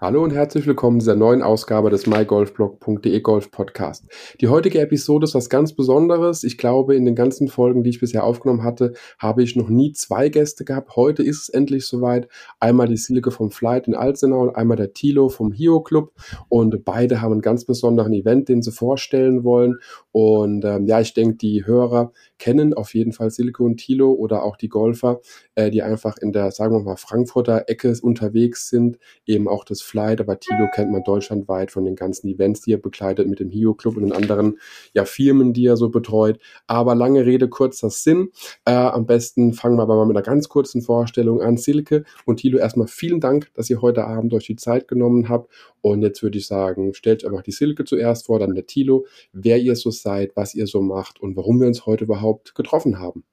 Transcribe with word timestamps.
Hallo 0.00 0.22
und 0.22 0.32
herzlich 0.32 0.64
willkommen 0.64 1.00
zu 1.00 1.06
dieser 1.06 1.16
neuen 1.16 1.42
Ausgabe 1.42 1.90
des 1.90 2.06
mygolfblog.de 2.06 3.18
Golf 3.18 3.50
Podcast. 3.50 4.06
Die 4.40 4.46
heutige 4.46 4.80
Episode 4.80 5.24
ist 5.24 5.34
was 5.34 5.50
ganz 5.50 5.72
Besonderes. 5.72 6.44
Ich 6.44 6.56
glaube, 6.56 6.94
in 6.94 7.04
den 7.04 7.16
ganzen 7.16 7.48
Folgen, 7.48 7.82
die 7.82 7.90
ich 7.90 7.98
bisher 7.98 8.22
aufgenommen 8.22 8.62
hatte, 8.62 8.92
habe 9.18 9.42
ich 9.42 9.56
noch 9.56 9.68
nie 9.68 9.92
zwei 9.94 10.28
Gäste 10.28 10.64
gehabt. 10.64 10.94
Heute 10.94 11.24
ist 11.24 11.42
es 11.42 11.48
endlich 11.48 11.84
soweit. 11.84 12.28
Einmal 12.60 12.86
die 12.86 12.96
Silke 12.96 13.32
vom 13.32 13.50
Flight 13.50 13.88
in 13.88 13.96
Alzenau 13.96 14.42
und 14.42 14.54
einmal 14.54 14.76
der 14.76 14.92
Tilo 14.92 15.30
vom 15.30 15.50
Hio 15.50 15.80
Club. 15.80 16.12
Und 16.48 16.84
beide 16.84 17.20
haben 17.20 17.32
einen 17.32 17.40
ganz 17.40 17.64
besonderen 17.64 18.12
Event, 18.12 18.48
den 18.48 18.62
sie 18.62 18.70
vorstellen 18.70 19.42
wollen. 19.42 19.78
Und 20.12 20.64
ähm, 20.64 20.86
ja, 20.86 21.00
ich 21.00 21.12
denke, 21.12 21.38
die 21.38 21.66
Hörer 21.66 22.12
kennen 22.38 22.72
auf 22.72 22.94
jeden 22.94 23.12
Fall 23.12 23.32
Silke 23.32 23.64
und 23.64 23.78
Tilo 23.78 24.12
oder 24.12 24.44
auch 24.44 24.56
die 24.56 24.68
Golfer, 24.68 25.20
äh, 25.56 25.72
die 25.72 25.82
einfach 25.82 26.18
in 26.18 26.32
der, 26.32 26.52
sagen 26.52 26.76
wir 26.76 26.84
mal, 26.84 26.96
Frankfurter 26.96 27.64
Ecke 27.66 27.92
unterwegs 28.00 28.68
sind, 28.68 28.98
eben 29.26 29.48
auch 29.48 29.64
das 29.64 29.87
Flight, 29.88 30.20
aber 30.20 30.38
Tilo 30.38 30.68
kennt 30.74 30.90
man 30.90 31.02
deutschlandweit 31.02 31.70
von 31.70 31.84
den 31.84 31.96
ganzen 31.96 32.28
Events, 32.28 32.60
die 32.62 32.72
er 32.72 32.78
begleitet 32.78 33.26
mit 33.26 33.40
dem 33.40 33.50
Hio 33.50 33.74
Club 33.74 33.96
und 33.96 34.02
den 34.02 34.12
anderen 34.12 34.58
ja, 34.92 35.04
Firmen, 35.04 35.52
die 35.52 35.66
er 35.66 35.76
so 35.76 35.88
betreut. 35.88 36.38
Aber 36.66 36.94
lange 36.94 37.24
Rede, 37.24 37.48
kurzer 37.48 37.90
Sinn. 37.90 38.30
Äh, 38.64 38.72
am 38.72 39.06
besten 39.06 39.52
fangen 39.52 39.76
wir 39.76 39.82
aber 39.82 39.96
mal 39.96 40.06
mit 40.06 40.16
einer 40.16 40.24
ganz 40.24 40.48
kurzen 40.48 40.82
Vorstellung 40.82 41.40
an. 41.42 41.56
Silke 41.56 42.04
und 42.24 42.36
Tilo, 42.36 42.58
erstmal 42.58 42.86
vielen 42.86 43.20
Dank, 43.20 43.50
dass 43.54 43.70
ihr 43.70 43.82
heute 43.82 44.06
Abend 44.06 44.32
euch 44.34 44.46
die 44.46 44.56
Zeit 44.56 44.88
genommen 44.88 45.28
habt. 45.28 45.50
Und 45.80 46.02
jetzt 46.02 46.22
würde 46.22 46.38
ich 46.38 46.46
sagen, 46.46 46.94
stellt 46.94 47.24
einfach 47.24 47.42
die 47.42 47.52
Silke 47.52 47.84
zuerst 47.84 48.26
vor, 48.26 48.38
dann 48.38 48.54
der 48.54 48.66
Tilo, 48.66 49.06
wer 49.32 49.58
ihr 49.58 49.76
so 49.76 49.90
seid, 49.90 50.36
was 50.36 50.54
ihr 50.54 50.66
so 50.66 50.80
macht 50.80 51.20
und 51.20 51.36
warum 51.36 51.60
wir 51.60 51.66
uns 51.66 51.86
heute 51.86 52.04
überhaupt 52.04 52.54
getroffen 52.54 52.98
haben. 52.98 53.24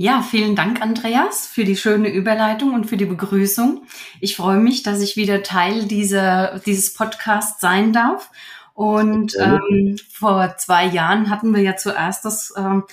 Ja, 0.00 0.22
vielen 0.22 0.54
Dank, 0.54 0.80
Andreas, 0.80 1.48
für 1.48 1.64
die 1.64 1.76
schöne 1.76 2.08
Überleitung 2.08 2.72
und 2.72 2.84
für 2.84 2.96
die 2.96 3.04
Begrüßung. 3.04 3.82
Ich 4.20 4.36
freue 4.36 4.60
mich, 4.60 4.84
dass 4.84 5.00
ich 5.02 5.16
wieder 5.16 5.42
Teil 5.42 5.86
dieser, 5.86 6.60
dieses 6.60 6.94
Podcasts 6.94 7.60
sein 7.60 7.92
darf. 7.92 8.30
Und 8.74 9.34
ähm, 9.40 9.96
vor 10.08 10.54
zwei 10.56 10.86
Jahren 10.86 11.30
hatten 11.30 11.52
wir 11.52 11.62
ja 11.62 11.74
zuerst 11.74 12.24
das, 12.24 12.54
ähm, 12.56 12.84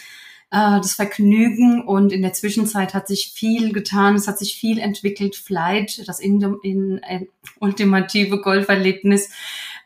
äh, 0.50 0.78
das 0.78 0.94
Vergnügen 0.94 1.84
und 1.86 2.12
in 2.12 2.24
der 2.24 2.34
Zwischenzeit 2.34 2.96
hat 2.96 3.08
sich 3.08 3.34
viel 3.36 3.72
getan, 3.72 4.16
es 4.16 4.28
hat 4.28 4.40
sich 4.40 4.56
viel 4.56 4.80
entwickelt. 4.80 5.36
Flight, 5.36 6.08
das 6.08 6.20
in, 6.20 6.42
in, 6.64 6.98
in 6.98 7.28
ultimative 7.60 8.42
Golferlebnis 8.42 9.30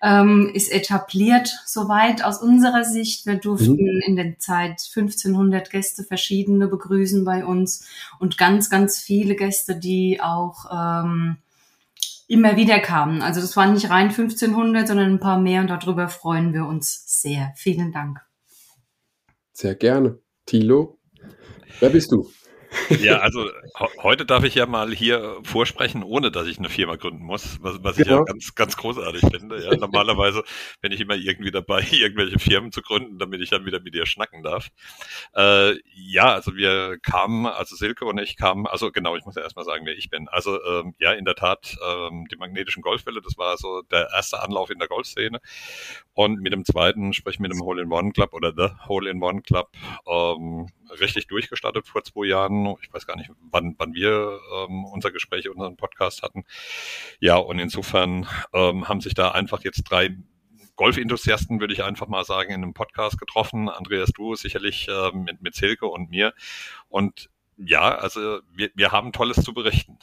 ähm, 0.02 0.50
ist 0.54 0.72
etabliert 0.72 1.54
soweit 1.66 2.24
aus 2.24 2.42
unserer 2.42 2.84
Sicht. 2.84 3.26
Wir 3.26 3.36
durften 3.36 3.74
mhm. 3.74 4.02
in 4.06 4.16
der 4.16 4.40
Zeit 4.40 4.82
1500 4.96 5.70
Gäste 5.70 6.04
verschiedene 6.04 6.68
begrüßen 6.68 7.26
bei 7.26 7.46
uns 7.46 7.88
und 8.20 8.38
ganz, 8.38 8.70
ganz 8.70 9.00
viele 9.00 9.36
Gäste, 9.36 9.78
die 9.78 10.22
auch 10.22 10.66
ähm, 10.72 11.38
immer 12.28 12.56
wieder 12.56 12.80
kamen. 12.80 13.22
Also 13.22 13.42
das 13.42 13.58
waren 13.58 13.74
nicht 13.74 13.90
rein 13.90 14.10
1500, 14.10 14.88
sondern 14.88 15.12
ein 15.14 15.20
paar 15.20 15.40
mehr 15.40 15.62
und 15.62 15.70
darüber 15.70 16.08
freuen 16.08 16.54
wir 16.54 16.66
uns 16.66 17.04
sehr. 17.22 17.52
Vielen 17.56 17.92
Dank. 17.92 18.20
Sehr 19.52 19.76
gerne. 19.76 20.20
Tilo, 20.46 20.98
wer 21.80 21.90
bist 21.90 22.12
du? 22.12 22.30
Ja, 22.90 23.20
also 23.20 23.50
heute 24.02 24.26
darf 24.26 24.44
ich 24.44 24.56
ja 24.56 24.66
mal 24.66 24.92
hier 24.94 25.38
vorsprechen, 25.44 26.04
ohne 26.04 26.32
dass 26.32 26.48
ich 26.48 26.60
eine 26.60 26.70
Firma 26.70 26.96
gründen 26.96 27.24
muss, 27.24 27.58
was, 27.62 27.84
was 27.84 27.98
ich 27.98 28.06
ja 28.08 28.14
genau. 28.14 28.26
ganz, 28.26 28.56
ganz 28.56 28.78
großartig 28.78 29.22
finde. 29.22 29.64
Ja, 29.64 29.76
normalerweise 29.76 30.44
bin 30.82 30.92
ich 30.92 31.00
immer 31.00 31.16
irgendwie 31.16 31.52
dabei, 31.52 31.82
irgendwelche 31.92 32.40
Firmen 32.40 32.72
zu 32.72 32.82
gründen, 32.82 33.18
damit 33.20 33.42
ich 33.42 33.50
dann 33.50 33.66
wieder 33.66 33.80
mit 33.80 33.94
dir 33.94 34.06
schnacken 34.06 34.44
darf. 34.44 34.70
Äh, 35.36 35.76
ja, 35.94 36.34
also 36.34 36.56
wir 36.56 36.98
kamen, 37.00 37.46
also 37.46 37.76
Silke 37.76 38.06
und 38.06 38.20
ich 38.20 38.38
kamen, 38.38 38.68
also 38.68 38.92
genau, 38.92 39.16
ich 39.16 39.26
muss 39.26 39.36
ja 39.36 39.42
erstmal 39.42 39.66
sagen, 39.66 39.86
wer 39.86 39.98
ich 39.98 40.10
bin. 40.10 40.28
Also 40.30 40.64
ähm, 40.64 40.96
ja, 41.00 41.14
in 41.14 41.26
der 41.26 41.36
Tat, 41.36 41.76
ähm, 41.88 42.28
die 42.32 42.38
magnetischen 42.38 42.82
Golfwelle, 42.82 43.22
das 43.22 43.38
war 43.38 43.58
so 43.58 43.82
der 43.84 44.10
erste 44.14 44.42
Anlauf 44.42 44.70
in 44.70 44.80
der 44.80 44.88
Golfszene. 44.88 45.40
Und 46.14 46.42
mit 46.42 46.54
dem 46.54 46.66
zweiten, 46.66 47.14
sprich 47.14 47.40
mit 47.40 47.52
dem 47.52 47.62
Hole-in-One 47.62 48.12
Club 48.12 48.34
oder 48.34 48.54
The 48.56 48.88
Hole-in-One 48.88 49.42
Club, 49.42 49.70
ähm, 50.08 50.68
richtig 51.00 51.28
durchgestartet 51.28 51.88
vor 51.88 52.04
zwei 52.04 52.26
Jahren. 52.26 52.76
Ich 52.82 52.94
weiß 52.94 53.06
gar 53.06 53.16
nicht, 53.16 53.32
wann, 53.52 53.76
wann 53.78 53.94
wir 53.94 54.40
ähm, 54.56 54.86
unser 54.86 55.12
Gespräch, 55.12 55.50
unseren 55.50 55.78
Podcast 55.78 56.24
hatten. 56.24 56.46
Ja, 57.20 57.38
und 57.38 57.60
insofern 57.60 58.28
ähm, 58.54 58.88
haben 58.88 59.02
sich 59.02 59.14
da 59.14 59.32
einfach 59.32 59.64
jetzt 59.64 59.84
drei 59.84 60.16
Golf-Enthusiasten, 60.76 61.60
würde 61.60 61.74
ich 61.74 61.84
einfach 61.84 62.08
mal 62.08 62.24
sagen, 62.24 62.54
in 62.54 62.64
einem 62.64 62.74
Podcast 62.74 63.20
getroffen. 63.20 63.68
Andreas, 63.68 64.12
du 64.12 64.36
sicherlich 64.36 64.88
äh, 64.88 65.12
mit, 65.12 65.42
mit 65.42 65.56
Silke 65.56 65.88
und 65.88 66.10
mir. 66.10 66.34
Und 66.88 67.30
ja, 67.58 67.96
also 67.96 68.40
wir, 68.54 68.72
wir 68.76 68.92
haben 68.92 69.12
Tolles 69.12 69.44
zu 69.44 69.54
berichten. 69.54 69.98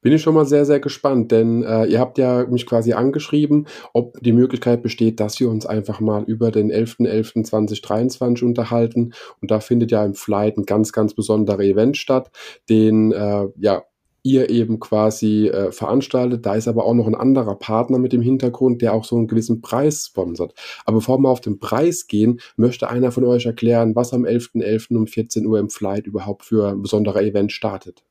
Bin 0.00 0.12
ich 0.12 0.22
schon 0.22 0.34
mal 0.34 0.46
sehr, 0.46 0.64
sehr 0.64 0.80
gespannt, 0.80 1.30
denn 1.30 1.62
äh, 1.62 1.84
ihr 1.86 2.00
habt 2.00 2.18
ja 2.18 2.46
mich 2.46 2.66
quasi 2.66 2.94
angeschrieben, 2.94 3.66
ob 3.92 4.18
die 4.22 4.32
Möglichkeit 4.32 4.82
besteht, 4.82 5.20
dass 5.20 5.38
wir 5.40 5.50
uns 5.50 5.66
einfach 5.66 6.00
mal 6.00 6.24
über 6.24 6.50
den 6.50 6.72
11.11.2023 6.72 8.44
unterhalten. 8.44 9.12
Und 9.40 9.50
da 9.50 9.60
findet 9.60 9.90
ja 9.90 10.04
im 10.04 10.14
Flight 10.14 10.56
ein 10.56 10.64
ganz, 10.64 10.92
ganz 10.92 11.14
besonderer 11.14 11.60
Event 11.60 11.96
statt, 11.96 12.30
den 12.68 13.12
äh, 13.12 13.46
ja 13.58 13.84
ihr 14.24 14.48
eben 14.48 14.80
quasi 14.80 15.48
äh, 15.48 15.70
veranstaltet. 15.70 16.46
Da 16.46 16.54
ist 16.54 16.66
aber 16.66 16.86
auch 16.86 16.94
noch 16.94 17.06
ein 17.06 17.14
anderer 17.14 17.56
Partner 17.56 17.98
mit 17.98 18.12
dem 18.12 18.22
Hintergrund, 18.22 18.80
der 18.80 18.94
auch 18.94 19.04
so 19.04 19.16
einen 19.16 19.28
gewissen 19.28 19.60
Preis 19.60 20.06
sponsert. 20.06 20.54
Aber 20.86 20.96
bevor 20.96 21.18
wir 21.18 21.28
auf 21.28 21.42
den 21.42 21.58
Preis 21.58 22.06
gehen, 22.06 22.40
möchte 22.56 22.88
einer 22.88 23.12
von 23.12 23.24
euch 23.24 23.44
erklären, 23.44 23.94
was 23.94 24.14
am 24.14 24.24
11.11. 24.24 24.62
.11. 24.62 24.96
um 24.96 25.06
14 25.06 25.46
Uhr 25.46 25.58
im 25.58 25.68
Flight 25.68 26.06
überhaupt 26.06 26.44
für 26.46 26.70
ein 26.70 26.80
besonderer 26.80 27.22
Event 27.22 27.52
startet. 27.52 28.02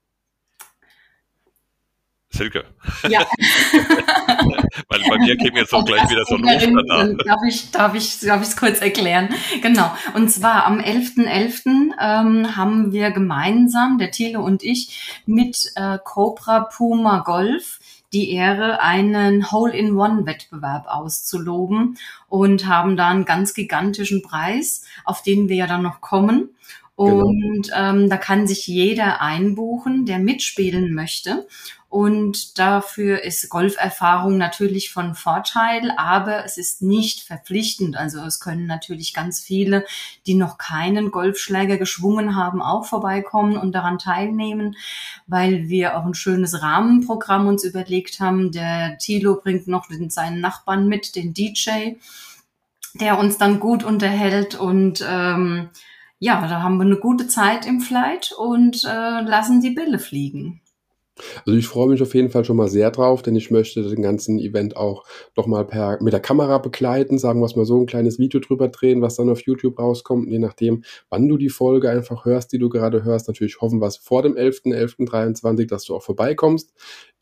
Silke. 2.33 2.65
Ja. 3.07 3.19
Weil 4.89 5.01
bei 5.07 5.17
mir 5.19 5.37
käme 5.37 5.59
jetzt 5.59 5.73
auch 5.73 5.85
gleich 5.85 6.09
wieder 6.09 6.25
so 6.25 6.35
ein 6.35 6.43
Ruf 6.43 6.83
danach. 6.87 7.25
Darf 7.25 7.41
ich, 7.47 7.71
darf 7.71 7.93
ich, 7.93 8.19
darf 8.21 8.41
ich 8.41 8.47
es 8.49 8.57
kurz 8.57 8.81
erklären? 8.81 9.29
Genau. 9.61 9.91
Und 10.15 10.29
zwar 10.29 10.65
am 10.65 10.79
11.11. 10.79 11.27
.11., 11.27 11.91
ähm, 12.01 12.55
haben 12.55 12.91
wir 12.91 13.11
gemeinsam, 13.11 13.99
der 13.99 14.09
Thiele 14.09 14.39
und 14.39 14.63
ich, 14.63 15.21
mit 15.27 15.71
äh, 15.75 15.99
Cobra 16.03 16.61
Puma 16.61 17.19
Golf 17.19 17.79
die 18.13 18.31
Ehre, 18.31 18.79
einen 18.79 19.51
Hole-in-One-Wettbewerb 19.51 20.85
auszuloben 20.87 21.97
und 22.29 22.67
haben 22.67 22.95
da 22.95 23.09
einen 23.09 23.25
ganz 23.25 23.53
gigantischen 23.53 24.21
Preis, 24.21 24.85
auf 25.03 25.23
den 25.23 25.49
wir 25.49 25.55
ja 25.55 25.67
dann 25.67 25.81
noch 25.81 25.99
kommen. 25.99 26.49
Genau. 26.95 27.25
Und 27.25 27.63
genau. 27.63 27.75
ähm, 27.75 28.09
da 28.09 28.17
kann 28.17 28.45
sich 28.45 28.67
jeder 28.67 29.19
einbuchen, 29.19 30.05
der 30.05 30.19
mitspielen 30.19 30.93
möchte. 30.93 31.47
Und 31.93 32.57
dafür 32.57 33.23
ist 33.23 33.51
Golferfahrung 33.51 34.35
natürlich 34.39 34.91
von 34.91 35.13
Vorteil, 35.13 35.93
aber 35.95 36.43
es 36.43 36.57
ist 36.57 36.81
nicht 36.81 37.19
verpflichtend. 37.21 37.95
Also 37.95 38.19
es 38.21 38.39
können 38.39 38.65
natürlich 38.65 39.13
ganz 39.13 39.39
viele, 39.39 39.85
die 40.25 40.33
noch 40.33 40.57
keinen 40.57 41.11
Golfschläger 41.11 41.77
geschwungen 41.77 42.35
haben, 42.35 42.63
auch 42.63 42.85
vorbeikommen 42.85 43.57
und 43.57 43.73
daran 43.73 43.99
teilnehmen, 43.99 44.75
weil 45.27 45.69
wir 45.69 45.95
auch 45.95 46.03
ein 46.03 46.15
schönes 46.15 46.63
Rahmenprogramm 46.63 47.45
uns 47.45 47.63
überlegt 47.63 48.19
haben. 48.19 48.51
Der 48.51 48.97
Tilo 48.97 49.35
bringt 49.35 49.67
noch 49.67 49.85
seinen 50.07 50.41
Nachbarn 50.41 50.87
mit, 50.87 51.15
den 51.15 51.35
DJ, 51.35 51.97
der 52.95 53.19
uns 53.19 53.37
dann 53.37 53.59
gut 53.59 53.83
unterhält 53.83 54.55
und 54.55 55.05
ähm, 55.07 55.69
ja, 56.17 56.41
da 56.47 56.63
haben 56.63 56.77
wir 56.77 56.85
eine 56.85 56.97
gute 56.97 57.27
Zeit 57.27 57.67
im 57.67 57.81
Flight 57.81 58.31
und 58.35 58.83
äh, 58.83 59.21
lassen 59.21 59.61
die 59.61 59.75
Bälle 59.75 59.99
fliegen. 59.99 60.59
Also 61.45 61.57
ich 61.57 61.67
freue 61.67 61.89
mich 61.89 62.01
auf 62.01 62.15
jeden 62.15 62.29
Fall 62.31 62.43
schon 62.43 62.57
mal 62.57 62.69
sehr 62.69 62.89
drauf, 62.89 63.21
denn 63.21 63.35
ich 63.35 63.51
möchte 63.51 63.83
den 63.83 64.01
ganzen 64.01 64.39
Event 64.39 64.75
auch 64.75 65.05
noch 65.35 65.45
mal 65.45 65.65
per, 65.65 66.01
mit 66.01 66.13
der 66.13 66.19
Kamera 66.19 66.57
begleiten, 66.57 67.19
sagen 67.19 67.39
wir 67.39 67.49
mal 67.55 67.65
so, 67.65 67.79
ein 67.79 67.85
kleines 67.85 68.17
Video 68.17 68.39
drüber 68.39 68.67
drehen, 68.69 69.01
was 69.01 69.15
dann 69.15 69.29
auf 69.29 69.41
YouTube 69.41 69.77
rauskommt, 69.77 70.27
je 70.29 70.39
nachdem, 70.39 70.83
wann 71.09 71.27
du 71.27 71.37
die 71.37 71.49
Folge 71.49 71.89
einfach 71.89 72.25
hörst, 72.25 72.51
die 72.51 72.57
du 72.57 72.69
gerade 72.69 73.03
hörst. 73.03 73.27
Natürlich 73.27 73.61
hoffen 73.61 73.79
wir 73.79 73.87
es 73.87 73.97
vor 73.97 74.23
dem 74.23 74.33
11.11.23, 74.35 75.67
dass 75.67 75.85
du 75.85 75.95
auch 75.95 76.03
vorbeikommst. 76.03 76.73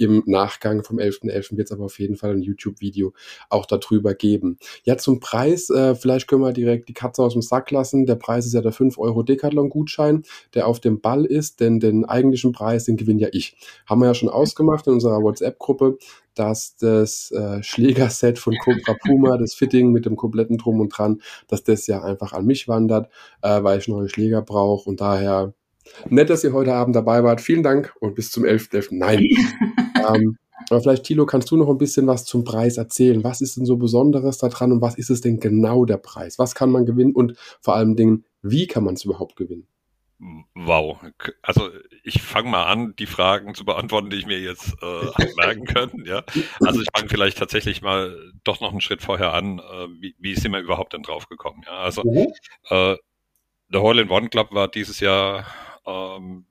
Im 0.01 0.23
Nachgang 0.25 0.83
vom 0.83 0.97
11.11. 0.97 1.31
.11. 1.31 1.57
wird 1.57 1.67
es 1.67 1.71
aber 1.71 1.85
auf 1.85 1.99
jeden 1.99 2.15
Fall 2.15 2.31
ein 2.31 2.41
YouTube-Video 2.41 3.13
auch 3.49 3.67
darüber 3.67 4.15
geben. 4.15 4.57
Ja, 4.83 4.97
zum 4.97 5.19
Preis, 5.19 5.69
äh, 5.69 5.93
vielleicht 5.93 6.27
können 6.27 6.41
wir 6.41 6.53
direkt 6.53 6.89
die 6.89 6.93
Katze 6.93 7.21
aus 7.21 7.33
dem 7.33 7.43
Sack 7.43 7.69
lassen. 7.69 8.07
Der 8.07 8.15
Preis 8.15 8.47
ist 8.47 8.53
ja 8.53 8.61
der 8.61 8.71
5 8.71 8.97
Euro 8.97 9.21
Decathlon-Gutschein, 9.21 10.23
der 10.55 10.65
auf 10.65 10.79
dem 10.79 11.01
Ball 11.01 11.23
ist, 11.25 11.59
denn 11.59 11.79
den 11.79 12.03
eigentlichen 12.03 12.51
Preis, 12.51 12.85
den 12.85 12.97
gewinne 12.97 13.21
ja 13.21 13.27
ich 13.31 13.55
haben 13.85 14.01
wir 14.01 14.07
ja 14.07 14.15
schon 14.15 14.29
ausgemacht 14.29 14.87
in 14.87 14.93
unserer 14.93 15.21
WhatsApp-Gruppe, 15.21 15.99
dass 16.33 16.75
das 16.77 17.29
äh, 17.31 17.61
Schlägerset 17.61 18.39
von 18.39 18.55
Cobra 18.55 18.95
Puma, 19.05 19.37
das 19.37 19.53
Fitting 19.53 19.91
mit 19.91 20.07
dem 20.07 20.15
kompletten 20.15 20.57
Drum 20.57 20.79
und 20.79 20.89
Dran, 20.89 21.21
dass 21.47 21.63
das 21.63 21.85
ja 21.85 22.01
einfach 22.01 22.33
an 22.33 22.45
mich 22.45 22.67
wandert, 22.67 23.11
äh, 23.43 23.61
weil 23.61 23.77
ich 23.77 23.87
neue 23.87 24.09
Schläger 24.09 24.41
brauche 24.41 24.89
und 24.89 24.99
daher 24.99 25.53
nett, 26.09 26.29
dass 26.29 26.43
ihr 26.43 26.53
heute 26.53 26.73
Abend 26.73 26.95
dabei 26.95 27.23
wart. 27.23 27.41
Vielen 27.41 27.63
Dank 27.63 27.93
und 27.99 28.15
bis 28.15 28.31
zum 28.31 28.43
11.11. 28.43 28.71
.11. 28.71 28.87
Nein. 28.91 29.29
ähm, 30.15 30.37
aber 30.69 30.81
vielleicht, 30.81 31.03
Thilo, 31.03 31.25
kannst 31.25 31.51
du 31.51 31.57
noch 31.57 31.69
ein 31.69 31.77
bisschen 31.77 32.07
was 32.07 32.25
zum 32.25 32.43
Preis 32.43 32.77
erzählen? 32.77 33.23
Was 33.23 33.41
ist 33.41 33.57
denn 33.57 33.65
so 33.65 33.77
Besonderes 33.77 34.37
daran 34.37 34.71
und 34.71 34.81
was 34.81 34.95
ist 34.95 35.09
es 35.09 35.21
denn 35.21 35.39
genau 35.39 35.85
der 35.85 35.97
Preis? 35.97 36.39
Was 36.39 36.55
kann 36.55 36.71
man 36.71 36.85
gewinnen 36.85 37.13
und 37.13 37.35
vor 37.61 37.75
allen 37.75 37.95
Dingen, 37.95 38.25
Wie 38.41 38.67
kann 38.67 38.83
man 38.83 38.95
es 38.95 39.05
überhaupt 39.05 39.35
gewinnen? 39.35 39.67
Wow. 40.53 40.99
Also 41.41 41.69
ich 42.03 42.21
fange 42.21 42.49
mal 42.49 42.65
an, 42.65 42.95
die 42.97 43.07
Fragen 43.07 43.55
zu 43.55 43.65
beantworten, 43.65 44.11
die 44.11 44.17
ich 44.17 44.27
mir 44.27 44.39
jetzt 44.39 44.75
äh, 44.81 45.25
merken 45.37 45.65
können. 45.65 46.05
Ja? 46.05 46.23
Also 46.63 46.81
ich 46.81 46.87
fange 46.95 47.09
vielleicht 47.09 47.39
tatsächlich 47.39 47.81
mal 47.81 48.31
doch 48.43 48.61
noch 48.61 48.71
einen 48.71 48.81
Schritt 48.81 49.01
vorher 49.01 49.33
an. 49.33 49.59
Äh, 49.59 49.87
wie, 49.99 50.15
wie 50.19 50.35
sind 50.35 50.51
wir 50.51 50.59
überhaupt 50.59 50.93
denn 50.93 51.01
drauf 51.01 51.27
gekommen? 51.27 51.63
Ja? 51.65 51.77
Also 51.77 52.03
mhm. 52.03 52.27
äh, 52.69 52.97
der 53.69 53.83
Hall 53.83 53.99
in 53.99 54.09
One 54.09 54.29
Club 54.29 54.51
war 54.51 54.67
dieses 54.67 54.99
Jahr 54.99 55.45
ähm, 55.85 56.45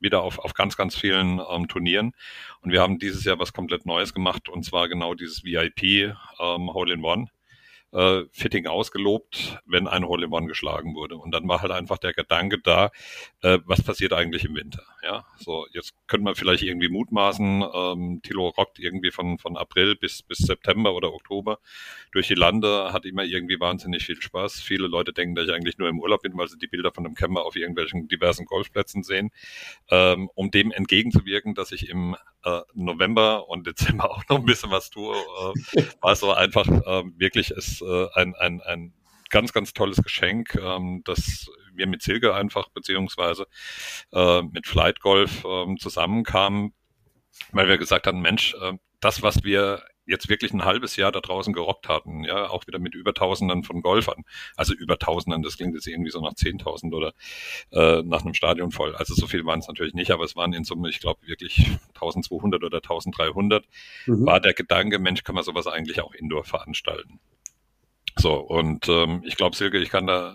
wieder 0.00 0.22
auf, 0.22 0.38
auf 0.38 0.54
ganz, 0.54 0.76
ganz 0.76 0.94
vielen 0.94 1.40
ähm, 1.50 1.68
Turnieren. 1.68 2.12
Und 2.60 2.72
wir 2.72 2.80
haben 2.80 2.98
dieses 2.98 3.24
Jahr 3.24 3.38
was 3.38 3.52
komplett 3.52 3.86
Neues 3.86 4.14
gemacht 4.14 4.48
und 4.48 4.64
zwar 4.64 4.88
genau 4.88 5.14
dieses 5.14 5.44
VIP 5.44 6.14
ähm, 6.40 6.72
Hole 6.72 6.94
in 6.94 7.04
One 7.04 7.28
äh, 7.92 8.24
Fitting 8.32 8.66
ausgelobt, 8.66 9.58
wenn 9.66 9.88
ein 9.88 10.04
Hole-in-One 10.04 10.46
geschlagen 10.46 10.94
wurde. 10.94 11.16
Und 11.16 11.32
dann 11.32 11.48
war 11.48 11.62
halt 11.62 11.72
einfach 11.72 11.98
der 11.98 12.12
Gedanke 12.12 12.58
da, 12.58 12.90
äh, 13.42 13.58
was 13.64 13.82
passiert 13.82 14.12
eigentlich 14.12 14.44
im 14.44 14.54
Winter? 14.54 14.82
Ja, 15.02 15.24
so 15.36 15.66
jetzt 15.72 15.94
könnte 16.08 16.24
man 16.24 16.34
vielleicht 16.34 16.64
irgendwie 16.64 16.88
mutmaßen, 16.88 17.64
ähm, 17.72 18.20
Tilo 18.22 18.48
rockt 18.48 18.80
irgendwie 18.80 19.12
von, 19.12 19.38
von 19.38 19.56
April 19.56 19.94
bis, 19.94 20.22
bis 20.22 20.38
September 20.38 20.92
oder 20.94 21.12
Oktober 21.12 21.60
durch 22.10 22.26
die 22.26 22.34
Lande, 22.34 22.92
hat 22.92 23.06
immer 23.06 23.22
irgendwie 23.22 23.60
wahnsinnig 23.60 24.04
viel 24.04 24.20
Spaß. 24.20 24.60
Viele 24.60 24.88
Leute 24.88 25.12
denken, 25.12 25.36
dass 25.36 25.46
ich 25.46 25.54
eigentlich 25.54 25.78
nur 25.78 25.88
im 25.88 26.00
Urlaub 26.00 26.22
bin, 26.22 26.36
weil 26.36 26.48
sie 26.48 26.58
die 26.58 26.66
Bilder 26.66 26.90
von 26.92 27.04
dem 27.04 27.14
Camper 27.14 27.44
auf 27.44 27.54
irgendwelchen 27.54 28.08
diversen 28.08 28.44
Golfplätzen 28.44 29.04
sehen. 29.04 29.30
Ähm, 29.88 30.30
um 30.34 30.50
dem 30.50 30.72
entgegenzuwirken, 30.72 31.54
dass 31.54 31.70
ich 31.70 31.88
im 31.88 32.16
äh, 32.44 32.60
November 32.74 33.48
und 33.48 33.66
Dezember 33.66 34.10
auch 34.10 34.24
noch 34.28 34.38
ein 34.38 34.46
bisschen 34.46 34.70
was 34.70 34.90
tue, 34.90 35.14
äh, 35.14 35.82
war 36.00 36.16
so 36.16 36.32
einfach 36.32 36.66
äh, 36.66 37.04
wirklich 37.16 37.50
ist 37.50 37.82
äh, 37.82 38.08
ein, 38.14 38.34
ein, 38.34 38.60
ein 38.62 38.92
ganz, 39.30 39.52
ganz 39.52 39.72
tolles 39.72 39.98
Geschenk, 40.02 40.54
ähm, 40.56 41.02
das 41.04 41.48
wir 41.74 41.86
mit 41.86 42.02
Silke 42.02 42.34
einfach 42.34 42.68
beziehungsweise 42.70 43.46
äh, 44.12 44.42
mit 44.42 44.66
Flight 44.66 45.00
Golf 45.00 45.44
äh, 45.44 45.76
zusammenkamen, 45.76 46.74
weil 47.52 47.68
wir 47.68 47.78
gesagt 47.78 48.06
haben, 48.06 48.20
Mensch, 48.20 48.54
äh, 48.60 48.74
das, 49.00 49.22
was 49.22 49.44
wir 49.44 49.82
jetzt 50.08 50.28
wirklich 50.30 50.52
ein 50.52 50.64
halbes 50.64 50.96
Jahr 50.96 51.12
da 51.12 51.20
draußen 51.20 51.52
gerockt 51.52 51.88
hatten, 51.88 52.24
ja, 52.24 52.48
auch 52.48 52.66
wieder 52.66 52.78
mit 52.78 52.94
über 52.94 53.12
Tausenden 53.12 53.62
von 53.62 53.82
Golfern. 53.82 54.24
Also 54.56 54.72
über 54.74 54.98
Tausenden, 54.98 55.42
das 55.42 55.58
klingt 55.58 55.74
jetzt 55.74 55.86
irgendwie 55.86 56.10
so 56.10 56.20
nach 56.20 56.34
Zehntausend 56.34 56.94
oder 56.94 57.12
äh, 57.70 58.02
nach 58.02 58.22
einem 58.22 58.32
Stadion 58.32 58.72
voll. 58.72 58.96
Also 58.96 59.14
so 59.14 59.26
viel 59.26 59.44
waren 59.44 59.60
es 59.60 59.68
natürlich 59.68 59.92
nicht, 59.92 60.10
aber 60.10 60.24
es 60.24 60.34
waren 60.34 60.54
in 60.54 60.64
Summe, 60.64 60.88
ich 60.88 61.00
glaube, 61.00 61.26
wirklich 61.26 61.58
1200 61.94 62.64
oder 62.64 62.78
1300. 62.78 63.66
Mhm. 64.06 64.26
War 64.26 64.40
der 64.40 64.54
Gedanke, 64.54 64.98
Mensch, 64.98 65.24
kann 65.24 65.34
man 65.34 65.44
sowas 65.44 65.66
eigentlich 65.66 66.00
auch 66.00 66.14
indoor 66.14 66.44
veranstalten. 66.44 67.20
So, 68.16 68.34
und 68.34 68.88
ähm, 68.88 69.22
ich 69.24 69.36
glaube, 69.36 69.56
Silke, 69.56 69.78
ich 69.78 69.90
kann 69.90 70.06
da 70.06 70.34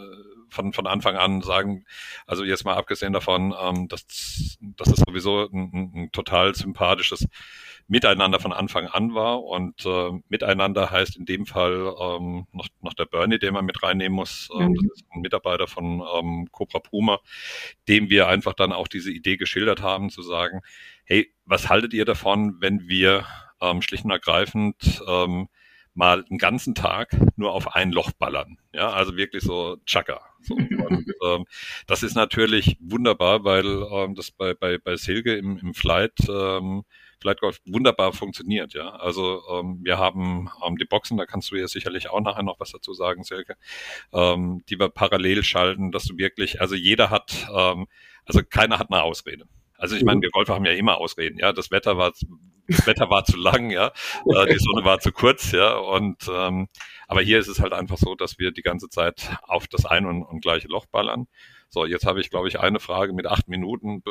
von, 0.54 0.72
von 0.72 0.88
Anfang 0.88 1.16
an 1.16 1.42
sagen, 1.42 1.86
also 2.28 2.44
jetzt 2.44 2.64
mal 2.64 2.76
abgesehen 2.76 3.14
davon, 3.14 3.54
ähm, 3.60 3.88
dass, 3.88 4.58
dass 4.62 4.88
es 4.88 5.04
sowieso 5.06 5.50
ein, 5.52 5.72
ein, 5.74 5.92
ein 5.96 6.12
total 6.12 6.56
sympathisches 6.56 7.26
Miteinander 7.88 8.40
von 8.40 8.54
Anfang 8.54 8.88
an 8.88 9.14
war. 9.14 9.44
Und 9.44 9.86
äh, 9.86 10.12
Miteinander 10.30 10.90
heißt 10.90 11.18
in 11.18 11.26
dem 11.26 11.46
Fall 11.46 11.94
ähm, 12.00 12.48
noch, 12.54 12.68
noch 12.82 12.94
der 12.94 13.06
Bernie, 13.06 13.40
den 13.40 13.54
man 13.54 13.66
mit 13.66 13.84
reinnehmen 13.84 14.16
muss. 14.16 14.50
Ähm, 14.58 14.70
mhm. 14.70 14.76
Das 14.76 15.00
ist 15.00 15.06
ein 15.12 15.22
Mitarbeiter 15.22 15.68
von 15.68 16.02
ähm, 16.16 16.48
Cobra 16.52 16.80
Puma, 16.80 17.20
dem 17.88 18.10
wir 18.10 18.28
einfach 18.28 18.54
dann 18.54 18.72
auch 18.72 18.88
diese 18.88 19.12
Idee 19.12 19.38
geschildert 19.38 19.82
haben, 19.82 20.10
zu 20.10 20.22
sagen, 20.22 20.62
hey, 21.04 21.34
was 21.46 21.68
haltet 21.70 21.94
ihr 21.94 22.06
davon, 22.06 22.58
wenn 22.62 22.88
wir 22.88 23.26
ähm, 23.60 23.82
schlicht 23.82 24.06
und 24.06 24.12
ergreifend 24.12 25.04
ähm, 25.08 25.50
mal 25.94 26.26
einen 26.30 26.38
ganzen 26.38 26.76
Tag 26.76 27.16
nur 27.36 27.54
auf 27.54 27.76
ein 27.76 27.92
Loch 27.92 28.12
ballern. 28.12 28.58
Ja, 28.74 28.90
also 28.90 29.16
wirklich 29.16 29.44
so 29.44 29.78
Chaka. 29.86 30.22
So. 30.42 30.56
Und, 30.56 31.06
ähm, 31.26 31.46
das 31.88 32.04
ist 32.04 32.16
natürlich 32.16 32.78
wunderbar, 32.80 33.44
weil 33.44 33.66
ähm, 33.66 34.16
das 34.16 34.32
bei, 34.32 34.54
bei, 34.54 34.78
bei 34.78 34.96
Silke 34.96 35.36
im, 35.36 35.58
im 35.58 35.74
Flight 35.74 36.14
ähm, 36.28 36.84
Flightgolf 37.24 37.60
wunderbar 37.66 38.12
funktioniert. 38.12 38.74
Ja, 38.74 38.90
also 38.90 39.42
ähm, 39.50 39.80
wir 39.82 39.98
haben 39.98 40.50
ähm, 40.66 40.78
die 40.78 40.86
Boxen, 40.86 41.18
da 41.18 41.26
kannst 41.26 41.52
du 41.52 41.56
ja 41.56 41.68
sicherlich 41.68 42.10
auch 42.10 42.22
nachher 42.22 42.44
noch 42.44 42.60
was 42.60 42.72
dazu 42.72 42.94
sagen, 42.94 43.24
Silke, 43.24 43.56
ähm, 44.12 44.64
die 44.70 44.78
wir 44.80 44.90
parallel 44.90 45.44
schalten, 45.44 45.92
dass 45.92 46.04
du 46.04 46.18
wirklich, 46.18 46.60
also 46.60 46.76
jeder 46.76 47.10
hat, 47.10 47.48
ähm, 47.56 47.88
also 48.26 48.42
keiner 48.48 48.78
hat 48.78 48.92
eine 48.92 49.04
Ausrede. 49.04 49.46
Also 49.78 49.96
ich 49.96 50.04
meine, 50.04 50.22
wir 50.22 50.30
Golfer 50.30 50.54
haben 50.54 50.66
ja 50.66 50.72
immer 50.72 50.98
Ausreden, 50.98 51.40
ja. 51.40 51.52
Das 51.52 51.72
Wetter 51.72 51.98
war, 51.98 52.14
das 52.68 52.88
Wetter 52.88 53.10
war 53.10 53.26
zu 53.26 53.38
lang, 53.38 53.70
ja. 53.70 53.88
Äh, 54.26 54.54
die 54.54 54.60
Sonne 54.60 54.86
war 54.86 55.00
zu 55.00 55.12
kurz, 55.12 55.52
ja. 55.52 55.76
Und 55.76 56.30
ähm, 56.32 56.68
aber 57.08 57.22
hier 57.22 57.40
ist 57.40 57.48
es 57.48 57.60
halt 57.60 57.74
einfach 57.74 57.98
so, 57.98 58.16
dass 58.16 58.40
wir 58.40 58.52
die 58.52 58.62
ganze 58.62 58.90
Zeit 58.90 59.38
auf 59.44 59.68
das 59.68 59.86
ein 59.86 60.06
und, 60.06 60.24
und 60.24 60.42
gleiche 60.42 60.68
Loch 60.68 60.86
ballern. 60.86 61.28
So, 61.70 61.86
jetzt 61.86 62.06
habe 62.06 62.22
ich, 62.22 62.30
glaube 62.30 62.48
ich, 62.48 62.60
eine 62.60 62.80
Frage 62.80 63.14
mit 63.14 63.26
acht 63.26 63.48
Minuten 63.48 64.04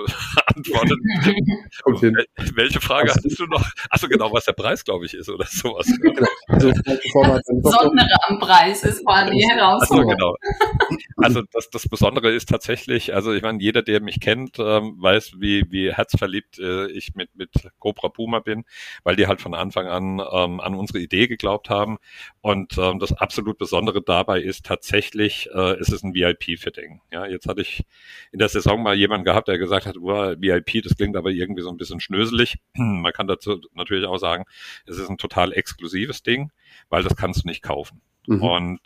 beantwortet. 0.53 0.99
Okay. 1.85 2.13
Welche 2.55 2.81
Frage 2.81 3.11
hattest 3.11 3.39
du 3.39 3.47
noch? 3.47 3.65
Achso, 3.91 4.07
genau, 4.07 4.33
was 4.33 4.45
der 4.45 4.53
Preis, 4.53 4.85
glaube 4.85 5.07
ich, 5.07 5.15
ist 5.15 5.29
oder 5.29 5.47
sowas. 5.47 5.87
Genau. 6.03 6.27
Also, 6.49 6.71
das 6.71 7.45
Besondere 7.63 8.17
am 8.29 8.39
Preis 8.39 8.83
ist 8.85 9.05
quasi 9.05 9.41
Herausforderung. 9.41 10.11
Also, 10.11 10.17
genau. 10.17 10.97
Also 11.17 11.43
das, 11.53 11.71
das 11.71 11.89
Besondere 11.89 12.33
ist 12.33 12.49
tatsächlich, 12.49 13.15
also 13.15 13.33
ich 13.33 13.43
meine, 13.43 13.61
jeder, 13.61 13.83
der 13.83 14.01
mich 14.01 14.21
kennt, 14.21 14.59
ähm, 14.59 14.97
weiß, 14.99 15.35
wie, 15.39 15.65
wie 15.71 15.93
herzverliebt 15.93 16.59
äh, 16.59 16.87
ich 16.89 17.15
mit, 17.15 17.35
mit 17.37 17.51
Cobra 17.79 18.09
Puma 18.09 18.41
bin, 18.41 18.65
weil 19.05 19.17
die 19.17 19.27
halt 19.27 19.41
von 19.41 19.55
Anfang 19.55 19.87
an 19.87 20.21
ähm, 20.33 20.61
an 20.61 20.75
unsere 20.75 20.99
Idee 20.99 21.27
geglaubt 21.27 21.71
haben. 21.71 21.99
Und 22.41 22.77
ähm, 22.79 22.99
das 22.99 23.13
absolut 23.13 23.59
Besondere 23.59 24.03
dabei 24.03 24.41
ist 24.41 24.67
tatsächlich, 24.67 25.49
äh, 25.53 25.75
es 25.81 25.89
ist 25.89 26.05
ein 26.05 26.15
VIP-Fitting. 26.15 27.01
Ja, 27.13 27.27
jetzt 27.27 27.47
hatte 27.47 27.63
ich 27.63 27.85
in 28.33 28.39
der 28.39 28.49
Saison 28.49 28.83
mal 28.83 28.95
jemanden 28.95 29.25
gehabt, 29.25 29.49
der 29.49 29.59
gesagt 29.59 29.87
hat, 29.87 29.97
wow, 29.99 30.35
VIP, 30.43 30.83
das 30.83 30.97
klingt 30.97 31.17
aber 31.17 31.31
irgendwie 31.31 31.63
so 31.63 31.71
ein 31.71 31.77
bisschen 31.77 32.01
schnöselig. 32.01 32.59
Man 32.75 33.13
kann 33.13 33.27
dazu 33.27 33.61
natürlich 33.75 34.07
auch 34.07 34.19
sagen, 34.19 34.45
es 34.87 34.99
ist 34.99 35.09
ein 35.09 35.19
total 35.19 35.53
exklusives 35.53 36.23
Ding, 36.23 36.51
weil 36.89 37.03
das 37.03 37.17
kannst 37.17 37.45
du 37.45 37.49
nicht 37.49 37.63
kaufen. 37.63 38.03
Mhm. 38.27 38.43
Und 38.43 38.81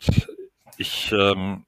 ich 0.77 1.11
ähm, 1.11 1.65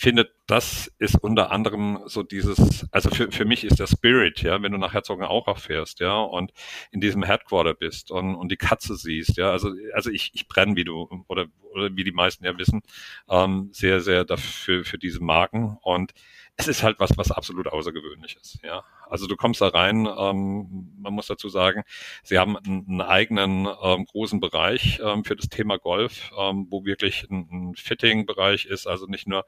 finde, 0.00 0.30
das 0.46 0.90
ist 0.98 1.16
unter 1.22 1.50
anderem 1.50 2.00
so 2.06 2.22
dieses, 2.22 2.86
also 2.90 3.10
für, 3.10 3.30
für 3.30 3.44
mich 3.44 3.64
ist 3.64 3.80
der 3.80 3.86
Spirit, 3.86 4.42
ja, 4.42 4.62
wenn 4.62 4.72
du 4.72 4.78
nach 4.78 4.94
Herzogenaurach 4.94 5.58
fährst, 5.58 6.00
ja, 6.00 6.18
und 6.18 6.52
in 6.90 7.00
diesem 7.00 7.22
Headquarter 7.22 7.74
bist 7.74 8.10
und, 8.10 8.34
und 8.34 8.50
die 8.50 8.56
Katze 8.56 8.96
siehst, 8.96 9.36
ja, 9.36 9.50
also, 9.50 9.72
also 9.92 10.10
ich, 10.10 10.30
ich 10.34 10.48
brenne, 10.48 10.74
wie 10.76 10.84
du, 10.84 11.24
oder, 11.28 11.46
oder 11.72 11.94
wie 11.94 12.04
die 12.04 12.12
meisten 12.12 12.44
ja 12.44 12.56
wissen, 12.56 12.80
ähm, 13.28 13.68
sehr, 13.72 14.00
sehr 14.00 14.24
dafür, 14.24 14.84
für 14.84 14.98
diese 14.98 15.22
Marken 15.22 15.76
und 15.82 16.14
es 16.60 16.68
ist 16.68 16.82
halt 16.82 17.00
was, 17.00 17.16
was 17.16 17.30
absolut 17.30 17.66
außergewöhnliches, 17.68 18.58
ja. 18.62 18.84
Also 19.08 19.26
du 19.26 19.34
kommst 19.36 19.60
da 19.60 19.68
rein, 19.68 20.06
ähm, 20.06 20.92
man 20.98 21.14
muss 21.14 21.26
dazu 21.26 21.48
sagen, 21.48 21.82
sie 22.22 22.38
haben 22.38 22.56
einen, 22.56 23.00
eigenen 23.00 23.66
ähm, 23.82 24.04
großen 24.04 24.40
Bereich 24.40 25.00
ähm, 25.02 25.24
für 25.24 25.36
das 25.36 25.48
Thema 25.48 25.78
Golf, 25.78 26.30
ähm, 26.38 26.66
wo 26.70 26.84
wirklich 26.84 27.26
ein, 27.30 27.48
ein 27.50 27.74
Fitting-Bereich 27.76 28.66
ist, 28.66 28.86
also 28.86 29.06
nicht 29.06 29.26
nur, 29.26 29.46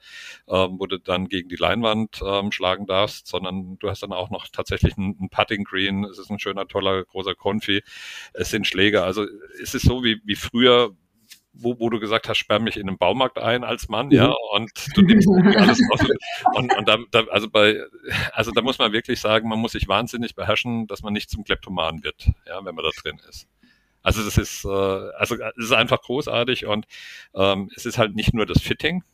ähm, 0.48 0.78
wo 0.78 0.86
du 0.86 0.98
dann 0.98 1.28
gegen 1.28 1.48
die 1.48 1.56
Leinwand 1.56 2.20
ähm, 2.24 2.50
schlagen 2.50 2.86
darfst, 2.86 3.26
sondern 3.26 3.78
du 3.78 3.90
hast 3.90 4.02
dann 4.02 4.12
auch 4.12 4.30
noch 4.30 4.48
tatsächlich 4.48 4.96
einen, 4.96 5.16
einen 5.18 5.28
Putting 5.28 5.64
Green, 5.64 6.04
es 6.04 6.18
ist 6.18 6.30
ein 6.30 6.38
schöner, 6.38 6.66
toller, 6.66 7.04
großer 7.04 7.34
Konfi, 7.34 7.82
es 8.32 8.50
sind 8.50 8.66
Schläge, 8.66 9.02
also 9.02 9.26
es 9.62 9.74
ist 9.74 9.82
so 9.82 10.02
wie, 10.02 10.20
wie 10.24 10.36
früher, 10.36 10.96
wo, 11.52 11.78
wo 11.78 11.90
du 11.90 12.00
gesagt 12.00 12.28
hast, 12.28 12.38
sperr 12.38 12.60
mich 12.60 12.76
in 12.76 12.86
den 12.86 12.98
Baumarkt 12.98 13.38
ein 13.38 13.64
als 13.64 13.88
Mann, 13.88 14.10
ja, 14.10 14.28
mhm. 14.28 14.34
und 14.52 14.96
du 14.96 15.02
nimmst 15.02 15.28
alles 15.56 15.80
raus. 15.90 16.00
Und, 16.54 16.76
und 16.76 16.88
da, 16.88 16.98
da, 17.10 17.24
also 17.30 17.50
bei, 17.50 17.80
also 18.32 18.50
da 18.52 18.62
muss 18.62 18.78
man 18.78 18.92
wirklich 18.92 19.20
sagen, 19.20 19.48
man 19.48 19.58
muss 19.58 19.72
sich 19.72 19.88
wahnsinnig 19.88 20.34
beherrschen, 20.34 20.86
dass 20.86 21.02
man 21.02 21.12
nicht 21.12 21.30
zum 21.30 21.44
Kleptoman 21.44 22.02
wird, 22.02 22.30
ja, 22.46 22.64
wenn 22.64 22.74
man 22.74 22.84
da 22.84 22.90
drin 23.02 23.20
ist. 23.28 23.48
Also 24.02 24.24
das 24.24 24.36
ist, 24.36 24.64
äh, 24.64 24.68
also 24.68 25.36
es 25.36 25.64
ist 25.64 25.72
einfach 25.72 26.00
großartig 26.00 26.66
und 26.66 26.86
ähm, 27.34 27.70
es 27.76 27.86
ist 27.86 27.98
halt 27.98 28.16
nicht 28.16 28.34
nur 28.34 28.46
das 28.46 28.60
Fitting, 28.60 29.04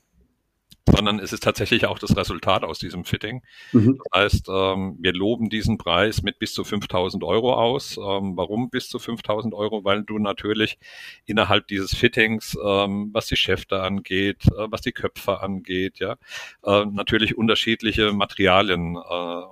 sondern 0.90 1.18
es 1.18 1.32
ist 1.32 1.42
tatsächlich 1.42 1.86
auch 1.86 1.98
das 1.98 2.16
Resultat 2.16 2.64
aus 2.64 2.78
diesem 2.78 3.04
Fitting. 3.04 3.42
Mhm. 3.72 4.00
Das 4.10 4.20
heißt, 4.20 4.48
ähm, 4.48 4.96
wir 5.00 5.12
loben 5.12 5.48
diesen 5.48 5.78
Preis 5.78 6.22
mit 6.22 6.38
bis 6.38 6.52
zu 6.52 6.64
5000 6.64 7.22
Euro 7.24 7.54
aus. 7.54 7.96
Ähm, 7.96 8.36
warum 8.36 8.70
bis 8.70 8.88
zu 8.88 8.98
5000 8.98 9.54
Euro? 9.54 9.84
Weil 9.84 10.04
du 10.04 10.18
natürlich 10.18 10.78
innerhalb 11.26 11.68
dieses 11.68 11.94
Fittings, 11.94 12.56
ähm, 12.64 13.10
was 13.12 13.26
die 13.26 13.36
Schäfte 13.36 13.82
angeht, 13.82 14.44
äh, 14.46 14.66
was 14.70 14.80
die 14.80 14.92
Köpfe 14.92 15.40
angeht, 15.40 15.98
ja, 15.98 16.16
äh, 16.64 16.84
natürlich 16.86 17.36
unterschiedliche 17.36 18.12
Materialien 18.12 18.96
äh, 18.96 18.98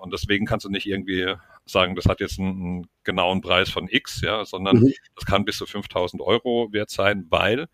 und 0.02 0.12
deswegen 0.12 0.46
kannst 0.46 0.64
du 0.64 0.70
nicht 0.70 0.86
irgendwie 0.86 1.34
sagen, 1.64 1.96
das 1.96 2.06
hat 2.06 2.20
jetzt 2.20 2.38
einen, 2.38 2.62
einen 2.62 2.86
genauen 3.04 3.40
Preis 3.40 3.70
von 3.70 3.88
X, 3.88 4.20
ja, 4.22 4.44
sondern 4.44 4.78
mhm. 4.78 4.92
das 5.14 5.26
kann 5.26 5.44
bis 5.44 5.58
zu 5.58 5.66
5000 5.66 6.22
Euro 6.22 6.72
wert 6.72 6.90
sein, 6.90 7.26
weil 7.28 7.68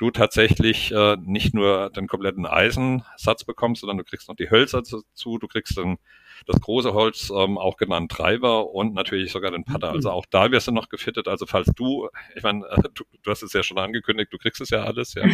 du 0.00 0.10
tatsächlich 0.10 0.92
äh, 0.92 1.16
nicht 1.20 1.54
nur 1.54 1.90
den 1.90 2.08
kompletten 2.08 2.46
Eisensatz 2.46 3.44
bekommst, 3.44 3.82
sondern 3.82 3.98
du 3.98 4.04
kriegst 4.04 4.28
noch 4.28 4.36
die 4.36 4.50
Hölzer 4.50 4.78
dazu, 4.82 5.38
du 5.38 5.46
kriegst 5.46 5.76
dann 5.76 5.98
das 6.46 6.60
große 6.60 6.94
Holz, 6.94 7.30
ähm, 7.30 7.58
auch 7.58 7.76
genannt 7.76 8.10
Treiber 8.10 8.70
und 8.70 8.94
natürlich 8.94 9.32
sogar 9.32 9.50
den 9.50 9.64
Putter. 9.64 9.90
Also 9.90 10.10
auch 10.10 10.26
da 10.30 10.50
wirst 10.50 10.68
du 10.68 10.72
noch 10.72 10.88
gefittet. 10.88 11.28
Also 11.28 11.46
falls 11.46 11.70
du, 11.76 12.08
ich 12.34 12.42
meine, 12.42 12.66
äh, 12.66 12.82
du, 12.94 13.04
du, 13.22 13.30
hast 13.30 13.42
es 13.42 13.52
ja 13.52 13.62
schon 13.62 13.78
angekündigt, 13.78 14.32
du 14.32 14.38
kriegst 14.38 14.60
es 14.60 14.70
ja 14.70 14.84
alles. 14.84 15.14
Ja. 15.14 15.24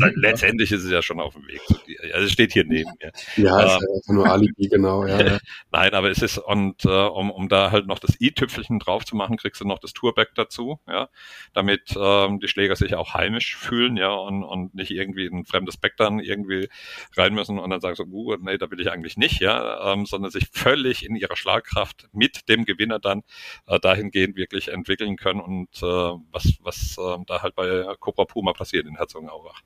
Also 0.00 0.16
letztendlich 0.16 0.72
ist 0.72 0.84
es 0.84 0.90
ja 0.90 1.02
schon 1.02 1.20
auf 1.20 1.34
dem 1.34 1.46
Weg 1.46 1.60
zu 1.66 1.74
dir. 1.86 1.98
Also 2.14 2.26
es 2.26 2.32
steht 2.32 2.52
hier 2.52 2.64
neben 2.64 2.90
mir. 3.00 3.12
Ja, 3.36 3.60
ähm, 3.60 3.78
ist 3.96 4.08
ja 4.08 4.14
nur 4.14 4.26
Alibi, 4.26 4.68
genau. 4.68 5.04
Ja, 5.06 5.20
ja. 5.20 5.38
Nein, 5.72 5.94
aber 5.94 6.10
es 6.10 6.22
ist, 6.22 6.38
und 6.38 6.84
äh, 6.84 6.88
um, 6.88 7.30
um 7.30 7.48
da 7.48 7.70
halt 7.70 7.86
noch 7.86 7.98
das 7.98 8.20
i-Tüpfelchen 8.20 8.78
drauf 8.78 9.04
zu 9.04 9.16
machen, 9.16 9.36
kriegst 9.36 9.60
du 9.60 9.66
noch 9.66 9.78
das 9.78 9.92
Tourback 9.92 10.30
dazu, 10.34 10.80
ja, 10.88 11.08
damit 11.52 11.94
ähm, 11.96 12.40
die 12.40 12.48
Schläger 12.48 12.76
sich 12.76 12.94
auch 12.94 13.14
heimisch 13.14 13.56
fühlen, 13.56 13.96
ja, 13.96 14.12
und, 14.12 14.44
und 14.44 14.74
nicht 14.74 14.90
irgendwie 14.90 15.26
ein 15.26 15.44
fremdes 15.44 15.76
Back 15.76 15.96
dann 15.96 16.20
irgendwie 16.20 16.68
rein 17.16 17.34
müssen 17.34 17.58
und 17.58 17.70
dann 17.70 17.80
sagen 17.80 17.96
so, 17.96 18.04
uh, 18.04 18.36
nee, 18.40 18.58
da 18.58 18.70
will 18.70 18.80
ich 18.80 18.90
eigentlich 18.90 19.16
nicht, 19.16 19.40
ja, 19.40 19.92
ähm, 19.92 20.06
sondern 20.06 20.30
sich 20.30 20.39
völlig 20.52 21.04
in 21.04 21.16
ihrer 21.16 21.36
Schlagkraft 21.36 22.08
mit 22.12 22.48
dem 22.48 22.64
Gewinner 22.64 22.98
dann 22.98 23.22
äh, 23.66 23.78
dahingehend 23.80 24.36
wirklich 24.36 24.68
entwickeln 24.68 25.16
können 25.16 25.40
und 25.40 25.68
äh, 25.82 25.86
was, 26.32 26.58
was 26.62 26.96
äh, 26.98 27.24
da 27.26 27.42
halt 27.42 27.54
bei 27.54 27.84
Cobra 27.98 28.24
Puma 28.24 28.52
passiert 28.52 28.86
in 28.86 28.96
Herzogenaurach. 28.96 29.62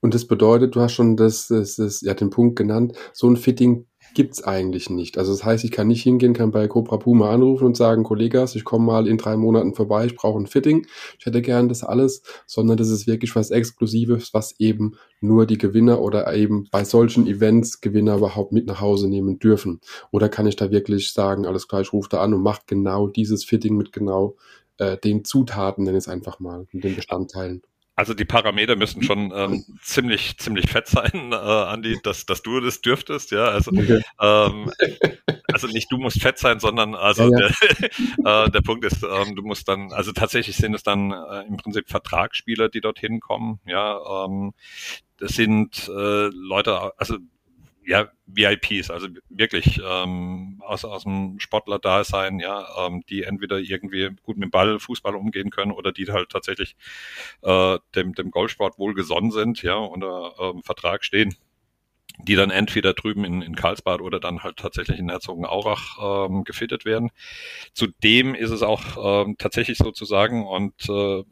Und 0.00 0.14
das 0.14 0.26
bedeutet, 0.26 0.74
du 0.74 0.80
hast 0.80 0.94
schon 0.94 1.16
das, 1.16 1.48
das, 1.48 1.76
das, 1.76 2.00
ja, 2.00 2.14
den 2.14 2.30
Punkt 2.30 2.56
genannt, 2.56 2.96
so 3.12 3.28
ein 3.28 3.36
Fitting 3.36 3.86
gibt's 4.14 4.42
eigentlich 4.42 4.90
nicht. 4.90 5.18
Also 5.18 5.32
das 5.32 5.44
heißt, 5.44 5.64
ich 5.64 5.70
kann 5.70 5.88
nicht 5.88 6.02
hingehen, 6.02 6.34
kann 6.34 6.50
bei 6.50 6.68
Cobra 6.68 6.96
Puma 6.96 7.30
anrufen 7.30 7.66
und 7.66 7.76
sagen, 7.76 8.04
Kollegas, 8.04 8.54
ich 8.54 8.64
komme 8.64 8.86
mal 8.86 9.06
in 9.06 9.18
drei 9.18 9.36
Monaten 9.36 9.74
vorbei, 9.74 10.06
ich 10.06 10.16
brauche 10.16 10.38
ein 10.38 10.46
Fitting, 10.46 10.86
ich 11.18 11.26
hätte 11.26 11.42
gern 11.42 11.68
das 11.68 11.82
alles, 11.82 12.22
sondern 12.46 12.76
das 12.76 12.88
ist 12.88 13.06
wirklich 13.06 13.34
was 13.36 13.50
Exklusives, 13.50 14.34
was 14.34 14.58
eben 14.58 14.96
nur 15.20 15.46
die 15.46 15.58
Gewinner 15.58 16.00
oder 16.00 16.32
eben 16.34 16.68
bei 16.70 16.84
solchen 16.84 17.26
Events 17.26 17.80
Gewinner 17.80 18.16
überhaupt 18.16 18.52
mit 18.52 18.66
nach 18.66 18.80
Hause 18.80 19.08
nehmen 19.08 19.38
dürfen. 19.38 19.80
Oder 20.10 20.28
kann 20.28 20.46
ich 20.46 20.56
da 20.56 20.70
wirklich 20.70 21.12
sagen, 21.12 21.46
alles 21.46 21.68
klar, 21.68 21.80
ich 21.80 21.92
rufe 21.92 22.08
da 22.08 22.22
an 22.22 22.34
und 22.34 22.42
mache 22.42 22.62
genau 22.66 23.08
dieses 23.08 23.44
Fitting 23.44 23.76
mit 23.76 23.92
genau 23.92 24.36
äh, 24.78 24.96
den 24.98 25.24
Zutaten, 25.24 25.84
nenne 25.84 25.98
ich 25.98 26.04
es 26.04 26.08
einfach 26.08 26.40
mal, 26.40 26.66
mit 26.72 26.84
den 26.84 26.96
Bestandteilen. 26.96 27.62
Also 27.94 28.14
die 28.14 28.24
Parameter 28.24 28.74
müssen 28.74 29.02
schon 29.02 29.32
ähm, 29.34 29.64
ziemlich 29.82 30.38
ziemlich 30.38 30.70
fett 30.70 30.86
sein, 30.86 31.10
äh, 31.32 31.36
Andi, 31.36 31.98
dass 32.02 32.24
dass 32.24 32.42
du 32.42 32.60
das 32.60 32.80
dürftest, 32.80 33.30
ja. 33.32 33.44
Also 33.46 33.70
okay. 33.70 34.02
ähm, 34.20 34.72
also 35.52 35.66
nicht 35.66 35.92
du 35.92 35.98
musst 35.98 36.20
fett 36.20 36.38
sein, 36.38 36.58
sondern 36.58 36.94
also 36.94 37.30
ja, 37.30 37.48
ja. 37.48 37.50
Der, 37.60 38.46
äh, 38.46 38.50
der 38.50 38.60
Punkt 38.62 38.84
ist, 38.84 39.02
ähm, 39.02 39.36
du 39.36 39.42
musst 39.42 39.68
dann 39.68 39.92
also 39.92 40.12
tatsächlich 40.12 40.56
sind 40.56 40.74
es 40.74 40.82
dann 40.82 41.12
äh, 41.12 41.42
im 41.46 41.58
Prinzip 41.58 41.88
Vertragsspieler, 41.88 42.70
die 42.70 42.80
dorthin 42.80 43.20
kommen, 43.20 43.60
ja. 43.66 44.24
Ähm, 44.24 44.52
das 45.18 45.32
sind 45.32 45.88
äh, 45.88 46.28
Leute, 46.32 46.98
also 46.98 47.18
ja, 47.84 48.08
VIPs, 48.26 48.90
also 48.90 49.08
wirklich 49.28 49.80
ähm, 49.84 50.62
aus, 50.64 50.84
aus 50.84 51.02
dem 51.02 51.38
Sportler-Dasein, 51.40 52.38
ja, 52.38 52.66
ähm, 52.78 53.02
die 53.08 53.24
entweder 53.24 53.58
irgendwie 53.58 54.10
gut 54.22 54.36
mit 54.36 54.44
dem 54.44 54.50
Ball, 54.50 54.78
Fußball 54.78 55.16
umgehen 55.16 55.50
können 55.50 55.72
oder 55.72 55.92
die 55.92 56.06
halt 56.10 56.30
tatsächlich 56.30 56.76
äh, 57.42 57.78
dem, 57.94 58.14
dem 58.14 58.30
Golfsport 58.30 58.78
wohl 58.78 58.94
gesonnen 58.94 59.30
sind, 59.30 59.62
ja, 59.62 59.74
unter 59.74 60.34
ähm, 60.40 60.62
Vertrag 60.62 61.04
stehen, 61.04 61.34
die 62.18 62.36
dann 62.36 62.50
entweder 62.50 62.94
drüben 62.94 63.24
in, 63.24 63.42
in 63.42 63.56
Karlsbad 63.56 64.00
oder 64.00 64.20
dann 64.20 64.42
halt 64.42 64.56
tatsächlich 64.58 64.98
in 64.98 65.10
Herzogenaurach 65.10 66.28
ähm, 66.28 66.44
gefittet 66.44 66.84
werden. 66.84 67.10
Zudem 67.72 68.34
ist 68.34 68.50
es 68.50 68.62
auch 68.62 69.24
ähm, 69.24 69.36
tatsächlich 69.38 69.78
sozusagen 69.78 70.46
und 70.46 70.88
äh, 70.88 71.24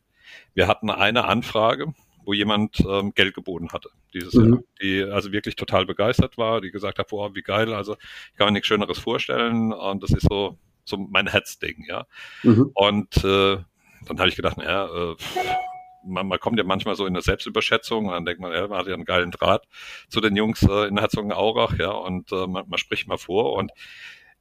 wir 0.54 0.68
hatten 0.68 0.90
eine 0.90 1.24
Anfrage, 1.24 1.94
wo 2.30 2.32
jemand 2.32 2.78
ähm, 2.88 3.12
Geld 3.12 3.34
geboten 3.34 3.70
hatte 3.72 3.90
dieses 4.14 4.34
mhm. 4.34 4.52
Jahr, 4.52 4.62
die 4.80 5.02
also 5.02 5.32
wirklich 5.32 5.56
total 5.56 5.84
begeistert 5.84 6.38
war, 6.38 6.60
die 6.60 6.70
gesagt 6.70 7.00
hat, 7.00 7.08
boah, 7.08 7.34
wie 7.34 7.42
geil, 7.42 7.74
also 7.74 7.96
ich 8.30 8.38
kann 8.38 8.46
mir 8.46 8.52
nichts 8.52 8.68
Schöneres 8.68 9.00
vorstellen 9.00 9.72
und 9.72 10.00
das 10.00 10.10
ist 10.10 10.28
so 10.28 10.56
so 10.84 10.96
mein 10.96 11.26
Herzding, 11.26 11.84
ja. 11.88 12.06
Mhm. 12.44 12.70
Und 12.74 13.16
äh, 13.24 13.58
dann 14.06 14.18
habe 14.18 14.28
ich 14.28 14.36
gedacht, 14.36 14.58
naja, 14.58 14.86
äh, 14.86 15.16
man, 16.04 16.28
man 16.28 16.38
kommt 16.38 16.58
ja 16.58 16.64
manchmal 16.64 16.94
so 16.94 17.04
in 17.04 17.14
eine 17.14 17.22
Selbstüberschätzung 17.22 18.06
und 18.06 18.12
dann 18.12 18.24
denkt 18.24 18.40
man, 18.40 18.52
ja, 18.52 18.68
man 18.68 18.78
hat 18.78 18.86
ja 18.86 18.94
einen 18.94 19.04
geilen 19.04 19.32
Draht 19.32 19.66
zu 20.08 20.20
den 20.20 20.36
Jungs 20.36 20.62
äh, 20.62 20.86
in 20.86 20.98
Herzogenaurach, 20.98 21.78
ja, 21.78 21.90
und 21.90 22.30
äh, 22.30 22.46
man, 22.46 22.68
man 22.68 22.78
spricht 22.78 23.08
mal 23.08 23.18
vor 23.18 23.54
und 23.54 23.72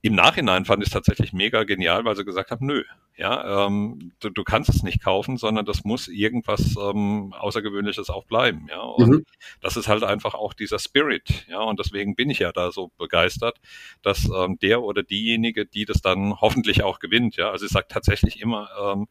im 0.01 0.15
Nachhinein 0.15 0.65
fand 0.65 0.81
ich 0.81 0.87
es 0.87 0.93
tatsächlich 0.93 1.33
mega 1.33 1.63
genial, 1.65 2.05
weil 2.05 2.15
sie 2.15 2.23
gesagt 2.23 2.51
haben, 2.51 2.65
nö, 2.65 2.83
ja, 3.17 3.65
ähm, 3.65 4.13
du, 4.21 4.29
du 4.29 4.43
kannst 4.45 4.69
es 4.69 4.81
nicht 4.81 5.03
kaufen, 5.03 5.35
sondern 5.35 5.65
das 5.65 5.83
muss 5.83 6.07
irgendwas 6.07 6.75
ähm, 6.81 7.33
Außergewöhnliches 7.37 8.09
auch 8.09 8.23
bleiben, 8.23 8.67
ja. 8.69 8.79
Und 8.79 9.09
mhm. 9.09 9.25
das 9.59 9.75
ist 9.75 9.89
halt 9.89 10.03
einfach 10.03 10.35
auch 10.35 10.53
dieser 10.53 10.79
Spirit, 10.79 11.45
ja. 11.49 11.59
Und 11.59 11.79
deswegen 11.79 12.15
bin 12.15 12.29
ich 12.29 12.39
ja 12.39 12.53
da 12.53 12.71
so 12.71 12.91
begeistert, 12.97 13.59
dass 14.01 14.29
ähm, 14.33 14.57
der 14.59 14.83
oder 14.83 15.03
diejenige, 15.03 15.65
die 15.65 15.83
das 15.83 16.01
dann 16.01 16.33
hoffentlich 16.41 16.83
auch 16.83 16.99
gewinnt, 16.99 17.35
ja. 17.35 17.51
Also 17.51 17.65
ich 17.65 17.71
sage 17.71 17.87
tatsächlich 17.89 18.39
immer, 18.39 18.69
ähm, 18.81 19.07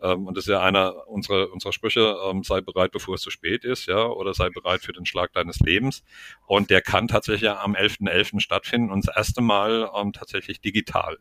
ähm, 0.00 0.26
und 0.26 0.36
das 0.36 0.44
ist 0.44 0.50
ja 0.50 0.60
einer 0.60 1.08
unserer, 1.08 1.52
unserer 1.52 1.72
Sprüche, 1.72 2.16
ähm, 2.28 2.42
sei 2.42 2.60
bereit, 2.60 2.92
bevor 2.92 3.14
es 3.14 3.22
zu 3.22 3.30
spät 3.30 3.64
ist, 3.64 3.86
ja, 3.86 4.06
oder 4.06 4.34
sei 4.34 4.50
bereit 4.50 4.82
für 4.82 4.92
den 4.92 5.06
Schlag 5.06 5.32
deines 5.32 5.60
Lebens. 5.60 6.02
Und 6.46 6.70
der 6.70 6.82
kann 6.82 7.08
tatsächlich 7.08 7.50
am 7.50 7.74
11.11. 7.74 8.36
.11. 8.36 8.40
stattfinden 8.40 8.90
und 8.90 9.06
das 9.06 9.16
erste 9.16 9.40
Mal 9.40 9.90
ähm, 9.94 10.12
tatsächlich 10.12 10.60
digital. 10.60 11.18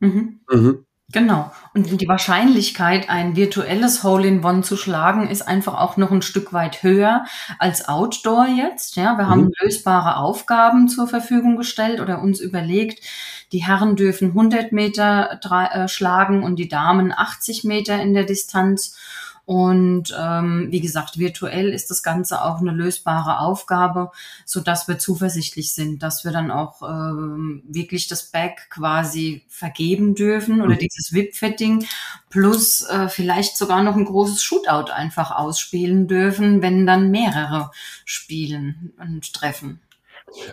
Mhm. 0.00 0.40
Mhm. 0.50 0.85
Genau. 1.12 1.52
Und 1.72 2.00
die 2.00 2.08
Wahrscheinlichkeit, 2.08 3.08
ein 3.08 3.36
virtuelles 3.36 4.02
Hole-in-One 4.02 4.62
zu 4.62 4.76
schlagen, 4.76 5.28
ist 5.28 5.42
einfach 5.42 5.74
auch 5.74 5.96
noch 5.96 6.10
ein 6.10 6.20
Stück 6.20 6.52
weit 6.52 6.82
höher 6.82 7.24
als 7.60 7.88
Outdoor 7.88 8.46
jetzt. 8.46 8.96
Ja, 8.96 9.16
wir 9.16 9.26
mhm. 9.26 9.30
haben 9.30 9.52
lösbare 9.60 10.16
Aufgaben 10.16 10.88
zur 10.88 11.06
Verfügung 11.06 11.56
gestellt 11.56 12.00
oder 12.00 12.20
uns 12.20 12.40
überlegt, 12.40 13.04
die 13.52 13.64
Herren 13.64 13.94
dürfen 13.94 14.30
100 14.30 14.72
Meter 14.72 15.38
äh, 15.40 15.86
schlagen 15.86 16.42
und 16.42 16.56
die 16.56 16.68
Damen 16.68 17.12
80 17.16 17.62
Meter 17.62 18.00
in 18.02 18.12
der 18.12 18.24
Distanz. 18.24 18.98
Und 19.46 20.12
ähm, 20.18 20.66
wie 20.70 20.80
gesagt, 20.80 21.18
virtuell 21.18 21.72
ist 21.72 21.88
das 21.88 22.02
Ganze 22.02 22.42
auch 22.42 22.58
eine 22.58 22.72
lösbare 22.72 23.38
Aufgabe, 23.38 24.10
so 24.44 24.60
dass 24.60 24.88
wir 24.88 24.98
zuversichtlich 24.98 25.72
sind, 25.72 26.02
dass 26.02 26.24
wir 26.24 26.32
dann 26.32 26.50
auch 26.50 26.82
ähm, 26.82 27.62
wirklich 27.68 28.08
das 28.08 28.24
Bag 28.24 28.68
quasi 28.70 29.44
vergeben 29.48 30.16
dürfen 30.16 30.60
oder 30.62 30.74
mhm. 30.74 30.80
dieses 30.80 31.12
VIP-Fitting 31.12 31.86
plus 32.28 32.82
äh, 32.88 33.08
vielleicht 33.08 33.56
sogar 33.56 33.84
noch 33.84 33.94
ein 33.94 34.04
großes 34.04 34.42
Shootout 34.42 34.90
einfach 34.90 35.30
ausspielen 35.30 36.08
dürfen, 36.08 36.60
wenn 36.60 36.84
dann 36.84 37.12
mehrere 37.12 37.70
spielen 38.04 38.92
und 38.98 39.32
treffen. 39.32 39.80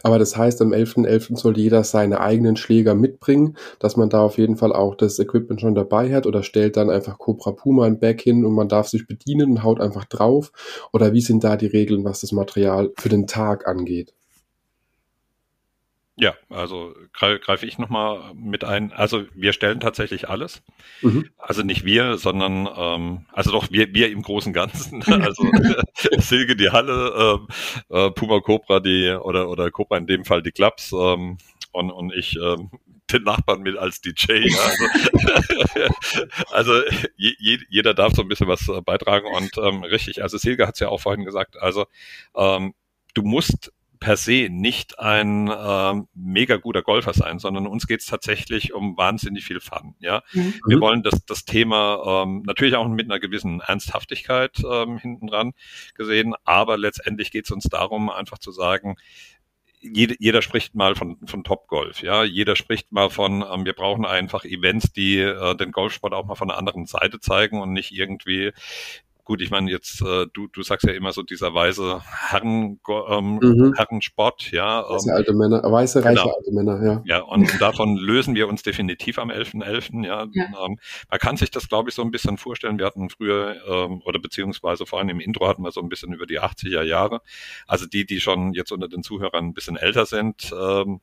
Aber 0.03 0.19
das 0.19 0.37
heißt, 0.37 0.61
am 0.61 0.71
11.11. 0.71 1.07
.11. 1.07 1.37
soll 1.37 1.57
jeder 1.57 1.83
seine 1.83 2.19
eigenen 2.19 2.55
Schläger 2.55 2.95
mitbringen, 2.95 3.57
dass 3.79 3.97
man 3.97 4.09
da 4.09 4.21
auf 4.21 4.37
jeden 4.37 4.55
Fall 4.55 4.73
auch 4.73 4.95
das 4.95 5.19
Equipment 5.19 5.61
schon 5.61 5.75
dabei 5.75 6.13
hat 6.13 6.25
oder 6.25 6.43
stellt 6.43 6.77
dann 6.77 6.89
einfach 6.89 7.17
Cobra 7.17 7.51
Puma 7.51 7.85
ein 7.85 7.99
Back 7.99 8.21
hin 8.21 8.45
und 8.45 8.53
man 8.53 8.69
darf 8.69 8.87
sich 8.87 9.07
bedienen 9.07 9.51
und 9.51 9.63
haut 9.63 9.81
einfach 9.81 10.05
drauf. 10.05 10.51
Oder 10.91 11.13
wie 11.13 11.21
sind 11.21 11.43
da 11.43 11.57
die 11.57 11.67
Regeln, 11.67 12.03
was 12.03 12.21
das 12.21 12.31
Material 12.31 12.91
für 12.97 13.09
den 13.09 13.27
Tag 13.27 13.67
angeht? 13.67 14.13
Ja, 16.15 16.35
also 16.49 16.93
greife 17.13 17.65
ich 17.65 17.79
nochmal 17.79 18.33
mit 18.35 18.63
ein. 18.63 18.93
Also 18.93 19.23
wir 19.33 19.51
stellen 19.51 19.79
tatsächlich 19.79 20.29
alles. 20.29 20.61
Mhm. 21.01 21.29
Also 21.39 21.63
nicht 21.63 21.85
wir, 21.85 22.17
sondern 22.17 22.69
ähm, 22.75 23.25
also 23.31 23.51
doch 23.51 23.71
wir, 23.71 23.95
wir 23.95 24.11
im 24.11 24.21
großen 24.21 24.53
Ganzen. 24.53 25.03
Also 25.23 25.43
Silke 26.17 26.55
die 26.55 26.69
Halle, 26.69 27.39
ähm, 27.39 27.47
äh, 27.89 28.11
Puma 28.11 28.41
Cobra 28.41 28.79
die 28.79 29.09
oder 29.09 29.49
oder 29.49 29.71
Cobra 29.71 29.97
in 29.97 30.05
dem 30.05 30.25
Fall 30.25 30.43
die 30.43 30.51
Clubs 30.51 30.91
ähm, 30.91 31.37
und, 31.71 31.91
und 31.91 32.13
ich 32.13 32.35
ähm, 32.35 32.69
den 33.11 33.23
Nachbarn 33.23 33.61
mit 33.61 33.77
als 33.77 34.01
DJ. 34.01 34.49
Ja. 34.49 34.59
Also, 34.59 35.93
also 36.51 36.81
je, 37.15 37.59
jeder 37.69 37.93
darf 37.93 38.13
so 38.13 38.21
ein 38.21 38.27
bisschen 38.27 38.47
was 38.47 38.67
äh, 38.69 38.81
beitragen 38.81 39.27
und 39.33 39.57
ähm, 39.57 39.83
richtig. 39.83 40.21
Also 40.21 40.37
Silke 40.37 40.67
hat 40.67 40.75
es 40.75 40.79
ja 40.79 40.89
auch 40.89 41.01
vorhin 41.01 41.25
gesagt. 41.25 41.59
Also 41.59 41.85
ähm, 42.35 42.73
du 43.13 43.23
musst 43.23 43.71
per 44.03 44.17
se 44.17 44.49
nicht 44.51 44.99
ein 44.99 45.47
äh, 45.47 45.93
mega 46.13 46.57
guter 46.57 46.81
Golfer 46.81 47.13
sein, 47.13 47.39
sondern 47.39 47.67
uns 47.67 47.87
geht 47.87 48.01
es 48.01 48.05
tatsächlich 48.05 48.73
um 48.73 48.97
wahnsinnig 48.97 49.45
viel 49.45 49.61
Fun. 49.61 49.95
Ja, 49.99 50.23
mhm. 50.33 50.55
wir 50.67 50.81
wollen 50.81 51.03
das, 51.03 51.23
das 51.25 51.45
Thema 51.45 52.23
ähm, 52.23 52.43
natürlich 52.45 52.75
auch 52.75 52.85
mit 52.89 53.09
einer 53.09 53.21
gewissen 53.21 53.61
Ernsthaftigkeit 53.61 54.61
ähm, 54.69 54.97
hinten 54.97 55.27
dran 55.27 55.53
gesehen, 55.95 56.35
aber 56.43 56.77
letztendlich 56.77 57.31
geht 57.31 57.45
es 57.45 57.51
uns 57.51 57.63
darum, 57.63 58.09
einfach 58.09 58.39
zu 58.39 58.51
sagen, 58.51 58.97
jeder, 59.79 60.15
jeder 60.19 60.41
spricht 60.41 60.75
mal 60.75 60.95
von, 60.95 61.17
von 61.25 61.45
Top 61.45 61.67
Golf, 61.67 62.01
ja. 62.01 62.25
Jeder 62.25 62.57
spricht 62.57 62.91
mal 62.91 63.09
von, 63.09 63.45
ähm, 63.49 63.63
wir 63.63 63.73
brauchen 63.73 64.05
einfach 64.05 64.43
Events, 64.43 64.91
die 64.91 65.19
äh, 65.19 65.55
den 65.55 65.71
Golfsport 65.71 66.13
auch 66.13 66.25
mal 66.25 66.35
von 66.35 66.49
einer 66.49 66.59
anderen 66.59 66.87
Seite 66.87 67.21
zeigen 67.21 67.61
und 67.61 67.71
nicht 67.71 67.91
irgendwie 67.91 68.51
gut, 69.23 69.41
ich 69.41 69.51
meine 69.51 69.71
jetzt, 69.71 70.01
äh, 70.01 70.27
du, 70.33 70.47
du 70.47 70.63
sagst 70.63 70.85
ja 70.85 70.93
immer 70.93 71.13
so 71.13 71.21
dieser 71.23 71.53
weise 71.53 72.01
Herren, 72.05 72.79
ähm, 73.09 73.39
mhm. 73.41 73.73
Herrensport, 73.75 74.51
ja. 74.51 74.83
Weiße 74.89 75.09
ähm, 75.09 75.15
alte 75.15 75.33
Männer, 75.33 75.63
weiße, 75.63 76.03
reiche 76.03 76.23
genau. 76.23 76.35
alte 76.35 76.51
Männer, 76.51 76.85
ja. 76.85 77.01
Ja, 77.05 77.21
und 77.21 77.61
davon 77.61 77.95
lösen 77.97 78.35
wir 78.35 78.47
uns 78.47 78.63
definitiv 78.63 79.19
am 79.19 79.29
11.11., 79.29 79.63
.11., 79.63 80.05
ja. 80.05 80.27
ja. 80.31 80.65
Ähm, 80.65 80.79
man 81.09 81.19
kann 81.19 81.37
sich 81.37 81.51
das, 81.51 81.69
glaube 81.69 81.89
ich, 81.89 81.95
so 81.95 82.01
ein 82.01 82.11
bisschen 82.11 82.37
vorstellen. 82.37 82.77
Wir 82.77 82.85
hatten 82.85 83.09
früher, 83.09 83.55
ähm, 83.67 84.01
oder 84.05 84.19
beziehungsweise 84.19 84.85
vor 84.85 84.99
allem 84.99 85.09
im 85.09 85.19
Intro 85.19 85.47
hatten 85.47 85.63
wir 85.63 85.71
so 85.71 85.81
ein 85.81 85.89
bisschen 85.89 86.13
über 86.13 86.25
die 86.25 86.41
80er 86.41 86.83
Jahre. 86.83 87.21
Also 87.67 87.85
die, 87.85 88.05
die 88.05 88.19
schon 88.19 88.53
jetzt 88.53 88.71
unter 88.71 88.87
den 88.87 89.03
Zuhörern 89.03 89.45
ein 89.45 89.53
bisschen 89.53 89.77
älter 89.77 90.05
sind, 90.05 90.53
ähm, 90.53 91.01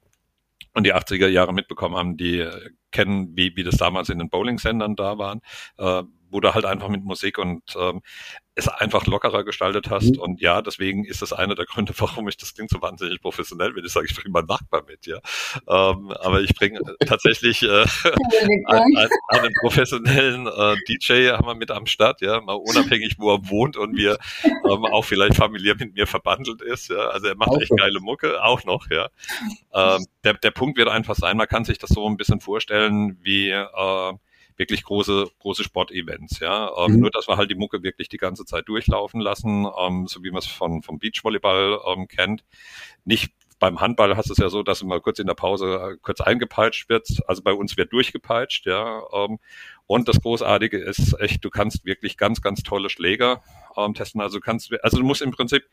und 0.75 0.85
die 0.85 0.95
80er 0.95 1.27
Jahre 1.27 1.53
mitbekommen 1.53 1.97
haben, 1.97 2.17
die 2.17 2.47
kennen, 2.93 3.37
wie, 3.37 3.57
wie 3.57 3.65
das 3.65 3.77
damals 3.77 4.09
in 4.09 4.19
den 4.19 4.31
Bowling-Sendern 4.31 4.95
da 4.95 5.19
waren, 5.19 5.41
äh, 5.79 6.03
wo 6.31 6.41
du 6.41 6.55
halt 6.55 6.65
einfach 6.65 6.89
mit 6.89 7.05
Musik 7.05 7.39
und 7.39 7.63
ähm, 7.77 8.03
es 8.55 8.69
einfach 8.69 9.07
lockerer 9.07 9.45
gestaltet 9.45 9.91
hast. 9.91 10.17
Mhm. 10.17 10.21
Und 10.21 10.41
ja, 10.41 10.63
deswegen 10.63 11.05
ist 11.05 11.23
das 11.23 11.33
einer 11.33 11.55
der 11.55 11.67
Gründe, 11.67 11.93
warum 11.99 12.29
ich 12.29 12.37
das 12.37 12.55
klingt 12.55 12.71
so 12.71 12.81
wahnsinnig 12.83 13.21
professionell, 13.21 13.75
wenn 13.75 13.85
ich 13.85 13.93
sage, 13.93 14.07
ich 14.09 14.15
bringe 14.15 14.31
meinen 14.31 14.47
Nachbar 14.47 14.85
mit, 14.87 15.07
ja. 15.07 15.17
Ähm, 15.69 16.13
aber 16.21 16.41
ich 16.41 16.55
bringe 16.55 16.81
tatsächlich 17.07 17.63
äh, 17.63 17.67
einen, 18.67 19.09
einen, 19.29 19.53
professionellen 19.61 20.47
äh, 20.47 20.77
DJ 20.89 21.31
haben 21.31 21.47
wir 21.47 21.55
mit 21.55 21.71
am 21.71 21.87
Start, 21.87 22.21
ja, 22.21 22.41
mal 22.41 22.55
unabhängig, 22.55 23.17
wo 23.19 23.35
er 23.35 23.49
wohnt 23.49 23.77
und 23.77 23.97
wir 23.97 24.19
ähm, 24.45 24.85
auch 24.85 25.05
vielleicht 25.05 25.37
familiär 25.37 25.77
mit 25.79 25.95
mir 25.95 26.07
verbandelt 26.07 26.63
ist, 26.63 26.91
ja. 26.91 27.09
Also 27.09 27.29
er 27.29 27.37
macht 27.37 27.51
auch 27.51 27.61
echt 27.61 27.77
geile 27.77 28.01
Mucke, 28.01 28.43
auch 28.43 28.65
noch, 28.65 28.91
ja. 28.91 29.09
Ähm, 29.73 30.07
der, 30.25 30.35
der 30.35 30.51
Punkt 30.51 30.77
wird 30.77 30.89
einfach 30.89 31.15
sein, 31.15 31.37
man 31.37 31.49
kann 31.49 31.65
sich 31.65 31.79
das 31.79 31.91
so 31.91 32.07
ein 32.07 32.17
bisschen 32.17 32.41
vorstellen, 32.41 33.19
wie 33.23 33.51
äh, 33.51 34.13
wirklich 34.61 34.85
große, 34.85 35.27
große 35.41 35.65
Sportevents, 35.65 36.39
ja. 36.39 36.71
Ähm, 36.77 36.93
mhm. 36.93 37.01
Nur, 37.01 37.11
dass 37.11 37.27
wir 37.27 37.39
halt 37.39 37.51
die 37.51 37.57
Mucke 37.57 37.83
wirklich 37.83 38.11
die 38.11 38.19
ganze 38.19 38.45
Zeit 38.45 38.69
durchlaufen 38.69 39.21
lassen, 39.21 39.67
ähm, 39.79 40.07
so 40.07 40.23
wie 40.23 40.31
man 40.31 40.41
es 40.41 40.47
von, 40.47 40.83
vom 40.83 40.99
Beachvolleyball 40.99 41.81
ähm, 41.89 42.07
kennt. 42.07 42.45
Nicht 43.05 43.33
beim 43.59 43.81
Handball 43.81 44.17
hast 44.17 44.29
du 44.29 44.33
es 44.33 44.39
ja 44.39 44.51
so, 44.51 44.63
dass 44.63 44.83
immer 44.83 45.01
kurz 45.01 45.19
in 45.19 45.27
der 45.27 45.35
Pause 45.35 45.93
äh, 45.95 45.97
kurz 46.03 46.21
eingepeitscht 46.21 46.91
wird. 46.91 47.09
Also 47.27 47.43
bei 47.43 47.55
uns 47.55 47.77
wird 47.79 47.93
durchgepeitscht, 47.93 48.67
ja. 48.67 49.03
Ähm, 49.13 49.39
und 49.87 50.09
das 50.09 50.21
Großartige 50.21 50.79
ist 50.79 51.19
echt, 51.19 51.43
du 51.45 51.51
kannst 51.51 51.85
wirklich 51.87 52.19
ganz, 52.19 52.43
ganz 52.43 52.63
tolle 52.63 52.91
Schläger 52.91 53.43
ähm, 53.77 53.95
testen. 53.95 54.21
Also 54.21 54.39
du 54.39 54.45
kannst, 54.45 54.73
also 54.83 54.99
du 54.99 55.05
musst 55.05 55.23
im 55.23 55.31
Prinzip 55.31 55.65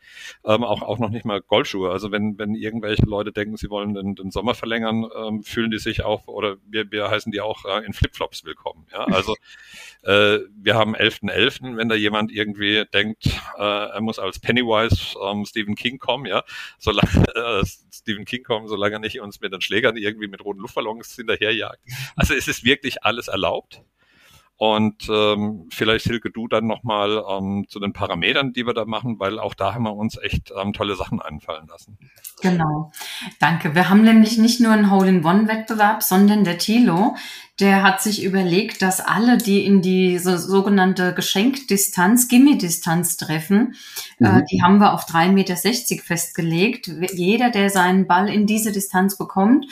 ähm, 0.44 0.64
auch, 0.64 0.82
auch 0.82 0.98
noch 0.98 1.10
nicht 1.10 1.24
mal 1.24 1.40
Golfschuhe. 1.40 1.90
Also 1.90 2.12
wenn, 2.12 2.38
wenn 2.38 2.54
irgendwelche 2.54 3.06
Leute 3.06 3.32
denken, 3.32 3.56
sie 3.56 3.70
wollen 3.70 3.94
den, 3.94 4.14
den 4.14 4.30
Sommer 4.30 4.54
verlängern, 4.54 5.06
ähm, 5.16 5.42
fühlen 5.42 5.70
die 5.70 5.78
sich 5.78 6.04
auch, 6.04 6.26
oder 6.26 6.56
wir, 6.66 6.90
wir 6.90 7.10
heißen 7.10 7.32
die 7.32 7.40
auch 7.40 7.64
äh, 7.64 7.84
in 7.84 7.92
Flipflops 7.92 8.44
willkommen. 8.44 8.86
Ja, 8.92 9.04
also 9.04 9.34
äh, 10.02 10.40
wir 10.56 10.74
haben 10.74 10.96
11.11., 10.96 11.28
.11., 11.28 11.76
wenn 11.76 11.88
da 11.88 11.94
jemand 11.94 12.32
irgendwie 12.32 12.84
denkt, 12.92 13.26
äh, 13.56 13.62
er 13.62 14.00
muss 14.00 14.18
als 14.18 14.38
Pennywise 14.38 15.16
ähm, 15.24 15.44
Stephen 15.44 15.74
King 15.74 15.98
kommen, 15.98 16.26
ja, 16.26 16.44
solange 16.78 17.24
äh, 17.34 17.64
Stephen 17.92 18.24
King 18.24 18.42
kommen, 18.42 18.68
solange 18.68 18.96
er 18.96 19.00
nicht 19.00 19.20
uns 19.20 19.40
mit 19.40 19.52
den 19.52 19.60
Schlägern 19.60 19.96
irgendwie 19.96 20.28
mit 20.28 20.44
roten 20.44 20.60
Luftballons 20.60 21.14
hinterherjagt. 21.16 21.80
Also 22.16 22.34
es 22.34 22.48
ist 22.48 22.64
wirklich 22.64 23.04
alles 23.04 23.28
erlaubt. 23.28 23.82
Und 24.58 25.08
ähm, 25.08 25.68
vielleicht 25.70 26.06
Hilke 26.06 26.32
du 26.32 26.48
dann 26.48 26.66
nochmal 26.66 27.22
ähm, 27.30 27.66
zu 27.68 27.78
den 27.78 27.92
Parametern, 27.92 28.52
die 28.52 28.66
wir 28.66 28.74
da 28.74 28.84
machen, 28.86 29.20
weil 29.20 29.38
auch 29.38 29.54
da 29.54 29.72
haben 29.72 29.84
wir 29.84 29.94
uns 29.94 30.18
echt 30.20 30.52
ähm, 30.60 30.72
tolle 30.72 30.96
Sachen 30.96 31.22
einfallen 31.22 31.68
lassen. 31.68 31.96
Genau, 32.42 32.90
danke. 33.38 33.76
Wir 33.76 33.88
haben 33.88 34.02
nämlich 34.02 34.36
nicht 34.36 34.60
nur 34.60 34.72
einen 34.72 34.90
Hole-in-One-Wettbewerb, 34.90 36.02
sondern 36.02 36.42
der 36.42 36.58
Thilo, 36.58 37.14
der 37.60 37.82
hat 37.82 38.00
sich 38.00 38.22
überlegt, 38.22 38.82
dass 38.82 39.00
alle, 39.00 39.36
die 39.36 39.66
in 39.66 39.82
die 39.82 40.18
so, 40.18 40.36
sogenannte 40.36 41.12
Geschenkdistanz, 41.12 42.28
Gimme-Distanz 42.28 43.16
treffen, 43.16 43.74
äh, 44.20 44.28
mhm. 44.28 44.38
äh, 44.38 44.44
die 44.50 44.62
haben 44.62 44.78
wir 44.78 44.92
auf 44.92 45.06
3,60 45.06 45.32
Meter 45.32 45.56
festgelegt. 46.04 46.90
Jeder, 47.12 47.50
der 47.50 47.70
seinen 47.70 48.06
Ball 48.06 48.28
in 48.28 48.46
diese 48.46 48.70
Distanz 48.70 49.18
bekommt, 49.18 49.66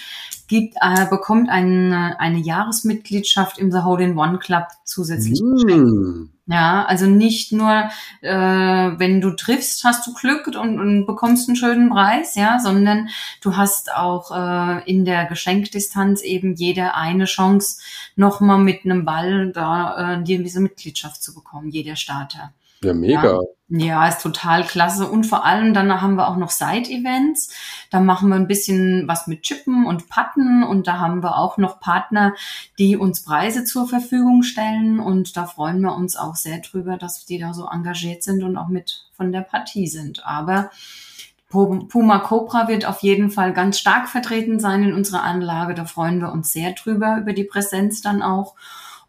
gibt, 0.49 0.75
äh, 0.81 1.07
bekommt 1.09 1.49
eine, 1.49 2.19
eine 2.19 2.39
Jahresmitgliedschaft 2.39 3.59
im 3.59 3.71
The 3.71 3.81
Hole 3.81 4.05
in 4.05 4.19
One 4.19 4.39
Club 4.39 4.67
zusätzlich 4.85 5.41
mm. 5.41 6.36
Ja, 6.49 6.85
also 6.85 7.07
nicht 7.07 7.51
nur, 7.51 7.89
äh, 8.21 8.31
wenn 8.31 9.21
du 9.21 9.33
triffst, 9.33 9.83
hast 9.83 10.07
du 10.07 10.15
Glück 10.15 10.47
und, 10.47 10.79
und 10.79 11.05
bekommst 11.05 11.49
einen 11.49 11.57
schönen 11.57 11.91
Preis, 11.91 12.37
ja, 12.37 12.61
sondern 12.61 13.09
du 13.41 13.57
hast 13.57 13.93
auch 13.93 14.31
äh, 14.31 14.89
in 14.89 15.05
der 15.05 15.25
Geschenkdistanz 15.27 16.23
eben 16.23 16.55
jede 16.55 16.95
eine 16.95 17.25
Chance, 17.25 17.81
nochmal 18.15 18.59
mit 18.59 18.85
einem 18.85 19.05
Ball 19.05 19.51
da 19.51 20.15
äh, 20.15 20.23
diese 20.23 20.61
Mitgliedschaft 20.61 21.21
zu 21.21 21.35
bekommen, 21.35 21.71
jeder 21.71 21.97
Starter. 21.97 22.53
Ja, 22.85 22.95
mega. 22.95 23.25
Ja. 23.25 23.41
Ja, 23.69 24.07
ist 24.07 24.23
total 24.23 24.65
klasse. 24.65 25.09
Und 25.09 25.25
vor 25.25 25.45
allem 25.45 25.75
dann 25.75 26.01
haben 26.01 26.15
wir 26.15 26.29
auch 26.29 26.37
noch 26.37 26.51
Side-Events. 26.51 27.53
Da 27.91 28.01
machen 28.01 28.29
wir 28.29 28.37
ein 28.37 28.47
bisschen 28.47 29.09
was 29.09 29.27
mit 29.27 29.43
Chippen 29.43 29.87
und 29.87 30.09
Patten 30.09 30.63
und 30.63 30.87
da 30.87 31.01
haben 31.01 31.23
wir 31.23 31.37
auch 31.37 31.59
noch 31.59 31.81
Partner, 31.81 32.35
die 32.79 32.97
uns 32.97 33.25
Preise 33.25 33.65
zur 33.65 33.89
Verfügung 33.89 34.45
stellen. 34.45 35.01
Und 35.01 35.37
da 35.37 35.47
freuen 35.47 35.81
wir 35.81 35.97
uns 35.97 36.17
auch 36.17 36.37
sehr 36.37 36.59
drüber, 36.59 36.97
dass 36.97 37.25
die 37.25 37.39
da 37.39 37.55
so 37.55 37.67
engagiert 37.67 38.23
sind 38.23 38.45
und 38.45 38.57
auch 38.57 38.69
mit 38.69 39.07
von 39.17 39.33
der 39.33 39.41
Partie 39.41 39.89
sind. 39.89 40.25
Aber 40.25 40.71
Puma 41.49 42.19
Cobra 42.19 42.69
wird 42.69 42.87
auf 42.87 43.01
jeden 43.01 43.31
Fall 43.31 43.53
ganz 43.53 43.79
stark 43.79 44.09
vertreten 44.09 44.61
sein 44.61 44.85
in 44.85 44.93
unserer 44.93 45.23
Anlage. 45.23 45.75
Da 45.75 45.87
freuen 45.87 46.21
wir 46.21 46.31
uns 46.31 46.53
sehr 46.53 46.73
drüber, 46.73 47.19
über 47.21 47.33
die 47.33 47.45
Präsenz 47.45 48.01
dann 48.01 48.23
auch. 48.23 48.55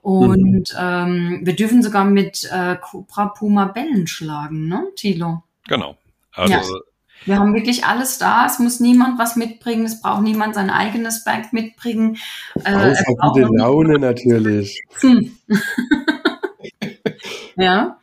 Und 0.08 0.72
mhm. 0.72 0.80
ähm, 0.80 1.40
wir 1.44 1.54
dürfen 1.54 1.84
sogar 1.84 2.06
mit 2.06 2.50
äh, 2.50 2.78
Cobra 2.78 3.26
Puma 3.26 3.66
Bällen 3.66 4.08
schlagen, 4.08 4.70
ne, 4.70 4.88
Tilo? 4.96 5.44
Genau. 5.68 5.98
Also 6.32 6.54
ja. 6.54 6.62
Wir 7.26 7.38
haben 7.38 7.54
wirklich 7.54 7.84
alles 7.84 8.18
da. 8.18 8.46
Es 8.46 8.58
muss 8.58 8.80
niemand 8.80 9.20
was 9.20 9.36
mitbringen. 9.36 9.86
Es 9.86 10.00
braucht 10.00 10.22
niemand 10.22 10.56
sein 10.56 10.70
eigenes 10.70 11.26
Bag 11.26 11.52
mitbringen. 11.52 12.16
Äh, 12.64 12.74
Außer 12.74 13.04
gute 13.20 13.50
Laune 13.54 14.00
natürlich. 14.00 14.82
Hm. 15.02 15.38
ja. 17.58 17.98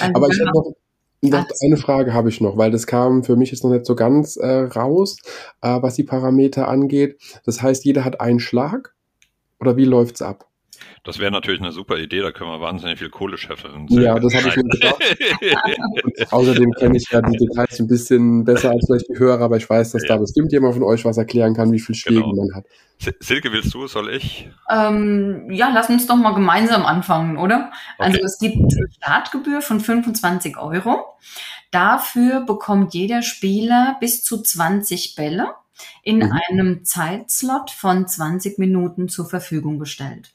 Also 0.00 0.14
Aber 0.14 0.26
ich 0.26 0.40
habe 0.40 0.50
noch, 0.52 0.72
noch 1.20 1.46
eine 1.64 1.76
Frage 1.76 2.12
habe 2.12 2.28
ich 2.28 2.40
noch, 2.40 2.56
weil 2.56 2.72
das 2.72 2.88
kam 2.88 3.22
für 3.22 3.36
mich 3.36 3.52
jetzt 3.52 3.62
noch 3.62 3.70
nicht 3.70 3.86
so 3.86 3.94
ganz 3.94 4.34
äh, 4.34 4.62
raus, 4.62 5.16
äh, 5.60 5.80
was 5.80 5.94
die 5.94 6.02
Parameter 6.02 6.66
angeht. 6.66 7.20
Das 7.44 7.62
heißt, 7.62 7.84
jeder 7.84 8.04
hat 8.04 8.20
einen 8.20 8.40
Schlag 8.40 8.96
oder 9.60 9.76
wie 9.76 9.84
läuft's 9.84 10.22
ab? 10.22 10.48
Das 11.04 11.18
wäre 11.18 11.30
natürlich 11.30 11.60
eine 11.60 11.72
super 11.72 11.98
Idee, 11.98 12.20
da 12.20 12.32
können 12.32 12.50
wir 12.50 12.60
wahnsinnig 12.60 12.98
viel 12.98 13.10
Kohle 13.10 13.38
scheffeln. 13.38 13.86
Ja, 13.90 14.18
das 14.18 14.34
habe 14.34 14.48
ich 14.48 14.56
mir 14.56 14.64
gedacht. 14.64 15.02
außerdem 16.32 16.72
kenne 16.72 16.96
ich 16.96 17.10
ja 17.10 17.20
die 17.22 17.36
Details 17.36 17.78
ein 17.80 17.86
bisschen 17.86 18.44
besser 18.44 18.70
als 18.70 18.86
vielleicht 18.86 19.08
die 19.08 19.18
Hörer, 19.18 19.44
aber 19.44 19.56
ich 19.56 19.68
weiß, 19.68 19.92
dass 19.92 20.02
ja. 20.02 20.08
da 20.08 20.16
bestimmt 20.18 20.52
jemand 20.52 20.74
von 20.74 20.82
euch 20.82 21.04
was 21.04 21.16
erklären 21.16 21.54
kann, 21.54 21.72
wie 21.72 21.80
viel 21.80 21.94
Schläge 21.94 22.22
genau. 22.22 22.34
man 22.34 22.54
hat. 22.54 22.64
Silke, 23.20 23.52
willst 23.52 23.74
du, 23.74 23.86
soll 23.86 24.10
ich? 24.10 24.48
Ähm, 24.70 25.50
ja, 25.50 25.70
lass 25.72 25.90
uns 25.90 26.06
doch 26.06 26.16
mal 26.16 26.32
gemeinsam 26.32 26.86
anfangen, 26.86 27.36
oder? 27.36 27.70
Also 27.98 28.18
okay. 28.18 28.24
Also 28.24 28.26
es 28.26 28.38
gibt 28.38 28.72
Startgebühr 28.96 29.60
von 29.60 29.80
25 29.80 30.56
Euro. 30.56 31.04
Dafür 31.70 32.40
bekommt 32.40 32.94
jeder 32.94 33.22
Spieler 33.22 33.96
bis 34.00 34.22
zu 34.22 34.42
20 34.42 35.14
Bälle 35.14 35.48
in 36.02 36.18
mhm. 36.18 36.32
einem 36.48 36.84
Zeitslot 36.84 37.70
von 37.70 38.08
20 38.08 38.58
Minuten 38.58 39.08
zur 39.08 39.28
Verfügung 39.28 39.78
gestellt 39.78 40.32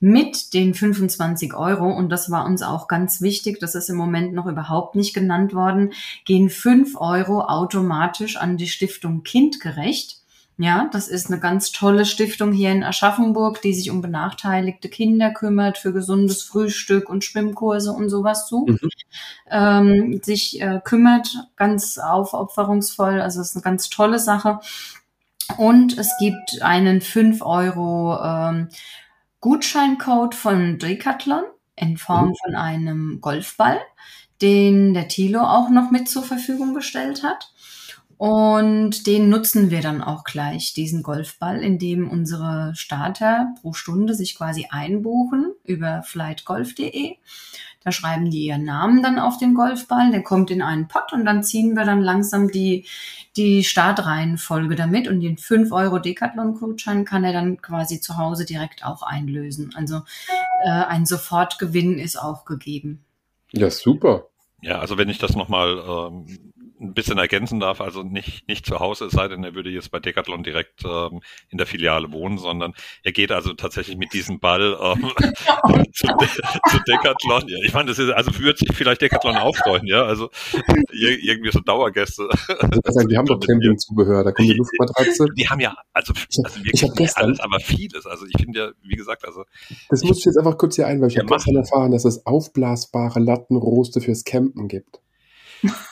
mit 0.00 0.54
den 0.54 0.74
25 0.74 1.54
Euro, 1.54 1.90
und 1.90 2.10
das 2.10 2.30
war 2.30 2.46
uns 2.46 2.62
auch 2.62 2.88
ganz 2.88 3.20
wichtig, 3.20 3.58
das 3.60 3.74
ist 3.74 3.88
im 3.88 3.96
Moment 3.96 4.32
noch 4.32 4.46
überhaupt 4.46 4.94
nicht 4.94 5.14
genannt 5.14 5.54
worden, 5.54 5.92
gehen 6.24 6.50
5 6.50 6.96
Euro 7.00 7.42
automatisch 7.42 8.36
an 8.36 8.56
die 8.56 8.68
Stiftung 8.68 9.22
Kindgerecht. 9.22 10.20
Ja, 10.62 10.90
das 10.92 11.08
ist 11.08 11.28
eine 11.28 11.40
ganz 11.40 11.72
tolle 11.72 12.04
Stiftung 12.04 12.52
hier 12.52 12.70
in 12.70 12.84
Aschaffenburg, 12.84 13.62
die 13.62 13.72
sich 13.72 13.90
um 13.90 14.02
benachteiligte 14.02 14.90
Kinder 14.90 15.30
kümmert, 15.30 15.78
für 15.78 15.90
gesundes 15.90 16.42
Frühstück 16.42 17.08
und 17.08 17.24
Schwimmkurse 17.24 17.92
und 17.92 18.10
sowas 18.10 18.46
zu. 18.46 18.66
Mhm. 18.68 18.78
Ähm, 19.50 20.20
sich 20.22 20.60
äh, 20.60 20.82
kümmert, 20.84 21.30
ganz 21.56 21.96
aufopferungsvoll. 21.96 23.22
Also 23.22 23.40
es 23.40 23.50
ist 23.50 23.56
eine 23.56 23.62
ganz 23.62 23.88
tolle 23.88 24.18
Sache. 24.18 24.60
Und 25.56 25.96
es 25.96 26.12
gibt 26.18 26.60
einen 26.60 27.00
5 27.00 27.40
Euro 27.40 28.18
ähm, 28.22 28.68
Gutscheincode 29.40 30.34
von 30.34 30.78
Decathlon 30.78 31.44
in 31.76 31.96
Form 31.96 32.28
mhm. 32.28 32.34
von 32.44 32.54
einem 32.56 33.20
Golfball, 33.20 33.80
den 34.42 34.94
der 34.94 35.08
Thilo 35.08 35.40
auch 35.40 35.70
noch 35.70 35.90
mit 35.90 36.08
zur 36.08 36.22
Verfügung 36.22 36.74
gestellt 36.74 37.22
hat. 37.22 37.52
Und 38.18 39.06
den 39.06 39.30
nutzen 39.30 39.70
wir 39.70 39.80
dann 39.80 40.02
auch 40.02 40.24
gleich, 40.24 40.74
diesen 40.74 41.02
Golfball, 41.02 41.62
indem 41.62 42.10
unsere 42.10 42.72
Starter 42.74 43.54
pro 43.62 43.72
Stunde 43.72 44.12
sich 44.12 44.36
quasi 44.36 44.66
einbuchen 44.70 45.54
über 45.64 46.02
flightgolf.de. 46.02 47.16
Da 47.82 47.92
schreiben 47.92 48.30
die 48.30 48.44
ihren 48.44 48.64
Namen 48.64 49.02
dann 49.02 49.18
auf 49.18 49.38
den 49.38 49.54
Golfball, 49.54 50.10
der 50.10 50.22
kommt 50.22 50.50
in 50.50 50.60
einen 50.60 50.86
Pott 50.86 51.12
und 51.12 51.24
dann 51.24 51.42
ziehen 51.42 51.74
wir 51.74 51.84
dann 51.84 52.02
langsam 52.02 52.50
die, 52.50 52.84
die 53.36 53.64
Startreihenfolge 53.64 54.76
damit 54.76 55.08
und 55.08 55.20
den 55.20 55.38
5 55.38 55.72
Euro 55.72 55.98
Decathlon-Gutschein 55.98 57.06
kann 57.06 57.24
er 57.24 57.32
dann 57.32 57.62
quasi 57.62 58.00
zu 58.00 58.18
Hause 58.18 58.44
direkt 58.44 58.84
auch 58.84 59.02
einlösen. 59.02 59.72
Also 59.74 60.02
äh, 60.64 60.70
ein 60.70 61.06
Sofortgewinn 61.06 61.98
ist 61.98 62.16
auch 62.16 62.44
gegeben. 62.44 63.02
Ja, 63.52 63.70
super. 63.70 64.26
Ja, 64.62 64.78
also 64.78 64.98
wenn 64.98 65.08
ich 65.08 65.18
das 65.18 65.34
nochmal 65.34 65.78
ähm, 65.78 66.49
ein 66.80 66.94
bisschen 66.94 67.18
ergänzen 67.18 67.60
darf, 67.60 67.80
also 67.80 68.02
nicht, 68.02 68.48
nicht 68.48 68.64
zu 68.64 68.80
Hause, 68.80 69.06
es 69.06 69.12
sei 69.12 69.28
denn, 69.28 69.44
er 69.44 69.54
würde 69.54 69.70
jetzt 69.70 69.90
bei 69.90 70.00
Decathlon 70.00 70.42
direkt 70.42 70.84
ähm, 70.84 71.20
in 71.50 71.58
der 71.58 71.66
Filiale 71.66 72.10
wohnen, 72.12 72.38
sondern 72.38 72.72
er 73.02 73.12
geht 73.12 73.32
also 73.32 73.52
tatsächlich 73.52 73.96
mit 73.96 74.12
diesem 74.12 74.40
Ball 74.40 74.76
ähm, 74.80 75.10
zu, 75.92 76.06
De 76.06 76.28
zu 76.70 76.78
Decathlon. 76.88 77.48
Ja, 77.48 77.58
ich 77.64 77.74
meine, 77.74 77.88
das 77.88 77.98
ist, 77.98 78.10
also 78.10 78.36
würde 78.38 78.58
sich 78.58 78.74
vielleicht 78.74 79.02
Decathlon 79.02 79.36
aufreuen, 79.36 79.86
ja, 79.86 80.04
also 80.04 80.30
irgendwie 80.92 81.50
so 81.50 81.60
Dauergäste. 81.60 82.28
Also, 82.84 83.06
die 83.06 83.16
haben 83.16 83.26
doch 83.26 83.40
Campingzubehör, 83.40 84.24
da 84.24 84.32
kommt 84.32 84.48
die 84.48 84.54
Luftmatratze. 84.54 85.26
Die 85.36 85.48
haben 85.48 85.60
ja, 85.60 85.74
also, 85.92 86.12
also 86.42 86.64
wirklich 86.64 86.82
ich 86.82 86.94
gestern, 86.94 87.24
alles, 87.24 87.40
aber 87.40 87.60
vieles. 87.60 88.06
Also 88.06 88.26
ich 88.26 88.40
finde 88.40 88.58
ja, 88.58 88.70
wie 88.82 88.96
gesagt, 88.96 89.24
also. 89.24 89.44
Das 89.88 90.02
muss 90.02 90.18
ich 90.18 90.24
jetzt 90.24 90.36
einfach 90.36 90.56
kurz 90.56 90.76
hier 90.76 90.86
ein, 90.86 91.00
weil 91.00 91.08
ich 91.08 91.14
ja, 91.14 91.22
habe 91.22 91.34
gestern 91.34 91.56
erfahren, 91.56 91.92
dass 91.92 92.04
es 92.04 92.26
aufblasbare 92.26 93.20
Lattenroste 93.20 94.00
fürs 94.00 94.24
Campen 94.24 94.68
gibt. 94.68 95.00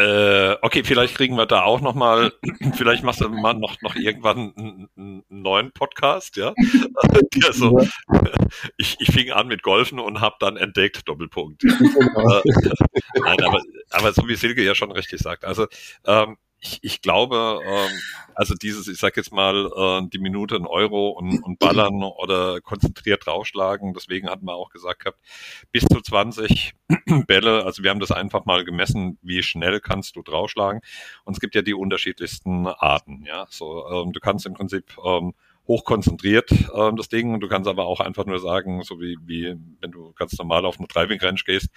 Äh, 0.00 0.56
okay, 0.62 0.82
vielleicht 0.82 1.14
kriegen 1.14 1.36
wir 1.36 1.44
da 1.44 1.62
auch 1.62 1.82
noch 1.82 1.94
mal, 1.94 2.32
vielleicht 2.74 3.04
machst 3.04 3.20
du 3.20 3.28
mal 3.28 3.52
noch, 3.52 3.82
noch 3.82 3.96
irgendwann 3.96 4.54
einen, 4.56 4.88
einen 4.96 5.24
neuen 5.28 5.72
Podcast, 5.72 6.36
ja. 6.36 6.54
ja 7.34 7.52
so, 7.52 7.86
ich, 8.78 8.96
ich 8.98 9.12
fing 9.12 9.30
an 9.30 9.48
mit 9.48 9.62
Golfen 9.62 9.98
und 9.98 10.22
habe 10.22 10.36
dann 10.40 10.56
entdeckt, 10.56 11.06
Doppelpunkt. 11.06 11.64
Äh, 12.00 13.20
nein, 13.20 13.42
aber, 13.42 13.60
aber 13.90 14.12
so 14.12 14.26
wie 14.28 14.34
Silke 14.34 14.62
ja 14.62 14.74
schon 14.74 14.90
richtig 14.92 15.20
sagt, 15.20 15.44
also 15.44 15.66
ähm, 16.06 16.36
ich, 16.60 16.78
ich 16.82 17.02
glaube, 17.02 17.60
ähm, 17.64 17.98
also 18.34 18.54
dieses, 18.54 18.86
ich 18.88 18.98
sag 18.98 19.16
jetzt 19.16 19.32
mal, 19.32 19.66
äh, 19.66 20.08
die 20.08 20.18
Minute 20.18 20.56
ein 20.56 20.66
Euro 20.66 21.10
und, 21.10 21.42
und 21.42 21.58
ballern 21.58 22.02
oder 22.02 22.60
konzentriert 22.60 23.26
draufschlagen. 23.26 23.94
Deswegen 23.94 24.28
hatten 24.28 24.44
wir 24.44 24.54
auch 24.54 24.70
gesagt 24.70 25.04
gehabt, 25.04 25.18
bis 25.72 25.84
zu 25.84 26.00
20 26.00 26.74
Bälle. 27.26 27.64
Also 27.64 27.82
wir 27.82 27.90
haben 27.90 28.00
das 28.00 28.12
einfach 28.12 28.44
mal 28.44 28.64
gemessen, 28.64 29.18
wie 29.22 29.42
schnell 29.42 29.80
kannst 29.80 30.16
du 30.16 30.22
draufschlagen. 30.22 30.82
Und 31.24 31.34
es 31.34 31.40
gibt 31.40 31.54
ja 31.54 31.62
die 31.62 31.74
unterschiedlichsten 31.74 32.66
Arten. 32.66 33.24
Ja, 33.26 33.46
so 33.48 33.86
ähm, 33.88 34.12
du 34.12 34.20
kannst 34.20 34.46
im 34.46 34.54
Prinzip 34.54 34.96
ähm, 35.04 35.34
hochkonzentriert, 35.70 36.50
ähm, 36.74 36.96
das 36.96 37.08
Ding. 37.08 37.38
Du 37.38 37.46
kannst 37.46 37.68
aber 37.68 37.86
auch 37.86 38.00
einfach 38.00 38.26
nur 38.26 38.40
sagen, 38.40 38.82
so 38.82 39.00
wie, 39.00 39.16
wie 39.24 39.56
wenn 39.80 39.92
du 39.92 40.12
ganz 40.14 40.36
normal 40.36 40.64
auf 40.64 40.78
eine 40.78 40.88
Driving 40.88 41.20
Range 41.20 41.40
gehst 41.46 41.68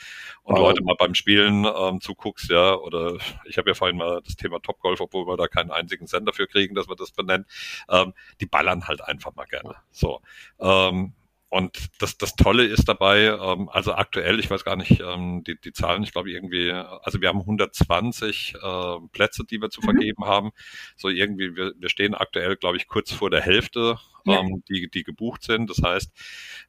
und 0.42 0.56
wow. 0.56 0.64
Leute 0.64 0.84
mal 0.84 0.96
beim 0.98 1.14
Spielen 1.14 1.66
ähm, 1.66 2.02
zuguckst, 2.02 2.50
ja, 2.50 2.74
oder 2.76 3.18
ich 3.46 3.60
habe 3.60 3.70
ja 3.70 3.76
vorhin 3.76 3.98
mal 3.98 4.22
das 4.26 4.36
Thema 4.36 4.60
Topgolf, 4.60 5.00
obwohl 5.00 5.28
wir 5.28 5.38
da 5.38 5.48
keinen 5.48 5.70
einzigen 5.70 6.08
Cent 6.08 6.28
dafür 6.28 6.48
kriegen, 6.48 6.74
dass 6.74 6.90
wir 6.90 6.96
das 6.96 7.12
benennen, 7.12 7.46
ähm, 7.88 8.14
die 8.42 8.48
ballern 8.48 8.88
halt 8.88 9.04
einfach 9.04 9.36
mal 9.36 9.46
gerne. 9.46 9.76
So. 9.92 10.22
Ähm, 10.60 11.14
und 11.54 11.78
das, 12.00 12.18
das 12.18 12.36
Tolle 12.36 12.66
ist 12.66 12.90
dabei, 12.90 13.26
ähm, 13.26 13.70
also 13.70 13.94
aktuell, 13.94 14.40
ich 14.40 14.50
weiß 14.50 14.66
gar 14.66 14.76
nicht 14.76 15.00
ähm, 15.00 15.44
die, 15.44 15.56
die 15.62 15.72
Zahlen, 15.72 16.02
ich 16.02 16.12
glaube 16.12 16.32
irgendwie, 16.32 16.72
also 16.72 17.22
wir 17.22 17.30
haben 17.30 17.42
120 17.42 18.56
äh, 18.56 18.96
Plätze, 19.12 19.44
die 19.44 19.62
wir 19.62 19.70
zu 19.70 19.82
mhm. 19.82 19.86
vergeben 19.86 20.26
haben. 20.26 20.50
So 20.96 21.10
irgendwie, 21.10 21.56
wir, 21.56 21.74
wir 21.78 21.90
stehen 21.90 22.16
aktuell, 22.16 22.56
glaube 22.56 22.78
ich, 22.78 22.88
kurz 22.88 23.12
vor 23.12 23.30
der 23.30 23.42
Hälfte, 23.42 24.00
ja. 24.26 24.40
ähm, 24.40 24.64
die, 24.68 24.90
die 24.90 25.04
gebucht 25.04 25.44
sind. 25.44 25.70
Das 25.70 25.84
heißt, 25.84 26.12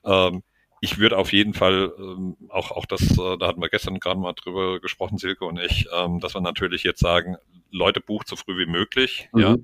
ähm, 0.05 0.43
ich 0.83 0.99
würde 0.99 1.17
auf 1.17 1.33
jeden 1.33 1.55
Fall 1.55 1.91
ähm, 1.99 2.37
auch, 2.51 2.71
auch 2.71 2.85
das, 2.85 3.01
äh, 3.17 3.39
da 3.39 3.47
hatten 3.47 3.63
wir 3.63 3.71
gestern 3.71 4.01
gerade 4.01 4.21
mal 4.21 4.35
drüber 4.35 4.81
gesprochen, 4.81 5.17
Silke 5.17 5.47
und 5.47 5.59
ich, 5.61 5.89
ähm, 5.95 6.21
dass 6.21 6.35
wir 6.35 6.43
natürlich 6.43 6.83
jetzt 6.83 7.01
sagen, 7.01 7.37
Leute 7.71 8.01
bucht 8.01 8.29
so 8.29 8.37
früh 8.37 8.59
wie 8.59 8.71
möglich. 8.71 9.31
Mhm. 9.33 9.41
Ja. 9.41 9.57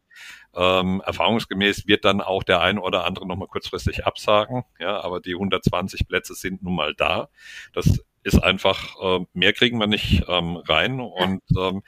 Ähm, 0.54 1.00
erfahrungsgemäß 1.04 1.86
wird 1.86 2.04
dann 2.04 2.20
auch 2.20 2.42
der 2.42 2.60
ein 2.60 2.78
oder 2.78 3.04
andere 3.04 3.26
nochmal 3.26 3.48
kurzfristig 3.48 4.06
absagen. 4.06 4.64
Ja, 4.78 5.00
aber 5.00 5.20
die 5.20 5.34
120 5.34 6.08
Plätze 6.08 6.34
sind 6.34 6.62
nun 6.62 6.74
mal 6.74 6.94
da. 6.94 7.28
Das 7.72 8.02
ist 8.22 8.42
einfach, 8.42 8.96
äh, 9.00 9.24
mehr 9.32 9.52
kriegen 9.52 9.78
wir 9.78 9.86
nicht 9.86 10.24
ähm, 10.28 10.56
rein 10.56 11.00
und 11.00 11.42
ähm, 11.56 11.82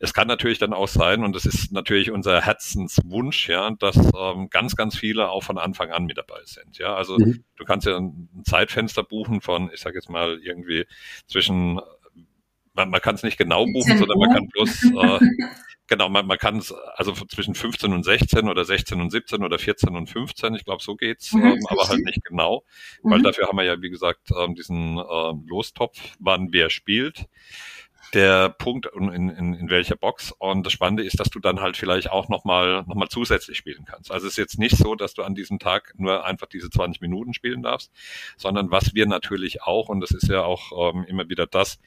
es 0.00 0.12
kann 0.12 0.28
natürlich 0.28 0.58
dann 0.58 0.72
auch 0.72 0.88
sein, 0.88 1.24
und 1.24 1.34
das 1.34 1.46
ist 1.46 1.72
natürlich 1.72 2.10
unser 2.10 2.42
Herzenswunsch, 2.42 3.48
ja, 3.48 3.70
dass 3.78 3.96
ähm, 3.96 4.50
ganz, 4.50 4.76
ganz 4.76 4.96
viele 4.96 5.30
auch 5.30 5.42
von 5.42 5.56
Anfang 5.56 5.90
an 5.90 6.04
mit 6.04 6.18
dabei 6.18 6.40
sind. 6.44 6.78
Ja, 6.78 6.94
also 6.94 7.16
mhm. 7.16 7.44
du 7.56 7.64
kannst 7.64 7.86
ja 7.86 7.96
ein 7.96 8.28
Zeitfenster 8.44 9.02
buchen 9.02 9.40
von, 9.40 9.70
ich 9.72 9.80
sage 9.80 9.96
jetzt 9.96 10.10
mal 10.10 10.40
irgendwie 10.42 10.86
zwischen, 11.26 11.80
man, 12.74 12.90
man 12.90 13.00
kann 13.00 13.14
es 13.14 13.22
nicht 13.22 13.38
genau 13.38 13.64
buchen, 13.64 13.98
sondern 13.98 14.18
man 14.18 14.32
kann 14.34 14.48
bloß 14.48 14.84
äh, 14.84 15.18
Genau, 15.86 16.08
man, 16.08 16.26
man 16.26 16.38
kann 16.38 16.56
es 16.58 16.72
also 16.72 17.12
zwischen 17.12 17.54
15 17.54 17.92
und 17.92 18.04
16 18.04 18.48
oder 18.48 18.64
16 18.64 19.00
und 19.00 19.10
17 19.10 19.44
oder 19.44 19.58
14 19.58 19.94
und 19.94 20.08
15, 20.08 20.54
ich 20.54 20.64
glaube, 20.64 20.82
so 20.82 20.96
geht's, 20.96 21.32
mhm. 21.32 21.44
ähm, 21.44 21.66
aber 21.68 21.88
halt 21.88 22.04
nicht 22.04 22.24
genau, 22.24 22.64
weil 23.02 23.18
mhm. 23.18 23.24
dafür 23.24 23.48
haben 23.48 23.58
wir 23.58 23.64
ja, 23.64 23.80
wie 23.82 23.90
gesagt, 23.90 24.30
ähm, 24.36 24.54
diesen 24.54 24.96
ähm, 24.96 25.44
Lostopf, 25.46 25.98
wann 26.18 26.52
wer 26.52 26.70
spielt 26.70 27.26
der 28.14 28.48
Punkt 28.48 28.86
in, 28.86 29.08
in, 29.10 29.54
in 29.54 29.70
welcher 29.70 29.96
Box. 29.96 30.32
Und 30.38 30.64
das 30.64 30.72
Spannende 30.72 31.02
ist, 31.02 31.18
dass 31.20 31.30
du 31.30 31.40
dann 31.40 31.60
halt 31.60 31.76
vielleicht 31.76 32.10
auch 32.10 32.28
nochmal 32.28 32.84
noch 32.86 32.94
mal 32.94 33.08
zusätzlich 33.08 33.58
spielen 33.58 33.84
kannst. 33.84 34.10
Also 34.10 34.26
es 34.26 34.34
ist 34.34 34.38
jetzt 34.38 34.58
nicht 34.58 34.76
so, 34.76 34.94
dass 34.94 35.14
du 35.14 35.22
an 35.22 35.34
diesem 35.34 35.58
Tag 35.58 35.94
nur 35.96 36.24
einfach 36.24 36.46
diese 36.46 36.70
20 36.70 37.00
Minuten 37.00 37.34
spielen 37.34 37.62
darfst, 37.62 37.90
sondern 38.36 38.70
was 38.70 38.94
wir 38.94 39.06
natürlich 39.06 39.62
auch, 39.62 39.88
und 39.88 40.00
das 40.00 40.12
ist 40.12 40.28
ja 40.28 40.42
auch 40.42 40.94
ähm, 40.94 41.04
immer 41.04 41.28
wieder 41.28 41.46
das, 41.46 41.78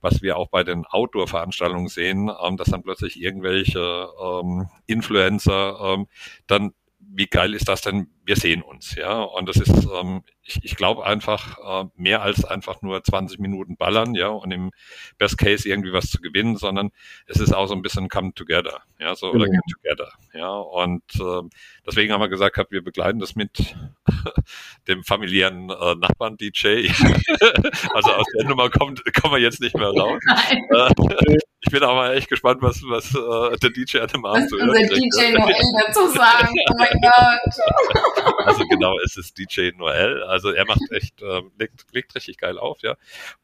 was 0.00 0.22
wir 0.22 0.36
auch 0.36 0.48
bei 0.48 0.64
den 0.64 0.86
Outdoor-Veranstaltungen 0.86 1.88
sehen, 1.88 2.30
ähm, 2.42 2.56
dass 2.56 2.70
dann 2.70 2.82
plötzlich 2.82 3.20
irgendwelche 3.20 4.08
ähm, 4.22 4.68
Influencer 4.86 5.78
ähm, 5.94 6.06
dann 6.46 6.72
wie 7.14 7.26
geil 7.26 7.54
ist 7.54 7.68
das 7.68 7.82
denn? 7.82 8.08
Wir 8.24 8.36
sehen 8.36 8.62
uns, 8.62 8.94
ja. 8.94 9.20
Und 9.20 9.48
das 9.48 9.56
ist, 9.56 9.86
ähm, 9.92 10.22
ich, 10.44 10.60
ich 10.62 10.76
glaube 10.76 11.04
einfach 11.06 11.58
äh, 11.58 11.88
mehr 11.96 12.22
als 12.22 12.44
einfach 12.44 12.82
nur 12.82 13.02
20 13.02 13.38
Minuten 13.38 13.76
ballern, 13.76 14.14
ja, 14.14 14.28
und 14.28 14.50
im 14.50 14.70
Best 15.18 15.38
Case 15.38 15.68
irgendwie 15.68 15.92
was 15.92 16.06
zu 16.06 16.20
gewinnen, 16.20 16.56
sondern 16.56 16.90
es 17.26 17.38
ist 17.38 17.52
auch 17.52 17.66
so 17.66 17.74
ein 17.74 17.82
bisschen 17.82 18.08
come 18.08 18.32
together, 18.34 18.82
ja, 18.98 19.14
so 19.14 19.30
oder 19.30 19.46
get 19.46 19.60
together, 19.70 20.12
ja. 20.34 20.50
Und 20.50 21.02
äh, 21.16 21.48
deswegen 21.86 22.12
haben 22.12 22.20
wir 22.20 22.28
gesagt, 22.28 22.56
hab, 22.56 22.70
wir 22.70 22.82
begleiten 22.82 23.18
das 23.18 23.34
mit 23.34 23.74
dem 24.88 25.04
familiären 25.04 25.70
äh, 25.70 25.94
Nachbarn 25.96 26.36
DJ. 26.36 26.88
also 27.94 28.12
aus 28.12 28.26
der 28.38 28.48
Nummer 28.48 28.70
kommt, 28.70 29.02
kommen 29.20 29.34
wir 29.34 29.40
jetzt 29.40 29.60
nicht 29.60 29.76
mehr 29.76 29.90
raus. 29.90 30.20
Äh, 30.72 31.36
ich 31.60 31.70
bin 31.70 31.82
aber 31.82 32.14
echt 32.14 32.28
gespannt, 32.28 32.60
was, 32.60 32.82
was 32.82 33.14
äh, 33.14 33.56
der 33.58 33.70
DJ 33.70 33.98
an 33.98 34.08
dem 34.08 34.24
Abend 34.24 34.50
so 34.50 34.56
Was 34.56 34.88
der 34.88 34.88
DJ 34.88 35.38
Noel 35.38 35.54
dazu 35.86 36.08
sagen. 36.08 36.54
Oh 36.70 36.74
mein 36.76 37.00
Gott. 37.00 38.11
Also 38.44 38.64
genau, 38.66 38.94
es 39.04 39.16
ist 39.16 39.38
DJ 39.38 39.70
Noel. 39.76 40.22
Also 40.24 40.50
er 40.50 40.64
macht 40.66 40.80
echt, 40.90 41.22
ähm, 41.22 41.52
legt, 41.58 41.86
legt 41.92 42.14
richtig 42.14 42.38
geil 42.38 42.58
auf, 42.58 42.82
ja. 42.82 42.96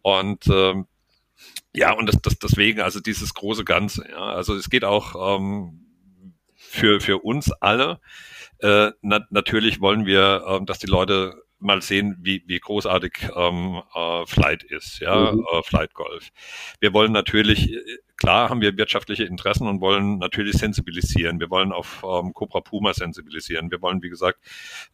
Und 0.02 0.46
ähm, 0.48 0.86
ja, 1.72 1.92
und 1.92 2.06
das, 2.06 2.20
das 2.20 2.38
deswegen, 2.38 2.80
also 2.80 3.00
dieses 3.00 3.34
große 3.34 3.64
Ganze, 3.64 4.08
ja. 4.10 4.18
Also 4.18 4.54
es 4.54 4.70
geht 4.70 4.84
auch 4.84 5.38
ähm, 5.38 5.86
für, 6.56 7.00
für 7.00 7.18
uns 7.18 7.52
alle. 7.52 8.00
Äh, 8.58 8.90
na, 9.02 9.20
natürlich 9.30 9.80
wollen 9.80 10.04
wir, 10.06 10.44
ähm, 10.48 10.66
dass 10.66 10.78
die 10.78 10.86
Leute 10.86 11.42
mal 11.60 11.82
sehen, 11.82 12.16
wie, 12.20 12.42
wie 12.46 12.58
großartig 12.58 13.30
ähm, 13.34 13.82
äh, 13.94 14.26
Flight 14.26 14.62
ist, 14.62 15.00
ja, 15.00 15.32
mhm. 15.32 15.44
äh, 15.52 15.62
Flight 15.62 15.94
Golf. 15.94 16.30
Wir 16.80 16.92
wollen 16.92 17.12
natürlich, 17.12 17.76
klar 18.16 18.48
haben 18.48 18.60
wir 18.60 18.76
wirtschaftliche 18.76 19.24
Interessen 19.24 19.66
und 19.66 19.80
wollen 19.80 20.18
natürlich 20.18 20.56
sensibilisieren. 20.56 21.40
Wir 21.40 21.50
wollen 21.50 21.72
auf 21.72 22.04
ähm, 22.04 22.32
Cobra 22.32 22.60
Puma 22.60 22.94
sensibilisieren. 22.94 23.70
Wir 23.70 23.82
wollen, 23.82 24.02
wie 24.02 24.08
gesagt, 24.08 24.38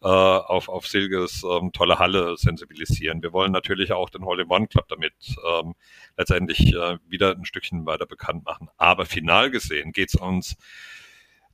äh, 0.01 0.07
auf, 0.07 0.69
auf 0.69 0.87
Silges 0.87 1.43
ähm, 1.43 1.71
tolle 1.71 1.99
Halle 1.99 2.35
sensibilisieren. 2.37 3.21
Wir 3.21 3.33
wollen 3.33 3.51
natürlich 3.51 3.91
auch 3.91 4.09
den 4.09 4.25
Hall 4.25 4.39
in 4.39 4.49
One 4.49 4.67
Club 4.67 4.87
damit 4.87 5.13
ähm, 5.47 5.75
letztendlich 6.17 6.73
äh, 6.73 6.97
wieder 7.07 7.31
ein 7.31 7.45
Stückchen 7.45 7.85
weiter 7.85 8.05
bekannt 8.05 8.45
machen. 8.45 8.69
Aber 8.77 9.05
final 9.05 9.51
gesehen 9.51 9.91
geht 9.91 10.09
es 10.13 10.19
uns 10.19 10.55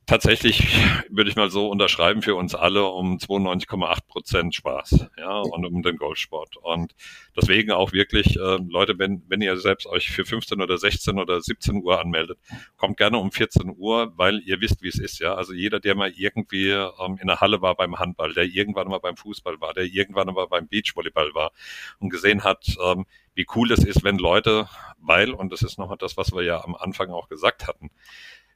tatsächlich 0.06 0.76
würde 1.08 1.30
ich 1.30 1.36
mal 1.36 1.50
so 1.50 1.68
unterschreiben 1.68 2.22
für 2.22 2.34
uns 2.34 2.54
alle 2.54 2.84
um 2.86 3.18
92,8 3.18 4.06
Prozent 4.08 4.54
Spaß, 4.54 5.06
ja, 5.16 5.38
und 5.38 5.64
um 5.64 5.82
den 5.82 5.96
Golfsport. 5.96 6.56
Und 6.56 6.94
deswegen 7.36 7.70
auch 7.70 7.92
wirklich, 7.92 8.36
äh, 8.36 8.58
Leute, 8.68 8.98
wenn, 8.98 9.22
wenn 9.28 9.40
ihr 9.40 9.56
selbst 9.56 9.86
euch 9.86 10.10
für 10.10 10.24
15 10.24 10.60
oder 10.60 10.76
16 10.78 11.18
oder 11.18 11.40
17 11.40 11.82
Uhr 11.82 12.00
anmeldet, 12.00 12.38
kommt 12.76 12.96
gerne 12.96 13.18
um 13.18 13.30
14 13.30 13.74
Uhr, 13.76 14.12
weil 14.16 14.40
ihr 14.40 14.60
wisst, 14.60 14.82
wie 14.82 14.88
es 14.88 14.98
ist, 14.98 15.20
ja. 15.20 15.34
Also 15.34 15.52
jeder, 15.52 15.80
der 15.80 15.94
mal 15.94 16.10
irgendwie 16.10 16.70
ähm, 16.70 17.18
in 17.20 17.28
der 17.28 17.40
Halle 17.40 17.62
war 17.62 17.74
beim 17.76 17.98
Handball, 17.98 18.34
der 18.34 18.44
irgendwann 18.44 18.88
mal 18.88 18.98
beim 18.98 19.16
Fußball 19.16 19.60
war, 19.60 19.72
der 19.74 19.84
irgendwann 19.84 20.26
mal 20.28 20.46
beim 20.46 20.68
Beachvolleyball 20.68 21.34
war 21.34 21.52
und 21.98 22.10
gesehen 22.10 22.44
hat, 22.44 22.76
ähm, 22.84 23.06
wie 23.34 23.46
cool 23.54 23.72
es 23.72 23.84
ist, 23.84 24.04
wenn 24.04 24.18
Leute, 24.18 24.68
weil, 24.98 25.30
und 25.30 25.52
das 25.52 25.62
ist 25.62 25.78
nochmal 25.78 25.96
das, 25.98 26.16
was 26.16 26.32
wir 26.32 26.42
ja 26.42 26.62
am 26.62 26.74
Anfang 26.74 27.10
auch 27.10 27.28
gesagt 27.28 27.66
hatten, 27.66 27.90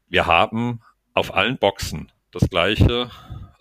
wir 0.08 0.26
haben 0.26 0.80
auf 1.16 1.34
allen 1.34 1.56
Boxen 1.56 2.12
das 2.30 2.48
gleiche, 2.50 3.10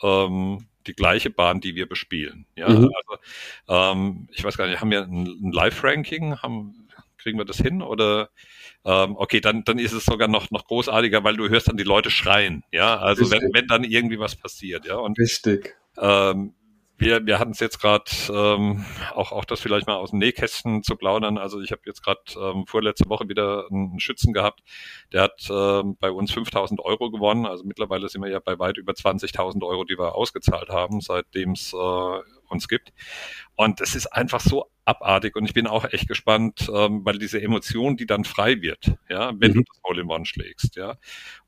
ähm, 0.04 0.68
die 0.86 0.94
gleiche 0.94 1.30
Bahn, 1.30 1.62
die 1.62 1.76
wir 1.76 1.88
bespielen. 1.88 2.46
Ja, 2.56 2.70
mhm. 2.70 2.92
also 2.94 3.22
ähm, 3.70 4.28
ich 4.34 4.44
weiß 4.44 4.58
gar 4.58 4.68
nicht, 4.68 4.82
haben 4.82 4.92
wir 4.92 5.04
ein, 5.04 5.26
ein 5.26 5.52
Live-Ranking? 5.52 6.42
Haben, 6.42 6.90
kriegen 7.18 7.38
wir 7.38 7.46
das 7.46 7.58
hin? 7.58 7.82
Oder 7.82 8.30
ähm, 8.84 9.16
okay, 9.16 9.40
dann, 9.40 9.64
dann 9.64 9.80
ist 9.80 9.94
es 9.94 10.04
sogar 10.04 10.28
noch, 10.28 10.52
noch 10.52 10.68
großartiger, 10.68 11.24
weil 11.24 11.38
du 11.38 11.48
hörst 11.48 11.70
dann 11.70 11.78
die 11.78 11.84
Leute 11.84 12.12
schreien. 12.12 12.64
Ja, 12.74 12.98
also 12.98 13.32
wenn, 13.32 13.50
wenn 13.54 13.68
dann 13.68 13.86
irgendwie 13.86 14.20
was 14.20 14.36
passiert. 14.36 14.86
Ja, 14.86 14.98
und 14.98 15.18
Richtig. 15.18 15.78
Ähm, 15.98 16.54
wir, 16.98 17.26
wir 17.26 17.40
hatten 17.40 17.52
es 17.52 17.60
jetzt 17.60 17.80
gerade, 17.80 18.10
ähm, 18.30 18.86
auch, 19.14 19.32
auch 19.32 19.46
das 19.46 19.60
vielleicht 19.60 19.88
mal 19.88 19.96
aus 19.96 20.12
dem 20.12 20.20
Nähkästen 20.20 20.84
zu 20.84 20.96
plaudern. 20.96 21.38
Also 21.38 21.60
ich 21.62 21.72
habe 21.72 21.82
jetzt 21.86 22.04
gerade 22.04 22.22
ähm, 22.38 22.66
vorletzte 22.68 23.10
Woche 23.10 23.28
wieder 23.28 23.68
einen 23.70 24.00
Schützen 24.00 24.34
gehabt, 24.34 24.62
der 25.12 25.24
hat 25.24 25.48
ähm, 25.50 25.98
bei 26.00 26.12
uns 26.12 26.32
5000 26.32 26.80
Euro 26.80 27.12
gewonnen. 27.12 27.46
Also 27.46 27.64
mittlerweile 27.66 28.08
sind 28.10 28.24
wir 28.24 28.32
ja 28.32 28.40
bei 28.40 28.58
weit 28.60 28.78
über 28.78 28.94
20.000 28.94 29.66
Euro, 29.66 29.84
die 29.84 29.98
wir 29.98 30.16
ausgezahlt 30.16 30.70
haben, 30.70 31.02
seitdem 31.02 31.52
es 31.52 31.74
äh, 31.74 32.20
uns 32.50 32.68
gibt. 32.68 32.94
Und 33.56 33.82
es 33.82 33.96
ist 33.96 34.08
einfach 34.08 34.42
so 34.42 34.70
abartig 34.86 35.36
und 35.36 35.46
ich 35.46 35.54
bin 35.54 35.68
auch 35.68 35.86
echt 35.86 36.08
gespannt, 36.08 36.70
ähm, 36.74 37.04
weil 37.04 37.18
diese 37.18 37.42
Emotion, 37.42 37.98
die 37.98 38.06
dann 38.06 38.24
frei 38.24 38.62
wird, 38.62 38.94
ja, 39.10 39.34
wenn 39.38 39.52
mhm. 39.52 39.56
du 39.56 39.64
das 39.64 39.84
Hole 39.84 40.02
in 40.02 40.10
One 40.10 40.26
schlägst, 40.26 40.76
ja. 40.76 40.96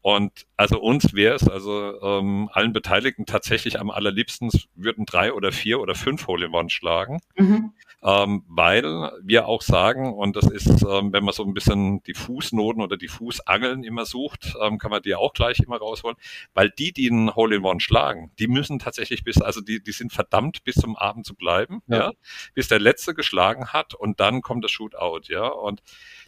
Und 0.02 0.48
also 0.56 0.80
uns 0.80 1.14
wäre 1.14 1.36
es, 1.36 1.48
also 1.48 2.02
ähm, 2.02 2.50
allen 2.54 2.74
Beteiligten 2.74 3.26
tatsächlich 3.26 3.80
am 3.80 3.92
allerliebsten 3.92 4.50
würden 4.76 5.06
drei 5.06 5.34
oder 5.34 5.52
vier 5.52 5.80
oder 5.80 5.96
fünf 5.96 6.28
Hole 6.28 6.46
in 6.46 6.54
One 6.54 6.70
schlagen, 6.70 7.20
mhm. 7.36 7.74
ähm, 8.02 8.44
weil 8.48 9.12
wir 9.22 9.48
auch 9.48 9.62
sagen, 9.62 10.14
und 10.14 10.36
das 10.36 10.50
ist, 10.50 10.84
ähm, 10.84 11.12
wenn 11.14 11.24
man 11.24 11.34
so 11.34 11.44
ein 11.44 11.54
bisschen 11.54 12.02
die 12.04 12.14
Fußnoten 12.14 12.82
oder 12.82 12.98
die 12.98 13.10
Fußangeln 13.10 13.84
immer 13.84 14.06
sucht, 14.06 14.56
ähm, 14.62 14.78
kann 14.78 14.92
man 14.92 15.02
die 15.02 15.14
auch 15.14 15.34
gleich 15.34 15.60
immer 15.60 15.78
rausholen, 15.78 16.18
weil 16.54 16.72
die, 16.72 16.94
die 16.94 17.12
einen 17.12 17.36
Hole 17.36 17.58
in 17.58 17.64
One 17.64 17.82
schlagen, 17.82 18.32
die 18.40 18.48
müssen 18.48 18.80
tatsächlich 18.80 19.24
bis, 19.24 19.42
also 19.42 19.62
die, 19.62 19.84
die 19.84 19.92
sind 19.92 20.14
verdammt 20.14 20.64
bis 20.64 20.76
zum 20.76 20.96
Abend 20.96 21.26
zu 21.26 21.36
bleiben, 21.36 21.82
ja, 21.88 21.97
ja 21.98 22.12
bis 22.54 22.68
der 22.68 22.80
letzte 22.80 23.14
geschlagen 23.14 23.68
hat 23.68 23.94
und 23.94 24.20
dann 24.20 24.42
kommt 24.42 24.64
das 24.64 24.72
Shootout, 24.72 25.22
ja. 25.28 25.48
Und 25.48 25.82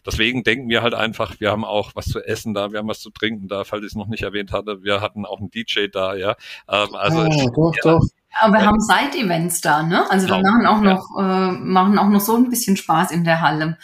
deswegen 0.06 0.42
denken 0.42 0.68
wir 0.68 0.82
halt 0.82 0.94
einfach, 0.94 1.40
wir 1.40 1.50
haben 1.50 1.64
auch 1.64 1.92
was 1.94 2.06
zu 2.06 2.20
essen 2.20 2.54
da, 2.54 2.72
wir 2.72 2.78
haben 2.78 2.88
was 2.88 3.00
zu 3.00 3.10
trinken 3.10 3.48
da, 3.48 3.64
falls 3.64 3.82
ich 3.82 3.88
es 3.88 3.96
noch 3.96 4.08
nicht 4.08 4.22
erwähnt 4.22 4.52
hatte, 4.52 4.82
wir 4.82 5.00
hatten 5.00 5.26
auch 5.26 5.40
einen 5.40 5.50
DJ 5.50 5.86
da, 5.92 6.14
ja. 6.14 6.36
Ähm, 6.68 6.94
also 6.94 7.20
oh, 7.20 7.50
doch, 7.54 7.74
ja, 7.76 7.92
doch. 7.92 8.06
Aber 8.38 8.52
wir 8.54 8.60
ja. 8.60 8.66
haben 8.66 8.80
Side-Events 8.80 9.60
da, 9.60 9.82
ne? 9.82 10.08
Also 10.10 10.28
wir 10.28 10.36
genau. 10.36 10.50
machen 10.50 10.66
auch 10.66 10.80
noch, 10.80 11.04
ja. 11.18 11.48
äh, 11.48 11.52
machen 11.52 11.98
auch 11.98 12.08
noch 12.08 12.20
so 12.20 12.36
ein 12.36 12.48
bisschen 12.48 12.76
Spaß 12.76 13.10
in 13.10 13.24
der 13.24 13.40
Halle. 13.40 13.76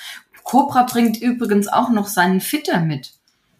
Cobra 0.44 0.84
bringt 0.84 1.20
übrigens 1.20 1.66
auch 1.66 1.90
noch 1.90 2.06
seinen 2.06 2.40
Fitter 2.40 2.80
mit. 2.80 3.14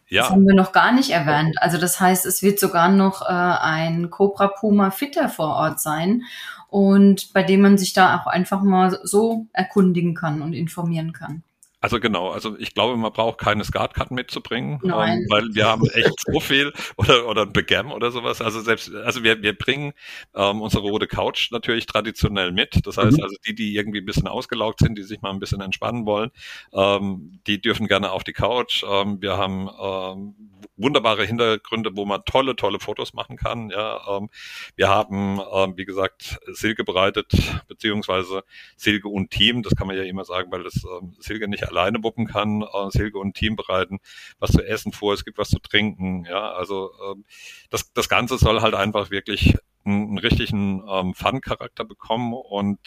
Ja. 0.09 0.23
Das 0.23 0.31
haben 0.31 0.47
wir 0.47 0.55
noch 0.55 0.71
gar 0.71 0.93
nicht 0.93 1.11
erwähnt. 1.11 1.61
Also 1.61 1.79
das 1.79 1.99
heißt, 1.99 2.27
es 2.27 2.43
wird 2.43 2.61
sogar 2.61 2.89
noch 2.89 3.23
äh, 3.23 3.27
ein 3.27 4.11
Cobra 4.11 4.47
Puma 4.47 4.93
Fitter 4.93 5.29
vor 5.29 5.57
Ort 5.57 5.81
sein 5.81 6.23
und 6.69 7.33
bei 7.33 7.43
dem 7.43 7.61
man 7.61 7.79
sich 7.79 7.93
da 7.93 8.19
auch 8.19 8.27
einfach 8.27 8.63
mal 8.63 8.99
so 9.05 9.47
erkundigen 9.53 10.15
kann 10.15 10.43
und 10.43 10.53
informieren 10.53 11.13
kann. 11.13 11.43
Also 11.87 12.01
genau, 12.01 12.31
also 12.31 12.59
ich 12.59 12.75
glaube, 12.75 12.96
man 12.96 13.12
braucht 13.12 13.38
keine 13.38 13.62
Skatkarten 13.62 14.16
mitzubringen, 14.16 14.81
ähm, 14.83 15.25
weil 15.29 15.55
wir 15.55 15.68
haben 15.68 15.88
echt 15.90 16.14
so 16.18 16.40
viel 16.40 16.72
oder 16.96 17.29
oder 17.29 17.42
ein 17.42 17.53
Begam 17.53 17.92
oder 17.92 18.11
sowas. 18.11 18.42
Also 18.42 18.61
selbst, 18.61 18.92
also 18.92 19.22
wir, 19.22 19.40
wir 19.40 19.57
bringen 19.57 19.92
ähm, 20.35 20.62
unsere 20.62 20.83
rote 20.83 21.07
Couch 21.07 21.53
natürlich 21.53 21.87
traditionell 21.87 22.51
mit. 22.51 22.85
Das 22.85 22.96
heißt 22.96 23.18
mhm. 23.18 23.22
also 23.22 23.37
die, 23.46 23.55
die 23.55 23.77
irgendwie 23.77 24.01
ein 24.01 24.05
bisschen 24.05 24.27
ausgelaugt 24.27 24.81
sind, 24.81 24.99
die 24.99 25.05
sich 25.05 25.22
mal 25.22 25.31
ein 25.31 25.38
bisschen 25.38 25.61
entspannen 25.61 26.07
wollen, 26.07 26.33
ähm, 26.72 27.38
die 27.46 27.61
dürfen 27.61 27.87
gerne 27.87 28.11
auf 28.11 28.25
die 28.25 28.33
Couch. 28.33 28.83
Ähm, 28.83 29.22
wir 29.22 29.37
haben 29.37 29.70
ähm, 29.81 30.35
wunderbare 30.77 31.25
Hintergründe, 31.25 31.96
wo 31.96 32.05
man 32.05 32.25
tolle, 32.25 32.57
tolle 32.57 32.79
Fotos 32.81 33.14
machen 33.14 33.37
kann. 33.37 33.70
Ja, 33.70 34.01
ähm, 34.16 34.29
wir 34.75 34.88
haben, 34.88 35.40
ähm, 35.53 35.75
wie 35.77 35.85
gesagt, 35.85 36.38
Silke 36.46 36.85
bereitet, 36.85 37.33
beziehungsweise 37.68 38.42
Silke 38.77 39.09
und 39.09 39.31
Team. 39.31 39.62
Das 39.62 39.75
kann 39.75 39.87
man 39.87 39.96
ja 39.96 40.03
immer 40.03 40.25
sagen, 40.25 40.51
weil 40.53 40.64
das 40.64 40.85
ähm, 40.85 41.14
Silke 41.18 41.49
nicht 41.49 41.62
alleine 41.77 42.03
wuppen 42.03 42.27
kann. 42.27 42.62
Äh, 42.62 42.91
Silke 42.91 43.19
und 43.19 43.35
Team 43.35 43.57
bereiten 43.57 43.99
was 44.39 44.53
zu 44.53 44.62
essen 44.62 44.93
vor, 44.93 45.15
es 45.15 45.25
gibt 45.25 45.39
was 45.39 45.51
zu 45.51 45.59
trinken. 45.59 46.25
Ja, 46.25 46.53
also 46.53 46.91
ähm, 47.11 47.25
das, 47.71 47.93
das 47.93 48.09
Ganze 48.09 48.39
soll 48.39 48.61
halt 48.61 48.75
einfach 48.75 49.11
wirklich 49.11 49.57
einen, 49.85 50.09
einen 50.09 50.19
richtigen 50.19 50.83
ähm, 50.89 51.15
Fun-Charakter 51.15 51.85
bekommen 51.85 52.35
und 52.35 52.79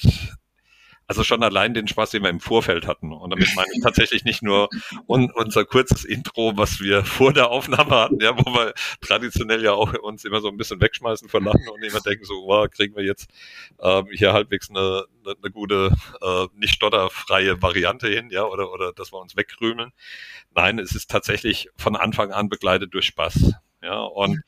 also 1.09 1.23
schon 1.23 1.41
allein 1.41 1.73
den 1.73 1.87
Spaß, 1.87 2.11
den 2.11 2.21
wir 2.21 2.29
im 2.29 2.39
Vorfeld 2.39 2.85
hatten. 2.85 3.11
Und 3.11 3.31
damit 3.31 3.49
meine 3.55 3.67
ich 3.73 3.81
tatsächlich 3.81 4.25
nicht 4.25 4.43
nur 4.43 4.69
un 5.07 5.31
unser 5.31 5.65
kurzes 5.65 6.05
Intro, 6.05 6.53
was 6.55 6.79
wir 6.79 7.03
vor 7.03 7.33
der 7.33 7.49
Aufnahme 7.49 7.95
hatten, 7.95 8.21
ja, 8.21 8.37
wo 8.37 8.53
wir 8.53 8.73
traditionell 9.01 9.63
ja 9.63 9.73
auch 9.73 9.91
uns 9.95 10.23
immer 10.23 10.39
so 10.39 10.49
ein 10.49 10.57
bisschen 10.57 10.79
wegschmeißen 10.79 11.27
vor 11.27 11.41
Lachen 11.41 11.67
und 11.67 11.83
immer 11.83 11.99
denken 11.99 12.25
so, 12.25 12.35
wow, 12.45 12.69
kriegen 12.69 12.95
wir 12.95 13.03
jetzt 13.03 13.27
ähm, 13.81 14.05
hier 14.11 14.33
halbwegs 14.33 14.69
eine, 14.69 15.05
eine, 15.25 15.51
gute, 15.51 15.91
äh, 16.21 16.45
nicht 16.55 16.75
stotterfreie 16.75 17.59
Variante 17.59 18.07
hin, 18.07 18.29
ja, 18.29 18.43
oder, 18.43 18.71
oder 18.71 18.93
dass 18.93 19.11
wir 19.11 19.19
uns 19.19 19.35
wegrümeln. 19.35 19.91
Nein, 20.53 20.77
es 20.77 20.93
ist 20.93 21.09
tatsächlich 21.09 21.69
von 21.75 21.95
Anfang 21.95 22.31
an 22.31 22.49
begleitet 22.49 22.93
durch 22.93 23.05
Spaß. 23.05 23.53
Ja, 23.81 24.01
und 24.01 24.41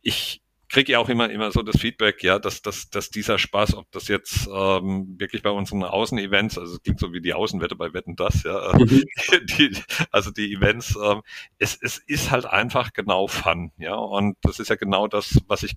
ich, 0.00 0.41
kriege 0.72 0.92
ja 0.92 0.98
auch 0.98 1.08
immer 1.10 1.30
immer 1.30 1.52
so 1.52 1.62
das 1.62 1.78
Feedback, 1.78 2.22
ja, 2.22 2.38
dass, 2.38 2.62
dass, 2.62 2.88
dass 2.88 3.10
dieser 3.10 3.38
Spaß, 3.38 3.74
ob 3.74 3.90
das 3.92 4.08
jetzt 4.08 4.48
ähm, 4.52 5.14
wirklich 5.18 5.42
bei 5.42 5.50
unseren 5.50 5.84
Außenevents, 5.84 6.58
also 6.58 6.74
es 6.74 6.82
klingt 6.82 6.98
so 6.98 7.12
wie 7.12 7.20
die 7.20 7.34
Außenwette 7.34 7.76
bei 7.76 7.92
Wetten 7.92 8.16
das, 8.16 8.42
ja, 8.42 8.72
äh, 8.72 8.78
mhm. 8.78 9.04
die, 9.58 9.76
also 10.10 10.30
die 10.30 10.52
Events, 10.52 10.96
ähm, 10.96 11.20
es, 11.58 11.78
es 11.80 11.98
ist 11.98 12.30
halt 12.30 12.46
einfach 12.46 12.94
genau 12.94 13.26
Fun, 13.26 13.70
ja, 13.76 13.94
und 13.94 14.36
das 14.42 14.58
ist 14.58 14.68
ja 14.68 14.76
genau 14.76 15.06
das, 15.06 15.38
was 15.46 15.62
ich 15.62 15.74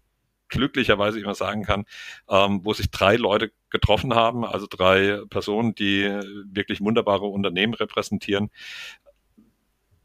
glücklicherweise 0.47 1.19
immer 1.19 1.35
sagen 1.35 1.63
kann, 1.63 1.85
ähm, 2.29 2.61
wo 2.63 2.73
sich 2.73 2.89
drei 2.89 3.17
Leute 3.17 3.51
getroffen 3.69 4.13
haben, 4.13 4.45
also 4.45 4.67
drei 4.69 5.19
Personen, 5.29 5.75
die 5.75 6.03
wirklich 6.45 6.79
wunderbare 6.79 7.25
Unternehmen 7.25 7.73
repräsentieren, 7.73 8.49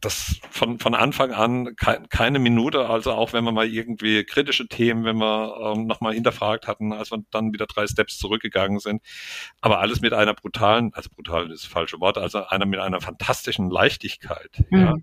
das 0.00 0.40
von, 0.50 0.78
von 0.78 0.94
Anfang 0.94 1.32
an 1.32 1.76
ke 1.76 2.02
keine 2.08 2.38
Minute, 2.38 2.88
also 2.88 3.12
auch 3.12 3.32
wenn 3.32 3.44
wir 3.44 3.52
mal 3.52 3.66
irgendwie 3.66 4.24
kritische 4.24 4.66
Themen, 4.66 5.04
wenn 5.04 5.18
wir 5.18 5.74
ähm, 5.74 5.86
nochmal 5.86 6.14
hinterfragt 6.14 6.66
hatten, 6.66 6.92
als 6.92 7.10
wir 7.10 7.22
dann 7.30 7.52
wieder 7.52 7.66
drei 7.66 7.86
Steps 7.86 8.18
zurückgegangen 8.18 8.78
sind. 8.78 9.02
Aber 9.60 9.80
alles 9.80 10.00
mit 10.00 10.12
einer 10.12 10.34
brutalen, 10.34 10.92
also 10.94 11.10
brutal 11.14 11.50
ist 11.50 11.64
das 11.64 11.70
falsche 11.70 12.00
Wort, 12.00 12.18
also 12.18 12.46
einer 12.46 12.66
mit 12.66 12.80
einer 12.80 13.00
fantastischen 13.00 13.70
Leichtigkeit, 13.70 14.64
mhm. 14.70 14.78
ja, 14.78 14.94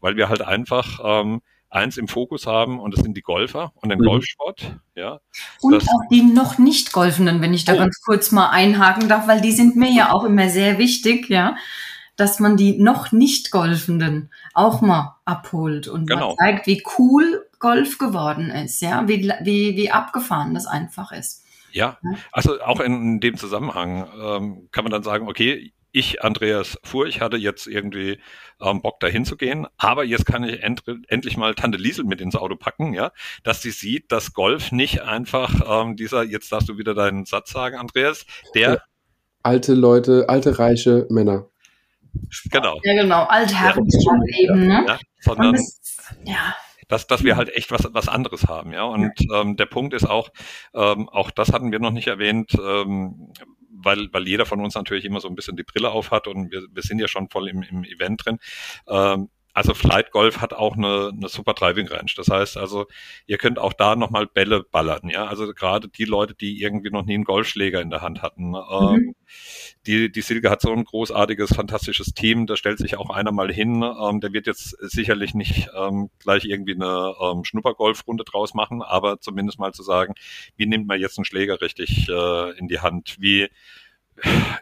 weil 0.00 0.16
wir 0.16 0.28
halt 0.28 0.42
einfach 0.42 1.00
ähm, 1.02 1.42
eins 1.68 1.96
im 1.96 2.06
Fokus 2.06 2.46
haben 2.46 2.78
und 2.78 2.94
das 2.94 3.02
sind 3.02 3.16
die 3.16 3.22
Golfer 3.22 3.72
und 3.76 3.88
den 3.88 3.98
mhm. 3.98 4.04
Golfsport, 4.04 4.76
ja. 4.94 5.18
Und 5.60 5.72
das, 5.72 5.88
auch 5.88 6.08
die 6.10 6.22
noch 6.22 6.58
nicht 6.58 6.92
Golfenden, 6.92 7.40
wenn 7.40 7.52
ich 7.52 7.64
da 7.64 7.74
oh. 7.74 7.78
ganz 7.78 8.00
kurz 8.00 8.30
mal 8.30 8.50
einhaken 8.50 9.08
darf, 9.08 9.26
weil 9.26 9.40
die 9.40 9.52
sind 9.52 9.74
mir 9.74 9.90
ja 9.90 10.12
auch 10.12 10.24
immer 10.24 10.48
sehr 10.48 10.78
wichtig, 10.78 11.28
ja 11.28 11.56
dass 12.16 12.40
man 12.40 12.56
die 12.56 12.78
noch 12.78 13.12
nicht 13.12 13.50
Golfenden 13.50 14.30
auch 14.52 14.80
mal 14.80 15.16
abholt 15.24 15.88
und 15.88 16.06
genau. 16.06 16.30
mal 16.30 16.36
zeigt, 16.36 16.66
wie 16.66 16.82
cool 16.98 17.46
Golf 17.58 17.98
geworden 17.98 18.50
ist, 18.50 18.80
ja, 18.82 19.08
wie, 19.08 19.32
wie, 19.42 19.76
wie 19.76 19.90
abgefahren 19.90 20.54
das 20.54 20.66
einfach 20.66 21.12
ist. 21.12 21.42
Ja, 21.72 21.98
also 22.30 22.60
auch 22.60 22.78
in 22.78 23.18
dem 23.20 23.36
Zusammenhang 23.36 24.06
ähm, 24.22 24.68
kann 24.70 24.84
man 24.84 24.92
dann 24.92 25.02
sagen, 25.02 25.28
okay, 25.28 25.72
ich, 25.90 26.22
Andreas 26.24 26.76
Furch, 26.82 27.20
hatte 27.20 27.36
jetzt 27.36 27.68
irgendwie 27.68 28.18
ähm, 28.60 28.82
Bock 28.82 28.98
dahin 28.98 29.24
zu 29.24 29.36
gehen, 29.36 29.66
aber 29.76 30.04
jetzt 30.04 30.26
kann 30.26 30.42
ich 30.42 30.60
end 30.62 30.82
endlich 31.08 31.36
mal 31.36 31.54
Tante 31.54 31.78
Liesel 31.78 32.04
mit 32.04 32.20
ins 32.20 32.34
Auto 32.34 32.56
packen, 32.56 32.94
ja, 32.94 33.12
dass 33.44 33.62
sie 33.62 33.70
sieht, 33.70 34.10
dass 34.10 34.34
Golf 34.34 34.72
nicht 34.72 35.02
einfach 35.02 35.84
ähm, 35.84 35.96
dieser, 35.96 36.24
jetzt 36.24 36.50
darfst 36.50 36.68
du 36.68 36.78
wieder 36.78 36.94
deinen 36.94 37.26
Satz 37.26 37.50
sagen, 37.50 37.76
Andreas, 37.76 38.26
der 38.54 38.82
alte 39.44 39.74
Leute, 39.74 40.28
alte 40.28 40.58
reiche 40.58 41.06
Männer. 41.10 41.48
Genau. 42.50 42.80
Ja, 42.82 42.94
genau. 42.94 43.24
Altherrensport 43.24 44.20
ja, 44.28 44.38
eben, 44.38 44.66
ne? 44.66 44.84
Ja, 44.86 44.98
sondern, 45.20 45.52
das, 45.52 45.80
ja. 46.24 46.54
Dass, 46.88 47.06
dass 47.06 47.24
wir 47.24 47.36
halt 47.36 47.54
echt 47.56 47.70
was, 47.70 47.88
was 47.92 48.08
anderes 48.08 48.46
haben, 48.46 48.72
ja. 48.72 48.84
Und 48.84 49.12
ähm, 49.32 49.56
der 49.56 49.66
Punkt 49.66 49.94
ist 49.94 50.04
auch, 50.04 50.28
ähm, 50.74 51.08
auch 51.08 51.30
das 51.30 51.52
hatten 51.52 51.72
wir 51.72 51.78
noch 51.78 51.90
nicht 51.92 52.08
erwähnt, 52.08 52.52
ähm, 52.54 53.32
weil, 53.70 54.08
weil 54.12 54.26
jeder 54.26 54.46
von 54.46 54.60
uns 54.60 54.74
natürlich 54.74 55.04
immer 55.04 55.20
so 55.20 55.28
ein 55.28 55.34
bisschen 55.34 55.56
die 55.56 55.62
Brille 55.62 55.90
auf 55.90 56.10
hat 56.10 56.26
und 56.26 56.50
wir, 56.50 56.62
wir 56.70 56.82
sind 56.82 56.98
ja 56.98 57.08
schon 57.08 57.28
voll 57.28 57.48
im, 57.48 57.62
im 57.62 57.84
Event 57.84 58.24
drin. 58.24 58.38
Ähm, 58.88 59.28
also 59.54 59.72
Flight 59.72 60.10
Golf 60.10 60.40
hat 60.40 60.52
auch 60.52 60.76
eine, 60.76 61.12
eine 61.16 61.28
super 61.28 61.54
Driving 61.54 61.86
Range. 61.86 62.10
Das 62.16 62.28
heißt 62.28 62.56
also, 62.56 62.86
ihr 63.26 63.38
könnt 63.38 63.60
auch 63.60 63.72
da 63.72 63.94
nochmal 63.94 64.26
Bälle 64.26 64.64
ballern. 64.64 65.08
Ja, 65.08 65.26
also 65.26 65.46
gerade 65.54 65.88
die 65.88 66.04
Leute, 66.04 66.34
die 66.34 66.60
irgendwie 66.60 66.90
noch 66.90 67.04
nie 67.04 67.14
einen 67.14 67.24
Golfschläger 67.24 67.80
in 67.80 67.88
der 67.88 68.02
Hand 68.02 68.20
hatten. 68.20 68.50
Mhm. 68.50 68.56
Ähm, 68.70 69.14
die, 69.86 70.10
die 70.10 70.20
Silke 70.22 70.50
hat 70.50 70.60
so 70.60 70.72
ein 70.72 70.84
großartiges, 70.84 71.54
fantastisches 71.54 72.14
Team. 72.14 72.46
Da 72.46 72.56
stellt 72.56 72.78
sich 72.78 72.96
auch 72.96 73.10
einer 73.10 73.30
mal 73.30 73.52
hin. 73.52 73.82
Ähm, 73.82 74.20
der 74.20 74.32
wird 74.32 74.48
jetzt 74.48 74.70
sicherlich 74.80 75.34
nicht 75.34 75.68
ähm, 75.76 76.10
gleich 76.18 76.44
irgendwie 76.46 76.74
eine 76.74 77.14
ähm, 77.22 77.44
Schnuppergolfrunde 77.44 78.24
draus 78.24 78.54
machen, 78.54 78.82
aber 78.82 79.20
zumindest 79.20 79.60
mal 79.60 79.72
zu 79.72 79.84
sagen, 79.84 80.14
wie 80.56 80.66
nimmt 80.66 80.88
man 80.88 81.00
jetzt 81.00 81.16
einen 81.16 81.24
Schläger 81.24 81.60
richtig 81.60 82.08
äh, 82.08 82.58
in 82.58 82.66
die 82.66 82.80
Hand? 82.80 83.16
Wie 83.20 83.48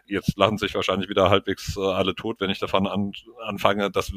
jetzt 0.05 0.37
lachen 0.37 0.57
sich 0.57 0.73
wahrscheinlich 0.75 1.09
wieder 1.09 1.29
halbwegs 1.29 1.77
äh, 1.77 1.81
alle 1.81 2.15
tot, 2.15 2.39
wenn 2.39 2.49
ich 2.49 2.59
davon 2.59 2.87
an, 2.87 3.11
anfange, 3.45 3.91
das, 3.91 4.11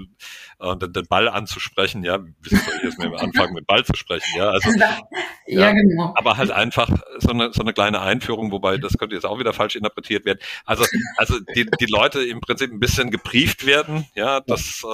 äh, 0.59 0.77
den, 0.77 0.93
den, 0.93 1.07
Ball 1.07 1.29
anzusprechen. 1.29 2.05
Ja, 2.05 2.19
wie 2.23 2.49
soll 2.49 2.75
ich 2.79 2.83
jetzt 2.85 2.99
mit 2.99 3.15
anfangen, 3.21 3.55
mit 3.55 3.67
Ball 3.67 3.85
zu 3.85 3.95
sprechen? 3.95 4.37
Ja, 4.37 4.51
also, 4.51 4.71
ja, 4.71 4.99
ja, 5.47 5.73
genau. 5.73 6.15
Aber 6.17 6.37
halt 6.37 6.51
einfach 6.51 6.89
so 7.19 7.31
eine, 7.31 7.53
so 7.53 7.63
eine 7.63 7.73
kleine 7.73 8.01
Einführung, 8.01 8.51
wobei 8.53 8.79
das 8.79 8.99
könnte 8.99 9.15
jetzt 9.15 9.27
auch 9.27 9.39
wieder 9.39 9.53
falsch 9.53 9.77
interpretiert 9.77 10.25
werden. 10.25 10.39
Also, 10.65 10.85
also 11.17 11.39
die, 11.55 11.69
die 11.81 11.87
Leute 11.87 12.25
im 12.25 12.41
Prinzip 12.41 12.73
ein 12.73 12.81
bisschen 12.81 13.11
gebrieft 13.11 13.67
werden, 13.67 14.07
ja, 14.15 14.41
das, 14.41 14.83
äh, 14.85 14.87